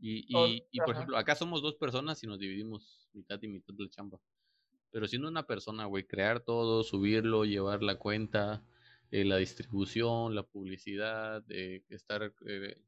Y, 0.00 0.26
y, 0.28 0.64
y 0.70 0.80
por 0.80 0.94
ejemplo, 0.94 1.16
acá 1.16 1.34
somos 1.34 1.62
dos 1.62 1.74
personas 1.76 2.22
y 2.22 2.26
nos 2.26 2.38
dividimos 2.38 3.08
mitad 3.12 3.40
y 3.42 3.48
mitad 3.48 3.74
de 3.74 3.84
la 3.84 3.90
chamba. 3.90 4.20
Pero 4.90 5.06
siendo 5.06 5.28
una 5.28 5.46
persona, 5.46 5.84
güey, 5.86 6.06
crear 6.06 6.40
todo, 6.40 6.82
subirlo, 6.82 7.44
llevar 7.44 7.82
la 7.82 7.96
cuenta, 7.96 8.64
eh, 9.10 9.24
la 9.24 9.36
distribución, 9.36 10.34
la 10.34 10.42
publicidad, 10.42 11.42
de 11.44 11.84
estar, 11.88 12.34
eh, 12.46 12.80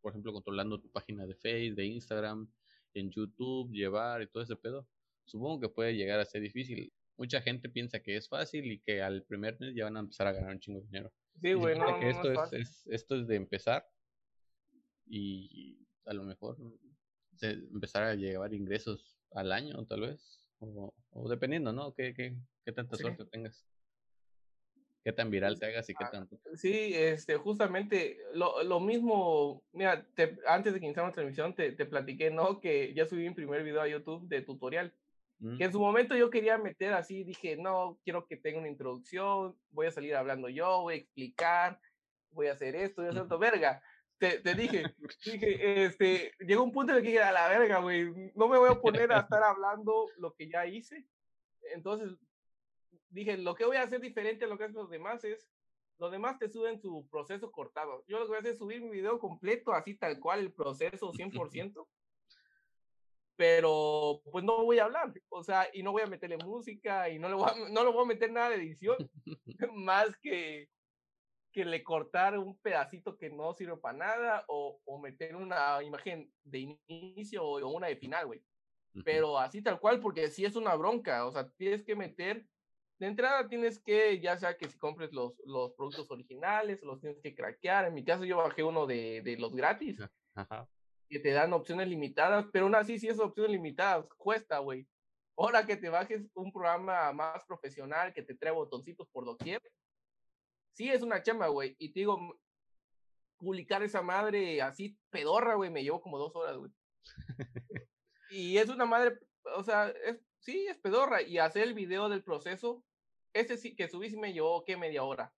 por 0.00 0.12
ejemplo, 0.12 0.32
controlando 0.32 0.80
tu 0.80 0.90
página 0.90 1.26
de 1.26 1.34
Facebook, 1.34 1.76
de 1.76 1.86
Instagram, 1.86 2.50
en 2.94 3.10
YouTube, 3.10 3.72
llevar 3.72 4.22
y 4.22 4.26
todo 4.28 4.42
ese 4.42 4.56
pedo. 4.56 4.86
Supongo 5.24 5.60
que 5.60 5.68
puede 5.68 5.94
llegar 5.94 6.20
a 6.20 6.24
ser 6.24 6.42
difícil. 6.42 6.92
Mucha 7.16 7.40
gente 7.42 7.68
piensa 7.68 8.00
que 8.00 8.16
es 8.16 8.28
fácil 8.28 8.70
y 8.70 8.80
que 8.80 9.02
al 9.02 9.22
primer 9.24 9.58
mes 9.60 9.74
ya 9.74 9.84
van 9.84 9.96
a 9.96 10.00
empezar 10.00 10.26
a 10.26 10.32
ganar 10.32 10.52
un 10.52 10.60
chingo 10.60 10.80
de 10.80 10.86
dinero. 10.86 11.12
Sí, 11.40 11.54
bueno, 11.54 12.00
esto, 12.00 12.32
es, 12.52 12.86
esto 12.86 13.16
es 13.16 13.26
de 13.26 13.36
empezar 13.36 13.86
y 15.06 15.79
a 16.06 16.14
lo 16.14 16.24
mejor 16.24 16.56
empezar 17.42 18.04
a 18.04 18.14
llevar 18.14 18.52
ingresos 18.54 19.18
al 19.32 19.52
año, 19.52 19.84
tal 19.86 20.02
vez, 20.02 20.40
o, 20.58 20.92
dependiendo, 21.28 21.72
¿no? 21.72 21.94
¿Qué, 21.94 22.14
qué, 22.14 22.36
qué 22.64 22.72
tanta 22.72 22.96
suerte 22.96 23.24
tengas? 23.26 23.64
¿Qué 25.02 25.12
tan 25.12 25.30
viral 25.30 25.58
te 25.58 25.66
hagas 25.66 25.88
y 25.88 25.94
qué 25.94 26.04
ah, 26.04 26.10
tanto? 26.10 26.38
Sí, 26.54 26.92
este, 26.94 27.36
justamente 27.36 28.18
lo, 28.34 28.62
lo 28.62 28.80
mismo, 28.80 29.62
mira, 29.72 30.06
antes 30.46 30.74
de 30.74 30.80
que 30.80 30.86
iniciara 30.86 31.08
la 31.08 31.14
transmisión 31.14 31.54
te, 31.54 31.72
te, 31.72 31.86
platiqué, 31.86 32.30
¿no? 32.30 32.60
Que 32.60 32.92
ya 32.92 33.06
subí 33.06 33.26
mi 33.26 33.34
primer 33.34 33.62
video 33.64 33.80
a 33.80 33.88
YouTube 33.88 34.28
de 34.28 34.42
tutorial. 34.42 34.92
Que 35.56 35.64
en 35.64 35.70
mm. 35.70 35.72
su 35.72 35.80
momento 35.80 36.14
yo 36.14 36.28
quería 36.28 36.58
meter 36.58 36.92
así, 36.92 37.24
dije, 37.24 37.56
no, 37.56 37.98
quiero 38.04 38.26
que 38.26 38.36
tenga 38.36 38.58
una 38.58 38.68
introducción, 38.68 39.56
voy 39.70 39.86
a 39.86 39.90
salir 39.90 40.14
hablando 40.14 40.50
yo, 40.50 40.82
voy 40.82 40.94
a 40.94 40.96
explicar, 40.98 41.80
voy 42.32 42.48
a 42.48 42.52
hacer 42.52 42.76
esto, 42.76 43.00
voy 43.00 43.06
a 43.06 43.10
hacer 43.12 43.22
esto, 43.22 43.38
verga 43.38 43.82
te, 44.20 44.38
te 44.40 44.54
dije, 44.54 44.84
dije, 45.24 45.84
este, 45.86 46.34
llegó 46.40 46.62
un 46.62 46.72
punto 46.72 46.92
en 46.92 46.98
el 46.98 47.02
que 47.02 47.08
dije, 47.08 47.22
a 47.22 47.32
la 47.32 47.48
verga, 47.48 47.78
güey, 47.80 48.04
no 48.34 48.48
me 48.48 48.58
voy 48.58 48.70
a 48.70 48.78
poner 48.78 49.10
a 49.12 49.20
estar 49.20 49.42
hablando 49.42 50.08
lo 50.18 50.34
que 50.34 50.46
ya 50.46 50.66
hice. 50.66 51.06
Entonces, 51.74 52.10
dije, 53.08 53.38
lo 53.38 53.54
que 53.54 53.64
voy 53.64 53.78
a 53.78 53.82
hacer 53.82 53.98
diferente 53.98 54.44
a 54.44 54.48
lo 54.48 54.58
que 54.58 54.64
hacen 54.64 54.76
los 54.76 54.90
demás 54.90 55.24
es, 55.24 55.48
los 55.98 56.12
demás 56.12 56.38
te 56.38 56.50
suben 56.50 56.78
su 56.78 57.08
proceso 57.10 57.50
cortado. 57.50 58.04
Yo 58.08 58.18
lo 58.18 58.26
que 58.26 58.28
voy 58.28 58.36
a 58.36 58.40
hacer 58.40 58.52
es 58.52 58.58
subir 58.58 58.82
mi 58.82 58.90
video 58.90 59.18
completo, 59.18 59.72
así 59.72 59.94
tal 59.94 60.20
cual, 60.20 60.40
el 60.40 60.52
proceso 60.52 61.12
100%. 61.12 61.86
pero 63.36 64.20
pues 64.30 64.44
no 64.44 64.62
voy 64.64 64.80
a 64.80 64.84
hablar, 64.84 65.14
o 65.30 65.42
sea, 65.42 65.66
y 65.72 65.82
no 65.82 65.92
voy 65.92 66.02
a 66.02 66.06
meterle 66.06 66.36
música 66.44 67.08
y 67.08 67.18
no 67.18 67.26
le 67.26 67.36
voy 67.36 67.48
a, 67.48 67.70
no 67.70 67.84
le 67.84 67.90
voy 67.90 68.04
a 68.04 68.08
meter 68.08 68.30
nada 68.30 68.50
de 68.50 68.56
edición, 68.56 68.98
más 69.74 70.14
que 70.18 70.68
que 71.52 71.64
le 71.64 71.82
cortar 71.82 72.38
un 72.38 72.56
pedacito 72.58 73.16
que 73.16 73.30
no 73.30 73.52
sirve 73.54 73.76
para 73.76 73.98
nada 73.98 74.44
o, 74.48 74.80
o 74.84 74.98
meter 74.98 75.36
una 75.36 75.82
imagen 75.82 76.32
de 76.44 76.78
inicio 76.86 77.44
o, 77.44 77.68
una 77.68 77.88
de 77.88 77.96
final, 77.96 78.26
güey. 78.26 78.42
Pero 79.04 79.38
así 79.38 79.62
tal 79.62 79.78
cual, 79.78 80.00
porque 80.00 80.30
sí 80.30 80.44
es 80.44 80.56
una 80.56 80.74
bronca, 80.74 81.24
o 81.26 81.30
sea, 81.30 81.48
tienes 81.50 81.84
que 81.84 81.94
meter, 81.94 82.44
de 82.98 83.06
entrada 83.06 83.48
tienes 83.48 83.78
que, 83.78 84.20
ya 84.20 84.36
sea 84.36 84.56
que 84.56 84.68
si 84.68 84.76
compres 84.78 85.12
los, 85.12 85.40
los 85.46 85.72
productos 85.74 86.10
originales, 86.10 86.82
los 86.82 87.00
tienes 87.00 87.20
que 87.22 87.34
craquear, 87.34 87.86
en 87.86 87.94
mi 87.94 88.04
caso 88.04 88.24
yo 88.24 88.38
bajé 88.38 88.64
uno 88.64 88.86
de, 88.86 89.22
de 89.22 89.36
los 89.36 89.54
gratis, 89.54 89.98
que 91.08 91.18
te 91.20 91.30
dan 91.30 91.52
opciones 91.52 91.88
limitadas, 91.88 92.46
pero 92.52 92.64
aún 92.64 92.74
así 92.74 92.98
si 92.98 93.06
esas 93.06 93.20
opciones 93.20 93.52
limitadas 93.52 94.06
cuesta, 94.16 94.58
güey. 94.58 94.86
Ahora 95.36 95.64
que 95.64 95.76
te 95.76 95.88
bajes 95.88 96.28
un 96.34 96.52
programa 96.52 97.12
más 97.12 97.44
profesional 97.44 98.12
que 98.12 98.22
te 98.22 98.34
trae 98.34 98.52
botoncitos 98.52 99.08
por 99.08 99.24
doquier, 99.24 99.62
sí 100.72 100.90
es 100.90 101.02
una 101.02 101.22
chamba, 101.22 101.48
güey. 101.48 101.76
Y 101.78 101.92
te 101.92 102.00
digo, 102.00 102.38
publicar 103.38 103.82
esa 103.82 104.02
madre 104.02 104.62
así 104.62 104.98
pedorra, 105.10 105.54
güey, 105.54 105.70
me 105.70 105.82
llevó 105.82 106.00
como 106.00 106.18
dos 106.18 106.34
horas, 106.36 106.56
güey. 106.56 106.70
y 108.30 108.58
es 108.58 108.68
una 108.68 108.84
madre, 108.84 109.18
o 109.56 109.64
sea, 109.64 109.88
es, 110.04 110.20
sí, 110.38 110.66
es 110.66 110.78
pedorra. 110.78 111.22
Y 111.22 111.38
hacer 111.38 111.64
el 111.64 111.74
video 111.74 112.08
del 112.08 112.22
proceso, 112.22 112.84
ese 113.32 113.56
sí 113.56 113.74
que 113.74 113.88
subí 113.88 114.10
sí 114.10 114.16
me 114.16 114.32
llevó, 114.32 114.64
¿qué? 114.64 114.76
Media 114.76 115.02
hora. 115.02 115.32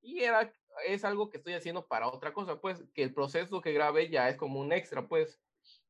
Y 0.00 0.22
era, 0.22 0.52
es 0.86 1.04
algo 1.04 1.30
que 1.30 1.38
estoy 1.38 1.54
haciendo 1.54 1.86
para 1.86 2.08
otra 2.08 2.32
cosa, 2.32 2.60
pues, 2.60 2.84
que 2.94 3.02
el 3.02 3.14
proceso 3.14 3.60
que 3.60 3.72
grabé 3.72 4.10
ya 4.10 4.28
es 4.28 4.36
como 4.36 4.60
un 4.60 4.72
extra, 4.72 5.08
pues, 5.08 5.40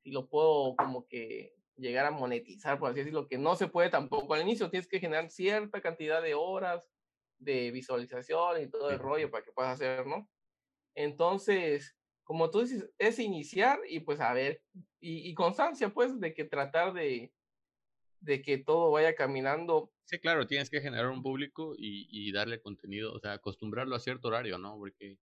si 0.02 0.10
lo 0.10 0.28
puedo 0.28 0.76
como 0.76 1.06
que 1.08 1.56
llegar 1.76 2.06
a 2.06 2.10
monetizar, 2.10 2.78
por 2.78 2.90
así 2.90 3.00
decirlo, 3.00 3.26
que 3.26 3.38
no 3.38 3.56
se 3.56 3.66
puede 3.66 3.90
tampoco 3.90 4.34
al 4.34 4.42
inicio, 4.42 4.70
tienes 4.70 4.86
que 4.86 5.00
generar 5.00 5.30
cierta 5.30 5.80
cantidad 5.80 6.22
de 6.22 6.34
horas 6.34 6.84
de 7.44 7.70
visualización 7.70 8.62
y 8.62 8.68
todo 8.68 8.90
el 8.90 8.98
rollo 8.98 9.30
para 9.30 9.44
que 9.44 9.52
puedas 9.52 9.74
hacer, 9.74 10.06
¿no? 10.06 10.28
Entonces, 10.94 11.96
como 12.24 12.50
tú 12.50 12.60
dices, 12.60 12.90
es 12.98 13.18
iniciar 13.18 13.78
y 13.88 14.00
pues 14.00 14.20
a 14.20 14.32
ver, 14.32 14.62
y, 15.00 15.34
constancia 15.34 15.90
pues 15.90 16.18
de 16.18 16.32
que 16.32 16.44
tratar 16.44 16.94
de, 16.94 17.32
de 18.20 18.42
que 18.42 18.58
todo 18.58 18.90
vaya 18.90 19.14
caminando. 19.14 19.92
Sí, 20.04 20.18
claro, 20.18 20.46
tienes 20.46 20.70
que 20.70 20.80
generar 20.80 21.08
un 21.08 21.22
público 21.22 21.74
y, 21.76 22.08
y 22.10 22.32
darle 22.32 22.60
contenido, 22.60 23.12
o 23.12 23.20
sea, 23.20 23.32
acostumbrarlo 23.32 23.94
a 23.94 24.00
cierto 24.00 24.28
horario, 24.28 24.58
¿no? 24.58 24.76
Porque 24.78 25.18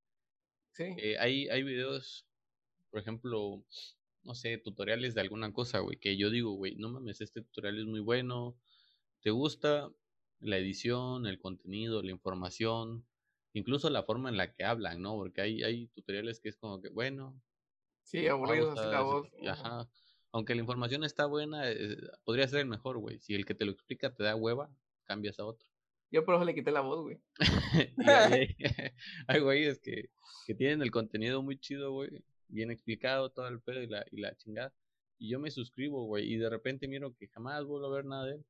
sí. 0.73 0.95
Eh, 0.99 1.19
hay, 1.19 1.49
hay 1.49 1.63
videos, 1.65 2.27
por 2.91 3.01
ejemplo, 3.01 3.65
no 4.23 4.35
sé, 4.35 4.59
tutoriales 4.59 5.15
de 5.15 5.21
alguna 5.21 5.53
cosa, 5.53 5.81
güey, 5.81 5.99
que 5.99 6.17
yo 6.17 6.31
digo, 6.31 6.53
güey, 6.53 6.77
no 6.77 6.89
mames, 6.89 7.21
este 7.21 7.43
tutorial 7.43 7.81
es 7.81 7.87
muy 7.87 8.01
bueno, 8.01 8.57
te 9.21 9.31
gusta, 9.31 9.91
la 10.43 10.59
edición, 10.59 11.27
el 11.27 11.39
contenido, 11.39 12.03
la 12.03 12.11
información, 12.11 13.07
incluso 13.53 13.89
la 13.91 14.03
forma 14.03 14.29
en 14.29 14.37
la 14.37 14.53
que 14.53 14.65
hablan, 14.65 15.01
¿no? 15.01 15.17
Porque 15.17 15.41
hay, 15.41 15.63
hay 15.63 15.87
tutoriales 15.89 16.41
que 16.41 16.49
es 16.49 16.57
como 16.57 16.81
que, 16.81 16.89
bueno. 16.89 17.41
Sí, 18.03 18.27
aburridos 18.27 18.79
así 18.79 18.91
la 18.91 19.03
voz. 19.03 19.29
Ajá. 19.47 19.89
Aunque 20.33 20.55
la 20.55 20.63
información 20.63 21.05
está 21.05 21.27
buena, 21.27 21.71
eh, 21.71 21.97
podría 22.25 22.49
ser 22.49 22.61
el 22.61 22.67
mejor, 22.67 22.99
güey. 22.99 23.21
Si 23.21 23.35
el 23.35 23.45
que 23.45 23.55
te 23.55 23.65
lo 23.65 23.73
explica 23.73 24.15
te 24.15 24.25
da 24.25 24.35
hueva, 24.35 24.71
cambias 25.05 25.39
a 25.39 25.45
otro. 25.45 25.69
Yo 26.11 26.25
por 26.25 26.35
eso 26.35 26.45
le 26.45 26.55
quité 26.55 26.71
la 26.71 26.81
voz, 26.81 27.03
güey. 27.03 27.21
hay, 29.27 29.41
güeyes 29.41 29.79
que, 29.79 30.11
que 30.47 30.55
tienen 30.55 30.83
el 30.83 30.91
contenido 30.91 31.43
muy 31.43 31.59
chido, 31.59 31.93
güey. 31.93 32.25
Bien 32.49 32.71
explicado, 32.71 33.31
todo 33.31 33.49
el 33.49 33.61
pedo 33.61 33.83
y 33.83 33.87
la, 33.87 34.05
y 34.11 34.21
la 34.21 34.37
chingada. 34.37 34.75
Y 35.19 35.31
yo 35.31 35.39
me 35.39 35.51
suscribo, 35.51 36.05
güey. 36.05 36.33
Y 36.33 36.37
de 36.37 36.51
repente 36.51 36.89
miro 36.89 37.15
que 37.15 37.29
jamás 37.29 37.65
vuelvo 37.65 37.87
a 37.87 37.97
ver 37.97 38.05
nada 38.05 38.27
de 38.27 38.35
él. 38.35 38.45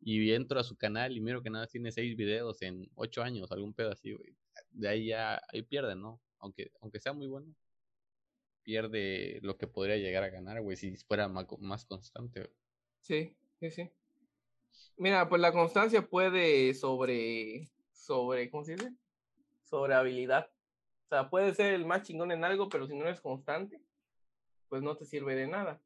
Y 0.00 0.32
entro 0.32 0.60
a 0.60 0.64
su 0.64 0.76
canal 0.76 1.16
y 1.16 1.20
miro 1.20 1.42
que 1.42 1.50
nada 1.50 1.66
tiene 1.66 1.92
seis 1.92 2.16
videos 2.16 2.62
en 2.62 2.88
ocho 2.94 3.22
años, 3.22 3.50
algún 3.50 3.74
pedo 3.74 3.90
así, 3.90 4.12
güey. 4.12 4.36
De 4.70 4.88
ahí 4.88 5.06
ya, 5.08 5.40
ahí 5.52 5.62
pierde, 5.62 5.96
¿no? 5.96 6.20
Aunque, 6.38 6.70
aunque 6.80 7.00
sea 7.00 7.12
muy 7.12 7.26
bueno, 7.26 7.54
pierde 8.62 9.40
lo 9.42 9.56
que 9.56 9.66
podría 9.66 9.96
llegar 9.96 10.22
a 10.22 10.28
ganar, 10.28 10.60
güey, 10.60 10.76
si 10.76 10.96
fuera 10.98 11.26
más, 11.26 11.86
constante. 11.86 12.50
Sí, 13.00 13.34
sí, 13.58 13.70
sí. 13.70 13.90
Mira, 14.96 15.28
pues 15.28 15.40
la 15.40 15.52
constancia 15.52 16.06
puede 16.06 16.74
sobre, 16.74 17.70
sobre, 17.92 18.50
¿cómo 18.50 18.64
se 18.64 18.74
dice? 18.74 18.92
Sobre 19.64 19.94
habilidad. 19.94 20.50
O 21.06 21.08
sea, 21.08 21.30
puede 21.30 21.54
ser 21.54 21.72
el 21.72 21.86
más 21.86 22.02
chingón 22.02 22.30
en 22.30 22.44
algo, 22.44 22.68
pero 22.68 22.86
si 22.86 22.94
no 22.94 23.04
eres 23.04 23.20
constante, 23.20 23.80
pues 24.68 24.82
no 24.82 24.96
te 24.96 25.06
sirve 25.06 25.34
de 25.34 25.46
nada. 25.46 25.80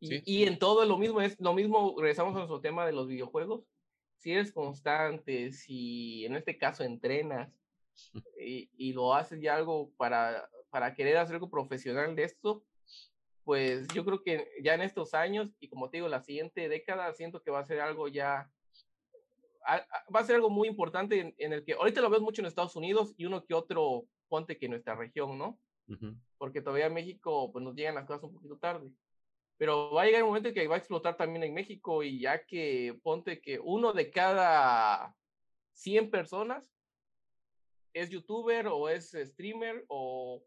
Y, 0.00 0.44
en 0.44 0.58
todo 0.58 0.84
lo 0.84 0.98
mismo, 0.98 1.20
es 1.20 1.40
lo 1.40 1.54
mismo, 1.54 1.94
regresamos 1.98 2.34
a 2.34 2.38
nuestro 2.38 2.60
tema 2.60 2.84
de 2.84 2.92
los 2.92 3.08
videojuegos. 3.08 3.64
Si 4.18 4.32
eres 4.32 4.52
constante, 4.52 5.52
si 5.52 6.24
en 6.26 6.36
este 6.36 6.58
caso 6.58 6.84
entrenas 6.84 7.50
y, 8.40 8.70
y 8.76 8.92
lo 8.92 9.14
haces 9.14 9.40
ya 9.40 9.56
algo 9.56 9.90
para, 9.96 10.48
para 10.70 10.94
querer 10.94 11.16
hacer 11.16 11.36
algo 11.36 11.50
profesional 11.50 12.14
de 12.14 12.24
esto, 12.24 12.64
pues 13.44 13.86
yo 13.94 14.04
creo 14.04 14.22
que 14.22 14.48
ya 14.62 14.74
en 14.74 14.82
estos 14.82 15.14
años, 15.14 15.50
y 15.60 15.68
como 15.68 15.88
te 15.88 15.98
digo, 15.98 16.08
la 16.08 16.22
siguiente 16.22 16.68
década, 16.68 17.12
siento 17.14 17.42
que 17.42 17.50
va 17.50 17.60
a 17.60 17.64
ser 17.64 17.80
algo 17.80 18.08
ya, 18.08 18.50
va 20.14 20.20
a 20.20 20.24
ser 20.24 20.36
algo 20.36 20.50
muy 20.50 20.68
importante 20.68 21.34
en, 21.38 21.52
el 21.52 21.64
que 21.64 21.74
ahorita 21.74 22.00
lo 22.00 22.10
veo 22.10 22.20
mucho 22.20 22.42
en 22.42 22.46
Estados 22.46 22.76
Unidos 22.76 23.14
y 23.16 23.24
uno 23.24 23.44
que 23.44 23.54
otro, 23.54 24.06
ponte 24.28 24.58
que 24.58 24.66
en 24.66 24.72
nuestra 24.72 24.96
región, 24.96 25.38
¿no? 25.38 25.58
Porque 26.36 26.60
todavía 26.60 26.86
en 26.86 26.94
México, 26.94 27.52
pues 27.52 27.64
nos 27.64 27.76
llegan 27.76 27.94
las 27.94 28.06
cosas 28.06 28.24
un 28.24 28.34
poquito 28.34 28.58
tarde 28.58 28.90
pero 29.58 29.90
va 29.92 30.02
a 30.02 30.06
llegar 30.06 30.22
un 30.22 30.28
momento 30.28 30.48
en 30.48 30.54
que 30.54 30.68
va 30.68 30.74
a 30.74 30.78
explotar 30.78 31.16
también 31.16 31.44
en 31.44 31.54
México 31.54 32.02
y 32.02 32.20
ya 32.20 32.44
que 32.44 32.98
ponte 33.02 33.40
que 33.40 33.58
uno 33.58 33.92
de 33.92 34.10
cada 34.10 35.16
100 35.72 36.10
personas 36.10 36.74
es 37.94 38.10
youtuber 38.10 38.66
o 38.68 38.88
es 38.88 39.12
streamer 39.12 39.84
o, 39.88 40.44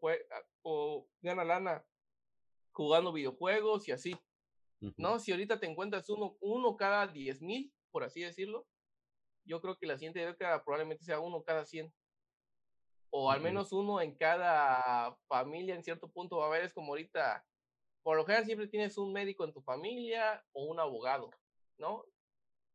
o 0.62 1.08
gana 1.20 1.44
lana 1.44 1.84
jugando 2.72 3.12
videojuegos 3.12 3.88
y 3.88 3.92
así. 3.92 4.16
¿No? 4.96 5.18
Si 5.18 5.30
ahorita 5.30 5.60
te 5.60 5.66
encuentras 5.66 6.08
uno, 6.08 6.36
uno 6.40 6.76
cada 6.76 7.06
10 7.06 7.42
mil, 7.42 7.70
por 7.90 8.02
así 8.02 8.22
decirlo, 8.22 8.66
yo 9.44 9.60
creo 9.60 9.76
que 9.76 9.86
la 9.86 9.98
siguiente 9.98 10.24
década 10.24 10.64
probablemente 10.64 11.04
sea 11.04 11.20
uno 11.20 11.42
cada 11.42 11.66
100. 11.66 11.92
O 13.10 13.30
al 13.30 13.40
menos 13.40 13.72
uno 13.72 14.00
en 14.00 14.14
cada 14.14 15.14
familia 15.26 15.74
en 15.74 15.82
cierto 15.82 16.08
punto 16.08 16.38
va 16.38 16.44
a 16.44 16.48
haber, 16.48 16.64
es 16.64 16.72
como 16.72 16.92
ahorita 16.92 17.44
por 18.02 18.16
lo 18.16 18.24
general 18.24 18.44
siempre 18.44 18.68
tienes 18.68 18.96
un 18.98 19.12
médico 19.12 19.44
en 19.44 19.52
tu 19.52 19.60
familia 19.60 20.44
o 20.52 20.64
un 20.64 20.80
abogado, 20.80 21.30
¿no? 21.78 22.04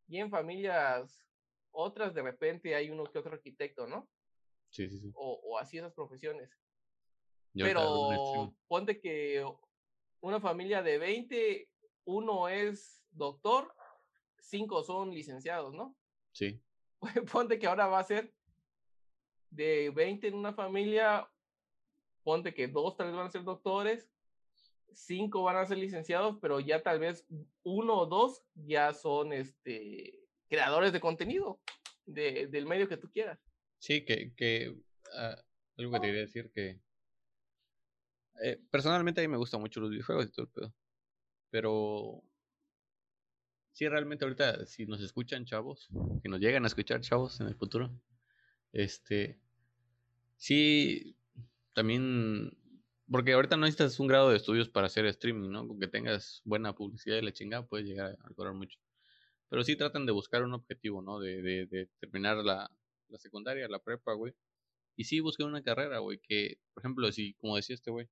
Y 0.07 0.17
en 0.17 0.29
familias 0.29 1.25
otras 1.71 2.13
de 2.13 2.21
repente 2.21 2.75
hay 2.75 2.89
uno 2.89 3.05
que 3.05 3.19
otro 3.19 3.33
arquitecto, 3.33 3.87
¿no? 3.87 4.07
Sí, 4.69 4.89
sí, 4.89 4.99
sí. 4.99 5.11
O, 5.15 5.57
así 5.57 5.77
esas 5.77 5.93
profesiones. 5.93 6.49
Pero 7.53 8.53
ponte 8.67 8.99
que 8.99 9.45
una 10.19 10.41
familia 10.41 10.81
de 10.81 10.97
20, 10.97 11.69
uno 12.05 12.49
es 12.49 13.03
doctor, 13.11 13.73
cinco 14.39 14.83
son 14.83 15.11
licenciados, 15.11 15.73
¿no? 15.73 15.95
Sí. 16.33 16.61
ponte 17.31 17.57
que 17.57 17.67
ahora 17.67 17.87
va 17.87 17.99
a 17.99 18.03
ser 18.03 18.33
de 19.49 19.89
20 19.91 20.27
en 20.27 20.33
una 20.35 20.53
familia, 20.53 21.29
ponte 22.23 22.53
que 22.53 22.67
dos 22.67 22.97
vez 22.97 23.13
van 23.13 23.27
a 23.27 23.31
ser 23.31 23.43
doctores, 23.43 24.11
cinco 24.95 25.43
van 25.43 25.57
a 25.57 25.65
ser 25.65 25.77
licenciados, 25.77 26.37
pero 26.41 26.59
ya 26.59 26.81
tal 26.81 26.99
vez 26.99 27.25
uno 27.63 27.95
o 27.95 28.05
dos 28.05 28.43
ya 28.53 28.93
son 28.93 29.33
este, 29.33 30.19
creadores 30.47 30.93
de 30.93 30.99
contenido 30.99 31.59
de, 32.05 32.47
del 32.47 32.65
medio 32.65 32.87
que 32.87 32.97
tú 32.97 33.11
quieras. 33.11 33.39
Sí, 33.79 34.05
que, 34.05 34.33
que 34.35 34.75
ah, 35.13 35.35
algo 35.77 35.91
que 35.91 35.99
te 35.99 36.05
quería 36.07 36.21
decir 36.21 36.51
que 36.51 36.79
eh, 38.41 38.59
personalmente 38.69 39.21
a 39.21 39.23
mí 39.23 39.27
me 39.27 39.37
gustan 39.37 39.61
mucho 39.61 39.79
los 39.79 39.89
videojuegos 39.89 40.25
y 40.25 40.31
todo 40.31 40.45
el 40.45 40.51
pedo. 40.51 40.73
Pero 41.49 42.23
sí, 43.71 43.87
realmente 43.87 44.25
ahorita, 44.25 44.65
si 44.65 44.85
nos 44.85 45.01
escuchan 45.01 45.45
chavos, 45.45 45.89
si 46.21 46.29
nos 46.29 46.39
llegan 46.39 46.63
a 46.63 46.67
escuchar 46.67 47.01
chavos 47.01 47.39
en 47.39 47.47
el 47.47 47.55
futuro, 47.55 47.91
este, 48.73 49.39
sí, 50.37 51.15
también, 51.73 52.57
porque 53.09 53.33
ahorita 53.33 53.55
no 53.57 53.65
necesitas 53.65 53.99
un 53.99 54.07
grado 54.07 54.29
de 54.29 54.37
estudios 54.37 54.69
para 54.69 54.87
hacer 54.87 55.05
streaming, 55.05 55.49
¿no? 55.49 55.67
Con 55.67 55.79
que 55.79 55.87
tengas 55.87 56.41
buena 56.45 56.73
publicidad 56.73 57.17
y 57.17 57.21
la 57.21 57.33
chingada, 57.33 57.67
puedes 57.67 57.87
llegar 57.87 58.17
a 58.23 58.33
cobrar 58.33 58.53
mucho. 58.53 58.79
Pero 59.49 59.63
sí 59.63 59.75
tratan 59.75 60.05
de 60.05 60.11
buscar 60.11 60.43
un 60.43 60.53
objetivo, 60.53 61.01
¿no? 61.01 61.19
De, 61.19 61.41
de, 61.41 61.65
de 61.67 61.87
terminar 61.99 62.37
la, 62.37 62.69
la 63.09 63.19
secundaria, 63.19 63.67
la 63.67 63.79
prepa, 63.79 64.13
güey. 64.13 64.33
Y 64.97 65.05
sí 65.05 65.19
busquen 65.19 65.47
una 65.47 65.63
carrera, 65.63 65.99
güey, 65.99 66.19
que, 66.19 66.59
por 66.73 66.81
ejemplo, 66.81 67.11
si, 67.11 67.35
como 67.35 67.55
decía 67.57 67.75
este 67.75 67.91
güey, 67.91 68.07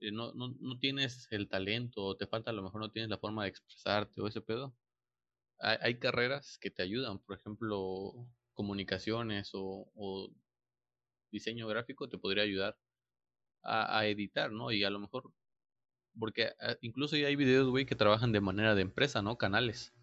eh, 0.00 0.12
no, 0.12 0.32
no, 0.34 0.54
no 0.60 0.78
tienes 0.78 1.26
el 1.30 1.48
talento 1.48 2.04
o 2.04 2.16
te 2.16 2.26
falta 2.26 2.50
a 2.50 2.54
lo 2.54 2.62
mejor 2.62 2.80
no 2.80 2.90
tienes 2.90 3.10
la 3.10 3.18
forma 3.18 3.44
de 3.44 3.50
expresarte 3.50 4.20
o 4.20 4.28
ese 4.28 4.40
pedo, 4.40 4.74
hay, 5.60 5.98
carreras 5.98 6.58
que 6.60 6.70
te 6.70 6.82
ayudan, 6.82 7.18
por 7.20 7.36
ejemplo, 7.36 8.12
comunicaciones 8.54 9.50
o 9.54 10.32
diseño 11.32 11.66
gráfico 11.68 12.08
te 12.08 12.18
podría 12.18 12.44
ayudar 12.44 12.78
a, 13.62 13.98
a, 13.98 14.06
editar, 14.06 14.50
¿no? 14.50 14.72
Y 14.72 14.84
a 14.84 14.90
lo 14.90 14.98
mejor, 14.98 15.32
porque 16.18 16.52
ah, 16.60 16.76
incluso 16.80 17.16
ya 17.16 17.28
hay 17.28 17.36
videos, 17.36 17.68
güey, 17.68 17.86
que 17.86 17.94
trabajan 17.94 18.32
de 18.32 18.40
manera 18.40 18.74
de 18.74 18.82
empresa, 18.82 19.22
¿no? 19.22 19.38
Canales, 19.38 19.94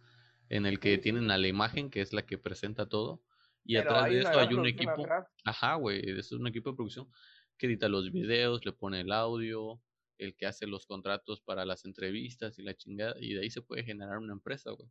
en 0.49 0.65
el 0.65 0.79
que 0.79 0.97
tienen 0.97 1.31
a 1.31 1.37
la 1.37 1.47
imagen, 1.47 1.89
que 1.89 2.01
es 2.01 2.13
la 2.13 2.25
que 2.25 2.37
presenta 2.37 2.87
todo, 2.87 3.23
y 3.63 3.77
atrás 3.77 4.09
de 4.09 4.19
eso 4.19 4.39
hay 4.39 4.53
un 4.53 4.67
equipo, 4.67 5.07
ajá, 5.43 5.75
güey, 5.75 6.01
es 6.07 6.31
un 6.31 6.45
equipo 6.47 6.69
de 6.69 6.75
producción 6.75 7.09
que 7.57 7.65
edita 7.65 7.89
los 7.89 8.11
videos, 8.11 8.63
le 8.63 8.73
pone 8.73 9.01
el 9.01 9.11
audio, 9.11 9.81
el 10.17 10.35
que 10.35 10.45
hace 10.45 10.67
los 10.67 10.85
contratos 10.85 11.41
para 11.41 11.65
las 11.65 11.85
entrevistas 11.85 12.59
y 12.59 12.63
la 12.63 12.75
chingada, 12.75 13.15
y 13.19 13.33
de 13.33 13.41
ahí 13.41 13.49
se 13.49 13.61
puede 13.61 13.83
generar 13.83 14.19
una 14.19 14.33
empresa, 14.33 14.71
güey. 14.71 14.89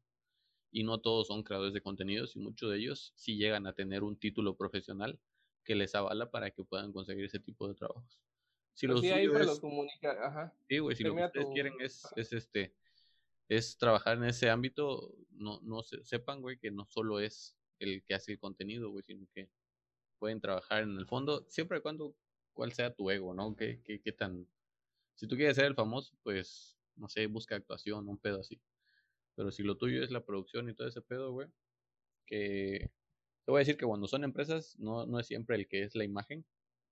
Y 0.72 0.82
no 0.82 1.00
todos 1.00 1.28
son 1.28 1.44
creadores 1.44 1.72
de 1.72 1.82
contenidos 1.82 2.34
y 2.34 2.40
muchos 2.40 2.70
de 2.70 2.78
ellos 2.78 3.12
sí 3.14 3.36
llegan 3.36 3.66
a 3.68 3.74
tener 3.74 4.02
un 4.02 4.18
título 4.18 4.56
profesional 4.56 5.20
que 5.64 5.76
les 5.76 5.94
avala 5.94 6.30
para 6.32 6.50
que 6.50 6.64
puedan 6.64 6.92
conseguir 6.92 7.24
ese 7.26 7.38
tipo 7.38 7.68
de 7.68 7.74
trabajos. 7.74 8.18
Si 8.74 8.88
sí, 8.88 9.10
ahí 9.10 9.26
lo 9.26 9.60
comunica, 9.60 10.26
ajá. 10.26 10.54
Sí, 10.68 10.78
güey, 10.78 10.96
si 10.96 11.04
lo 11.04 11.14
que 11.14 11.24
ustedes 11.24 11.46
quieren 11.52 11.74
es, 11.80 12.04
es 12.16 12.32
este 12.32 12.74
es 13.48 13.76
trabajar 13.76 14.16
en 14.16 14.24
ese 14.24 14.50
ámbito, 14.50 15.14
no, 15.30 15.60
no 15.62 15.82
se, 15.82 16.02
sepan, 16.04 16.40
güey, 16.40 16.58
que 16.58 16.70
no 16.70 16.86
solo 16.86 17.20
es 17.20 17.56
el 17.78 18.02
que 18.04 18.14
hace 18.14 18.32
el 18.32 18.38
contenido, 18.38 18.90
güey, 18.90 19.04
sino 19.04 19.26
que 19.34 19.50
pueden 20.18 20.40
trabajar 20.40 20.82
en 20.82 20.96
el 20.96 21.06
fondo, 21.06 21.44
siempre 21.48 21.78
y 21.78 21.80
cuando 21.80 22.16
cuál 22.52 22.72
sea 22.72 22.94
tu 22.94 23.10
ego, 23.10 23.34
¿no? 23.34 23.54
¿Qué, 23.56 23.82
qué, 23.84 24.00
qué 24.00 24.12
tan... 24.12 24.48
Si 25.16 25.26
tú 25.26 25.36
quieres 25.36 25.56
ser 25.56 25.66
el 25.66 25.74
famoso, 25.74 26.16
pues, 26.22 26.78
no 26.96 27.08
sé, 27.08 27.26
busca 27.26 27.56
actuación, 27.56 28.08
un 28.08 28.18
pedo 28.18 28.40
así. 28.40 28.60
Pero 29.34 29.50
si 29.50 29.62
lo 29.62 29.76
tuyo 29.76 30.02
es 30.02 30.10
la 30.10 30.24
producción 30.24 30.68
y 30.68 30.74
todo 30.74 30.88
ese 30.88 31.02
pedo, 31.02 31.32
güey, 31.32 31.48
que... 32.26 32.90
Te 33.44 33.50
voy 33.50 33.58
a 33.58 33.60
decir 33.60 33.76
que 33.76 33.84
cuando 33.84 34.06
son 34.06 34.24
empresas, 34.24 34.78
no, 34.78 35.04
no 35.04 35.20
es 35.20 35.26
siempre 35.26 35.56
el 35.56 35.68
que 35.68 35.82
es 35.82 35.94
la 35.94 36.04
imagen, 36.04 36.46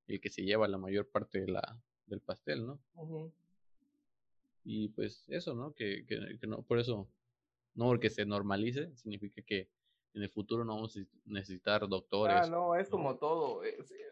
el 0.06 0.20
que 0.20 0.30
se 0.30 0.42
lleva 0.42 0.68
la 0.68 0.78
mayor 0.78 1.08
parte 1.08 1.40
de 1.40 1.48
la, 1.48 1.80
del 2.06 2.20
pastel, 2.20 2.66
¿no? 2.66 2.80
Y 4.64 4.88
pues 4.88 5.28
eso, 5.28 5.54
¿no? 5.54 5.74
Que, 5.74 6.04
que, 6.06 6.38
que 6.40 6.46
no, 6.46 6.62
por 6.62 6.78
eso, 6.78 7.08
no 7.74 7.86
porque 7.86 8.10
se 8.10 8.24
normalice, 8.24 8.94
significa 8.96 9.42
que 9.42 9.68
en 10.14 10.22
el 10.22 10.30
futuro 10.30 10.64
no 10.64 10.74
vamos 10.74 10.96
a 10.96 11.00
necesitar 11.24 11.88
doctores. 11.88 12.36
Ah, 12.36 12.46
no, 12.46 12.76
es 12.76 12.88
como 12.88 13.16
todo. 13.16 13.62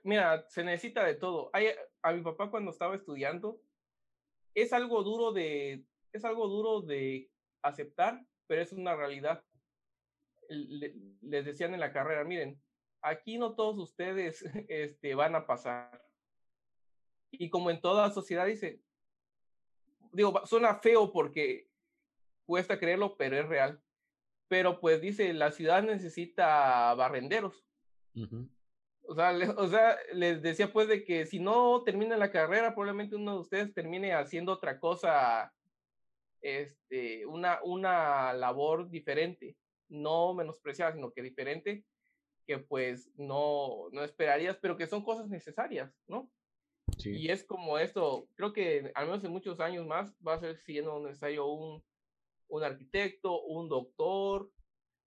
Mira, 0.02 0.46
se 0.48 0.64
necesita 0.64 1.04
de 1.04 1.14
todo. 1.14 1.50
Hay, 1.52 1.68
a 2.02 2.12
mi 2.12 2.22
papá 2.22 2.50
cuando 2.50 2.70
estaba 2.70 2.96
estudiando, 2.96 3.60
es 4.54 4.72
algo 4.72 5.02
duro 5.02 5.32
de, 5.32 5.84
es 6.12 6.24
algo 6.24 6.48
duro 6.48 6.80
de 6.80 7.30
aceptar, 7.62 8.24
pero 8.46 8.62
es 8.62 8.72
una 8.72 8.96
realidad. 8.96 9.44
les 10.48 11.44
decían 11.44 11.74
en 11.74 11.80
la 11.80 11.92
carrera, 11.92 12.24
miren, 12.24 12.60
aquí 13.02 13.38
no 13.38 13.54
todos 13.54 13.78
ustedes 13.78 14.42
este, 14.68 15.14
van 15.14 15.34
a 15.34 15.46
pasar. 15.46 16.04
Y 17.30 17.48
como 17.50 17.70
en 17.70 17.80
toda 17.80 18.10
sociedad 18.10 18.46
dice, 18.46 18.82
digo, 20.12 20.44
suena 20.46 20.74
feo 20.76 21.12
porque 21.12 21.68
cuesta 22.44 22.78
creerlo, 22.78 23.16
pero 23.16 23.38
es 23.38 23.46
real 23.46 23.82
pero 24.50 24.80
pues 24.80 25.00
dice, 25.00 25.32
la 25.32 25.52
ciudad 25.52 25.80
necesita 25.84 26.92
barrenderos. 26.94 27.64
o, 29.02 29.14
sea, 29.14 29.32
o 29.56 29.68
sea, 29.68 29.96
les 30.12 30.42
decía 30.42 30.72
pues 30.72 30.88
de 30.88 31.04
que 31.04 31.24
si 31.24 31.38
no 31.38 31.84
termina 31.84 32.16
la 32.16 32.32
carrera, 32.32 32.74
probablemente 32.74 33.14
uno 33.14 33.34
de 33.34 33.40
ustedes 33.42 33.72
termine 33.72 34.12
haciendo 34.12 34.50
otra 34.50 34.80
cosa, 34.80 35.54
este, 36.40 37.24
una, 37.26 37.60
una 37.62 38.32
labor 38.32 38.90
diferente, 38.90 39.56
no 39.88 40.34
menospreciada, 40.34 40.94
sino 40.94 41.12
que 41.12 41.22
diferente, 41.22 41.84
que 42.58 42.64
pues 42.64 43.10
no, 43.16 43.88
no 43.92 44.02
esperarías, 44.02 44.56
pero 44.60 44.76
que 44.76 44.86
son 44.86 45.02
cosas 45.02 45.28
necesarias, 45.28 45.92
¿no? 46.06 46.30
Sí. 46.98 47.12
Y 47.16 47.30
es 47.30 47.44
como 47.44 47.78
esto, 47.78 48.28
creo 48.34 48.52
que 48.52 48.90
al 48.94 49.06
menos 49.06 49.24
en 49.24 49.30
muchos 49.30 49.60
años 49.60 49.86
más 49.86 50.12
va 50.26 50.34
a 50.34 50.40
ser 50.40 50.56
siendo 50.58 51.00
necesario 51.00 51.46
un 51.46 51.82
un 52.50 52.64
arquitecto, 52.64 53.42
un 53.42 53.68
doctor, 53.68 54.50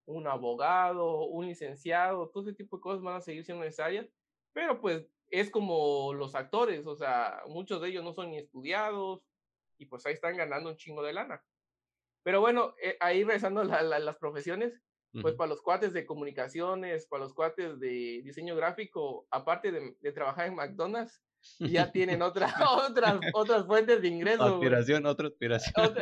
un 0.06 0.26
abogado, 0.26 1.26
un 1.26 1.46
licenciado, 1.46 2.28
todo 2.30 2.42
ese 2.42 2.56
tipo 2.56 2.76
de 2.76 2.80
cosas 2.80 3.02
van 3.02 3.16
a 3.16 3.20
seguir 3.20 3.44
siendo 3.44 3.64
necesarias, 3.64 4.08
pero 4.52 4.80
pues 4.80 5.06
es 5.30 5.50
como 5.50 6.12
los 6.14 6.34
actores, 6.34 6.86
o 6.86 6.96
sea, 6.96 7.42
muchos 7.46 7.80
de 7.80 7.88
ellos 7.88 8.04
no 8.04 8.12
son 8.12 8.30
ni 8.30 8.38
estudiados 8.38 9.22
y 9.78 9.86
pues 9.86 10.04
ahí 10.06 10.14
están 10.14 10.36
ganando 10.36 10.70
un 10.70 10.76
chingo 10.76 11.02
de 11.02 11.12
lana. 11.12 11.42
Pero 12.22 12.40
bueno, 12.40 12.74
eh, 12.82 12.96
ahí 13.00 13.22
regresando 13.24 13.60
a 13.60 13.82
las 13.82 14.16
profesiones, 14.16 14.80
pues 15.20 15.34
para 15.34 15.48
los 15.48 15.62
cuates 15.62 15.92
de 15.92 16.06
comunicaciones, 16.06 17.06
para 17.06 17.24
los 17.24 17.34
cuates 17.34 17.78
de 17.78 18.20
diseño 18.24 18.56
gráfico, 18.56 19.26
aparte 19.30 19.70
de, 19.70 19.96
de 20.00 20.12
trabajar 20.12 20.46
en 20.46 20.56
McDonald's, 20.56 21.22
ya 21.58 21.90
tienen 21.90 22.22
otra, 22.22 22.52
otras, 22.88 23.20
otras 23.32 23.66
fuentes 23.66 24.02
de 24.02 24.08
ingresos. 24.08 24.52
Aspiración, 24.52 25.06
otra 25.06 25.28
aspiración. 25.28 25.94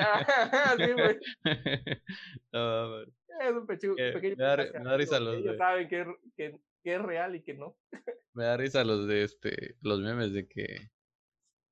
sí, 0.77 0.93
güey. 0.93 1.19
es 3.41 3.53
un 3.53 3.67
pequeño. 3.67 3.95
me, 4.37 4.45
da, 4.45 4.57
me 4.57 4.85
da 4.85 4.97
risa 4.97 5.21
los 5.21 5.37
Ellos 5.37 5.57
saben 5.57 5.89
que, 5.89 6.07
que, 6.37 6.59
que, 6.83 6.95
es 6.95 7.03
real 7.03 7.35
y 7.35 7.43
que 7.43 7.55
no. 7.55 7.77
me 8.35 8.45
da 8.45 8.57
risa 8.57 8.85
los 8.85 9.07
de 9.07 9.25
este, 9.25 9.77
los 9.81 10.01
memes 10.01 10.33
de 10.33 10.47
que 10.49 10.91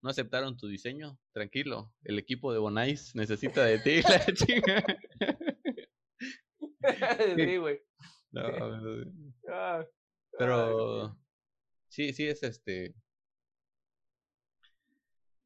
no 0.02 0.10
aceptaron 0.10 0.56
tu 0.56 0.66
diseño. 0.66 1.18
Tranquilo, 1.32 1.92
el 2.04 2.18
equipo 2.18 2.52
de 2.52 2.58
Bonais 2.58 3.14
necesita 3.14 3.64
de 3.64 3.78
ti. 3.78 4.02
la 4.02 4.24
chica. 4.34 4.84
sí, 7.36 7.56
güey. 7.56 7.80
No, 8.32 8.42
ah, 9.48 9.84
pero 10.38 11.16
sí, 11.88 12.12
sí 12.12 12.26
es 12.26 12.42
este 12.42 12.94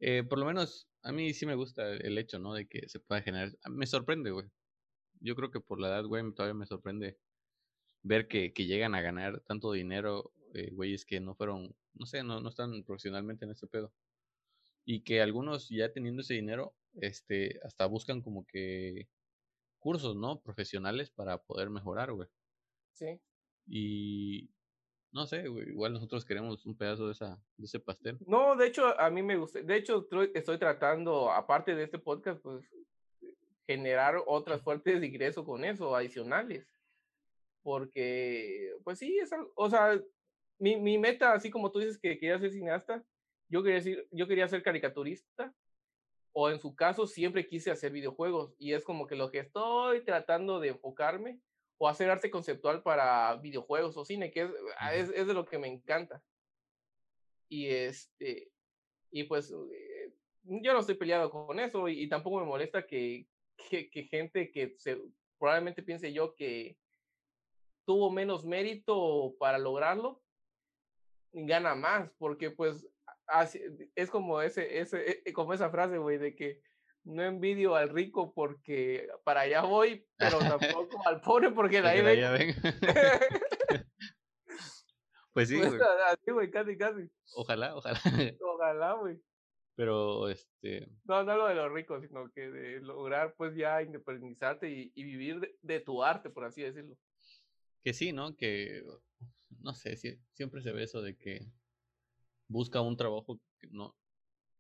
eh, 0.07 0.23
por 0.23 0.39
lo 0.39 0.45
menos 0.45 0.87
a 1.03 1.13
mí 1.13 1.33
sí 1.33 1.47
me 1.47 1.55
gusta 1.55 1.93
el 1.93 2.19
hecho, 2.19 2.39
¿no? 2.39 2.53
De 2.55 2.67
que 2.67 2.89
se 2.89 3.01
pueda 3.01 3.23
generar. 3.23 3.53
Me 3.71 3.87
sorprende, 3.87 4.31
güey. 4.33 4.47
Yo 5.21 5.35
creo 5.37 5.51
que 5.51 5.61
por 5.61 5.81
la 5.81 5.89
edad, 5.89 6.05
güey, 6.05 6.23
todavía 6.35 6.55
me 6.55 6.67
sorprende 6.67 7.19
ver 8.03 8.29
que, 8.29 8.53
que 8.53 8.67
llegan 8.67 8.95
a 8.95 9.03
ganar 9.03 9.41
tanto 9.47 9.73
dinero, 9.73 10.33
eh, 10.55 10.71
güeyes 10.73 11.07
que 11.07 11.21
no 11.21 11.35
fueron, 11.37 11.75
no 11.95 12.07
sé, 12.07 12.23
no, 12.23 12.41
no 12.41 12.51
están 12.51 12.85
profesionalmente 12.85 13.47
en 13.47 13.53
ese 13.53 13.67
pedo. 13.67 13.93
Y 14.85 15.03
que 15.05 15.23
algunos 15.23 15.69
ya 15.71 15.93
teniendo 15.93 16.23
ese 16.23 16.35
dinero, 16.35 16.75
este, 17.01 17.59
hasta 17.65 17.87
buscan 17.87 18.23
como 18.23 18.47
que 18.47 19.09
cursos, 19.85 20.17
¿no? 20.17 20.41
Profesionales 20.41 21.11
para 21.11 21.37
poder 21.37 21.69
mejorar, 21.69 22.11
güey. 22.11 22.27
Sí. 22.93 23.21
Y, 23.67 24.51
no 25.13 25.27
sé, 25.27 25.45
igual 25.45 25.93
nosotros 25.93 26.25
queremos 26.25 26.65
un 26.65 26.75
pedazo 26.75 27.05
de, 27.05 27.13
esa, 27.13 27.39
de 27.59 27.67
ese 27.67 27.81
pastel. 27.81 28.17
No, 28.27 28.57
de 28.57 28.67
hecho, 28.67 28.99
a 28.99 29.11
mí 29.11 29.23
me 29.23 29.37
gusta. 29.37 29.61
De 29.61 29.77
hecho, 29.77 30.09
estoy 30.33 30.59
tratando, 30.59 31.31
aparte 31.31 31.75
de 31.75 31.85
este 31.85 31.99
podcast, 31.99 32.41
pues 32.41 32.65
generar 33.67 34.17
otras 34.27 34.63
fuentes 34.63 35.03
de 35.03 35.07
ingreso 35.07 35.45
con 35.45 35.65
eso, 35.67 35.95
adicionales. 35.95 36.67
Porque, 37.63 38.73
pues 38.85 38.99
sí, 38.99 39.19
es 39.19 39.31
o 39.55 39.69
sea, 39.69 40.01
mi, 40.59 40.77
mi 40.77 40.97
meta, 40.97 41.35
así 41.35 41.51
como 41.51 41.71
tú 41.71 41.81
dices 41.81 41.99
que 41.99 42.19
querías 42.19 42.41
ser 42.41 42.53
cineasta, 42.53 43.05
yo 43.51 43.63
quería, 43.63 43.77
decir, 43.77 44.09
yo 44.13 44.27
quería 44.27 44.49
ser 44.49 44.63
caricaturista, 44.63 45.55
o 46.37 46.51
en 46.51 46.59
su 46.59 46.75
caso 46.75 47.07
siempre 47.07 47.47
quise 47.47 47.71
hacer 47.71 47.93
videojuegos, 47.93 48.55
y 48.59 48.73
es 48.73 48.85
como 48.85 49.07
que 49.07 49.15
lo 49.15 49.31
que 49.31 49.39
estoy 49.39 50.05
tratando 50.05 50.61
de 50.61 50.69
enfocarme, 50.69 51.41
o 51.79 51.89
hacer 51.89 52.11
arte 52.11 52.31
conceptual 52.31 52.83
para 52.83 53.37
videojuegos 53.37 53.97
o 53.97 54.05
cine, 54.05 54.31
que 54.31 54.43
es, 54.43 54.51
es, 54.93 55.11
es 55.11 55.27
de 55.27 55.35
lo 55.35 55.45
que 55.45 55.59
me 55.59 55.69
encanta. 55.69 56.23
Y 57.49 57.69
este, 57.69 58.51
y 59.11 59.25
pues 59.25 59.53
eh, 59.53 60.13
yo 60.43 60.73
no 60.73 60.81
estoy 60.81 60.97
peleado 60.97 61.31
con 61.31 61.61
eso 61.61 61.89
y, 61.89 62.09
tampoco 62.09 62.41
me 62.41 62.47
molesta 62.47 62.85
que, 62.85 63.29
que, 63.71 63.89
que, 63.89 64.05
gente 64.05 64.51
que 64.51 64.75
se, 64.77 65.01
probablemente 65.39 65.83
piense 65.83 66.13
yo 66.13 66.35
que 66.35 66.77
tuvo 67.85 68.11
menos 68.11 68.45
mérito 68.45 69.37
para 69.39 69.59
lograrlo, 69.59 70.21
gana 71.33 71.75
más, 71.75 72.11
porque 72.19 72.51
pues 72.51 72.89
es 73.95 74.11
como 74.11 74.43
ese, 74.43 74.81
ese, 74.81 75.23
e, 75.25 75.33
como 75.33 75.53
esa 75.55 75.71
frase, 75.71 75.99
güey, 75.99 76.19
de 76.19 76.35
que 76.35 76.61
no 77.05 77.23
envidio 77.23 77.75
al 77.75 77.91
rico 77.91 78.33
porque 78.33 79.09
para 79.25 79.43
allá 79.43 79.63
voy, 79.63 80.07
pero 80.17 80.39
tampoco 80.59 81.07
al 81.07 81.21
pobre 81.21 81.51
porque 81.51 81.83
de 81.83 81.89
ahí 81.89 82.03
vengo. 82.03 82.55
pues 85.33 85.49
sí, 85.49 85.59
pues, 85.59 85.75
güey. 86.27 86.51
casi, 86.51 86.77
casi. 86.77 87.11
Ojalá, 87.35 87.77
ojalá. 87.77 88.01
Ojalá, 88.41 88.93
güey. 88.95 89.21
Pero, 89.77 90.29
este... 90.29 90.89
No, 91.05 91.25
no 91.25 91.37
lo 91.37 91.49
de 91.49 91.57
los 91.57 91.73
ricos, 91.73 92.01
sino 92.07 92.31
que 92.31 92.49
de 92.49 92.81
lograr, 92.81 93.35
pues, 93.37 93.57
ya 93.57 93.83
independizarte 93.83 94.71
y, 94.71 94.93
y 94.95 95.03
vivir 95.03 95.57
de, 95.63 95.81
tu 95.81 96.05
arte, 96.05 96.31
por 96.31 96.45
así 96.45 96.63
decirlo. 96.63 96.97
Que 97.83 97.93
sí, 97.93 98.13
¿no? 98.13 98.37
Que, 98.37 98.85
no 99.61 99.75
sé, 99.75 99.97
siempre 100.33 100.63
se 100.63 100.71
ve 100.71 100.85
eso 100.85 101.03
de 101.03 101.17
que 101.17 101.51
busca 102.49 102.81
un 102.81 102.97
trabajo 102.97 103.41
que, 103.59 103.69
no, 103.71 103.95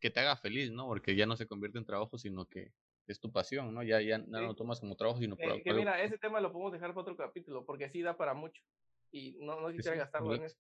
que 0.00 0.10
te 0.10 0.20
haga 0.20 0.36
feliz, 0.36 0.70
¿no? 0.70 0.86
Porque 0.86 1.16
ya 1.16 1.26
no 1.26 1.36
se 1.36 1.46
convierte 1.46 1.78
en 1.78 1.84
trabajo, 1.84 2.18
sino 2.18 2.46
que 2.46 2.72
es 3.06 3.20
tu 3.20 3.30
pasión, 3.30 3.74
¿no? 3.74 3.82
Ya, 3.82 4.00
ya 4.00 4.18
no 4.18 4.40
lo 4.40 4.54
tomas 4.54 4.80
como 4.80 4.96
trabajo, 4.96 5.20
sino 5.20 5.36
por... 5.36 5.52
Eh, 5.52 5.62
que 5.62 5.74
mira, 5.74 6.02
ese 6.02 6.18
tema 6.18 6.40
lo 6.40 6.52
podemos 6.52 6.72
dejar 6.72 6.90
para 6.90 7.02
otro 7.02 7.16
capítulo, 7.16 7.64
porque 7.64 7.90
sí 7.90 8.02
da 8.02 8.16
para 8.16 8.34
mucho. 8.34 8.62
Y 9.10 9.36
no, 9.40 9.60
no 9.60 9.70
quisiera 9.70 9.96
gastarlo 9.96 10.34
en 10.34 10.44
eso. 10.44 10.58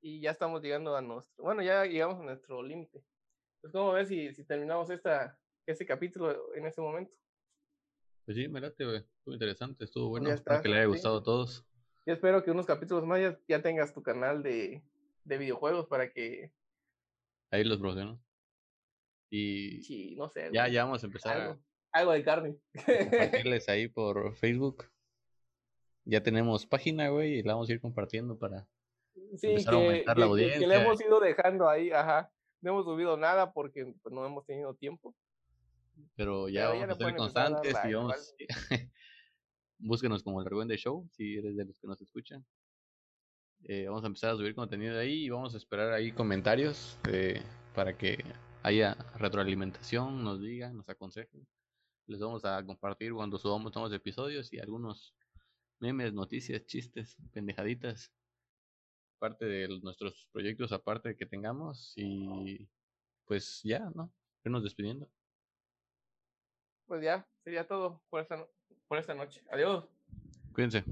Y 0.00 0.20
ya 0.20 0.30
estamos 0.30 0.62
llegando 0.62 0.94
a 0.94 1.02
nuestro... 1.02 1.42
Bueno, 1.42 1.62
ya 1.62 1.84
llegamos 1.84 2.20
a 2.20 2.24
nuestro 2.24 2.62
límite. 2.62 3.02
Pues, 3.60 3.72
¿cómo 3.72 3.92
ves 3.92 4.08
si, 4.08 4.32
si 4.34 4.44
terminamos 4.44 4.90
esta, 4.90 5.38
este 5.66 5.84
capítulo 5.84 6.54
en 6.54 6.66
este 6.66 6.80
momento? 6.80 7.14
Pues 8.24 8.36
sí, 8.36 8.46
me 8.46 8.60
late, 8.60 8.84
Estuvo 8.96 9.32
interesante, 9.32 9.84
estuvo 9.84 10.08
bueno. 10.10 10.30
Espero 10.30 10.62
que 10.62 10.68
le 10.68 10.76
haya 10.76 10.86
gustado 10.86 11.18
a 11.18 11.22
todos. 11.22 11.64
Yo 12.06 12.12
espero 12.12 12.42
que 12.44 12.50
unos 12.50 12.66
capítulos 12.66 13.04
más 13.04 13.20
ya, 13.46 13.62
tengas 13.62 13.92
tu 13.92 14.02
canal 14.02 14.42
de, 14.42 14.82
de, 15.24 15.38
videojuegos 15.38 15.86
para 15.86 16.10
que. 16.12 16.52
Ahí 17.50 17.64
los 17.64 17.80
¿no? 17.80 18.20
Y. 19.30 19.82
Sí, 19.82 20.14
no 20.16 20.28
sé. 20.28 20.50
Ya, 20.52 20.68
ya 20.68 20.84
vamos 20.84 21.02
a 21.02 21.06
empezar 21.06 21.40
algo, 21.40 21.62
algo 21.92 22.12
de 22.12 22.24
carne. 22.24 22.56
Compartirles 23.10 23.68
ahí 23.68 23.88
por 23.88 24.34
Facebook. 24.36 24.84
Ya 26.04 26.22
tenemos 26.22 26.66
página, 26.66 27.08
güey, 27.08 27.38
y 27.38 27.42
la 27.42 27.52
vamos 27.52 27.68
a 27.68 27.72
ir 27.72 27.80
compartiendo 27.80 28.38
para 28.38 28.66
sí, 29.36 29.48
empezar 29.48 29.74
a 29.74 29.76
aumentar 29.76 30.18
la 30.18 30.26
audiencia. 30.26 30.60
Que, 30.60 30.66
le 30.66 30.76
hemos 30.76 31.00
ido 31.00 31.20
dejando 31.20 31.68
ahí, 31.68 31.90
ajá 31.90 32.32
no 32.60 32.70
hemos 32.70 32.84
subido 32.84 33.16
nada 33.16 33.52
porque 33.52 33.94
pues, 34.02 34.14
no 34.14 34.24
hemos 34.24 34.44
tenido 34.44 34.74
tiempo. 34.74 35.14
Pero 36.14 36.48
ya 36.48 36.68
vamos 36.70 36.90
a 36.90 36.94
ser 36.94 37.16
constantes 37.16 37.76
y 37.84 37.94
vamos. 37.94 38.34
Búsquenos 39.78 40.22
como 40.22 40.40
el 40.40 40.46
Reguende 40.46 40.76
Show 40.76 41.08
si 41.12 41.36
eres 41.36 41.56
de 41.56 41.64
los 41.64 41.78
que 41.78 41.86
nos 41.86 42.00
escuchan. 42.00 42.44
Eh, 43.64 43.86
vamos 43.86 44.04
a 44.04 44.06
empezar 44.06 44.30
a 44.30 44.36
subir 44.36 44.54
contenido 44.54 44.94
de 44.94 45.00
ahí 45.00 45.24
y 45.24 45.30
vamos 45.30 45.54
a 45.54 45.58
esperar 45.58 45.92
ahí 45.92 46.12
comentarios 46.12 46.98
eh, 47.08 47.42
para 47.74 47.96
que 47.96 48.24
haya 48.62 48.94
retroalimentación, 49.16 50.22
nos 50.24 50.40
digan, 50.40 50.76
nos 50.76 50.88
aconsejen. 50.88 51.46
Les 52.06 52.20
vamos 52.20 52.44
a 52.44 52.64
compartir 52.64 53.12
cuando 53.12 53.38
subamos 53.38 53.74
nuevos 53.74 53.92
episodios 53.92 54.52
y 54.52 54.58
algunos 54.58 55.14
memes, 55.80 56.12
noticias, 56.12 56.64
chistes, 56.66 57.16
pendejaditas 57.32 58.12
parte 59.18 59.44
de 59.44 59.68
nuestros 59.82 60.28
proyectos 60.32 60.72
aparte 60.72 61.16
que 61.16 61.26
tengamos 61.26 61.92
y 61.96 62.68
pues 63.26 63.60
ya, 63.62 63.90
¿no? 63.94 64.12
Irnos 64.44 64.62
despidiendo. 64.62 65.10
Pues 66.86 67.02
ya, 67.02 67.28
sería 67.44 67.66
todo 67.66 68.02
por 68.08 68.22
esta, 68.22 68.46
por 68.86 68.98
esta 68.98 69.14
noche. 69.14 69.42
Adiós. 69.50 69.84
Cuídense. 70.54 70.84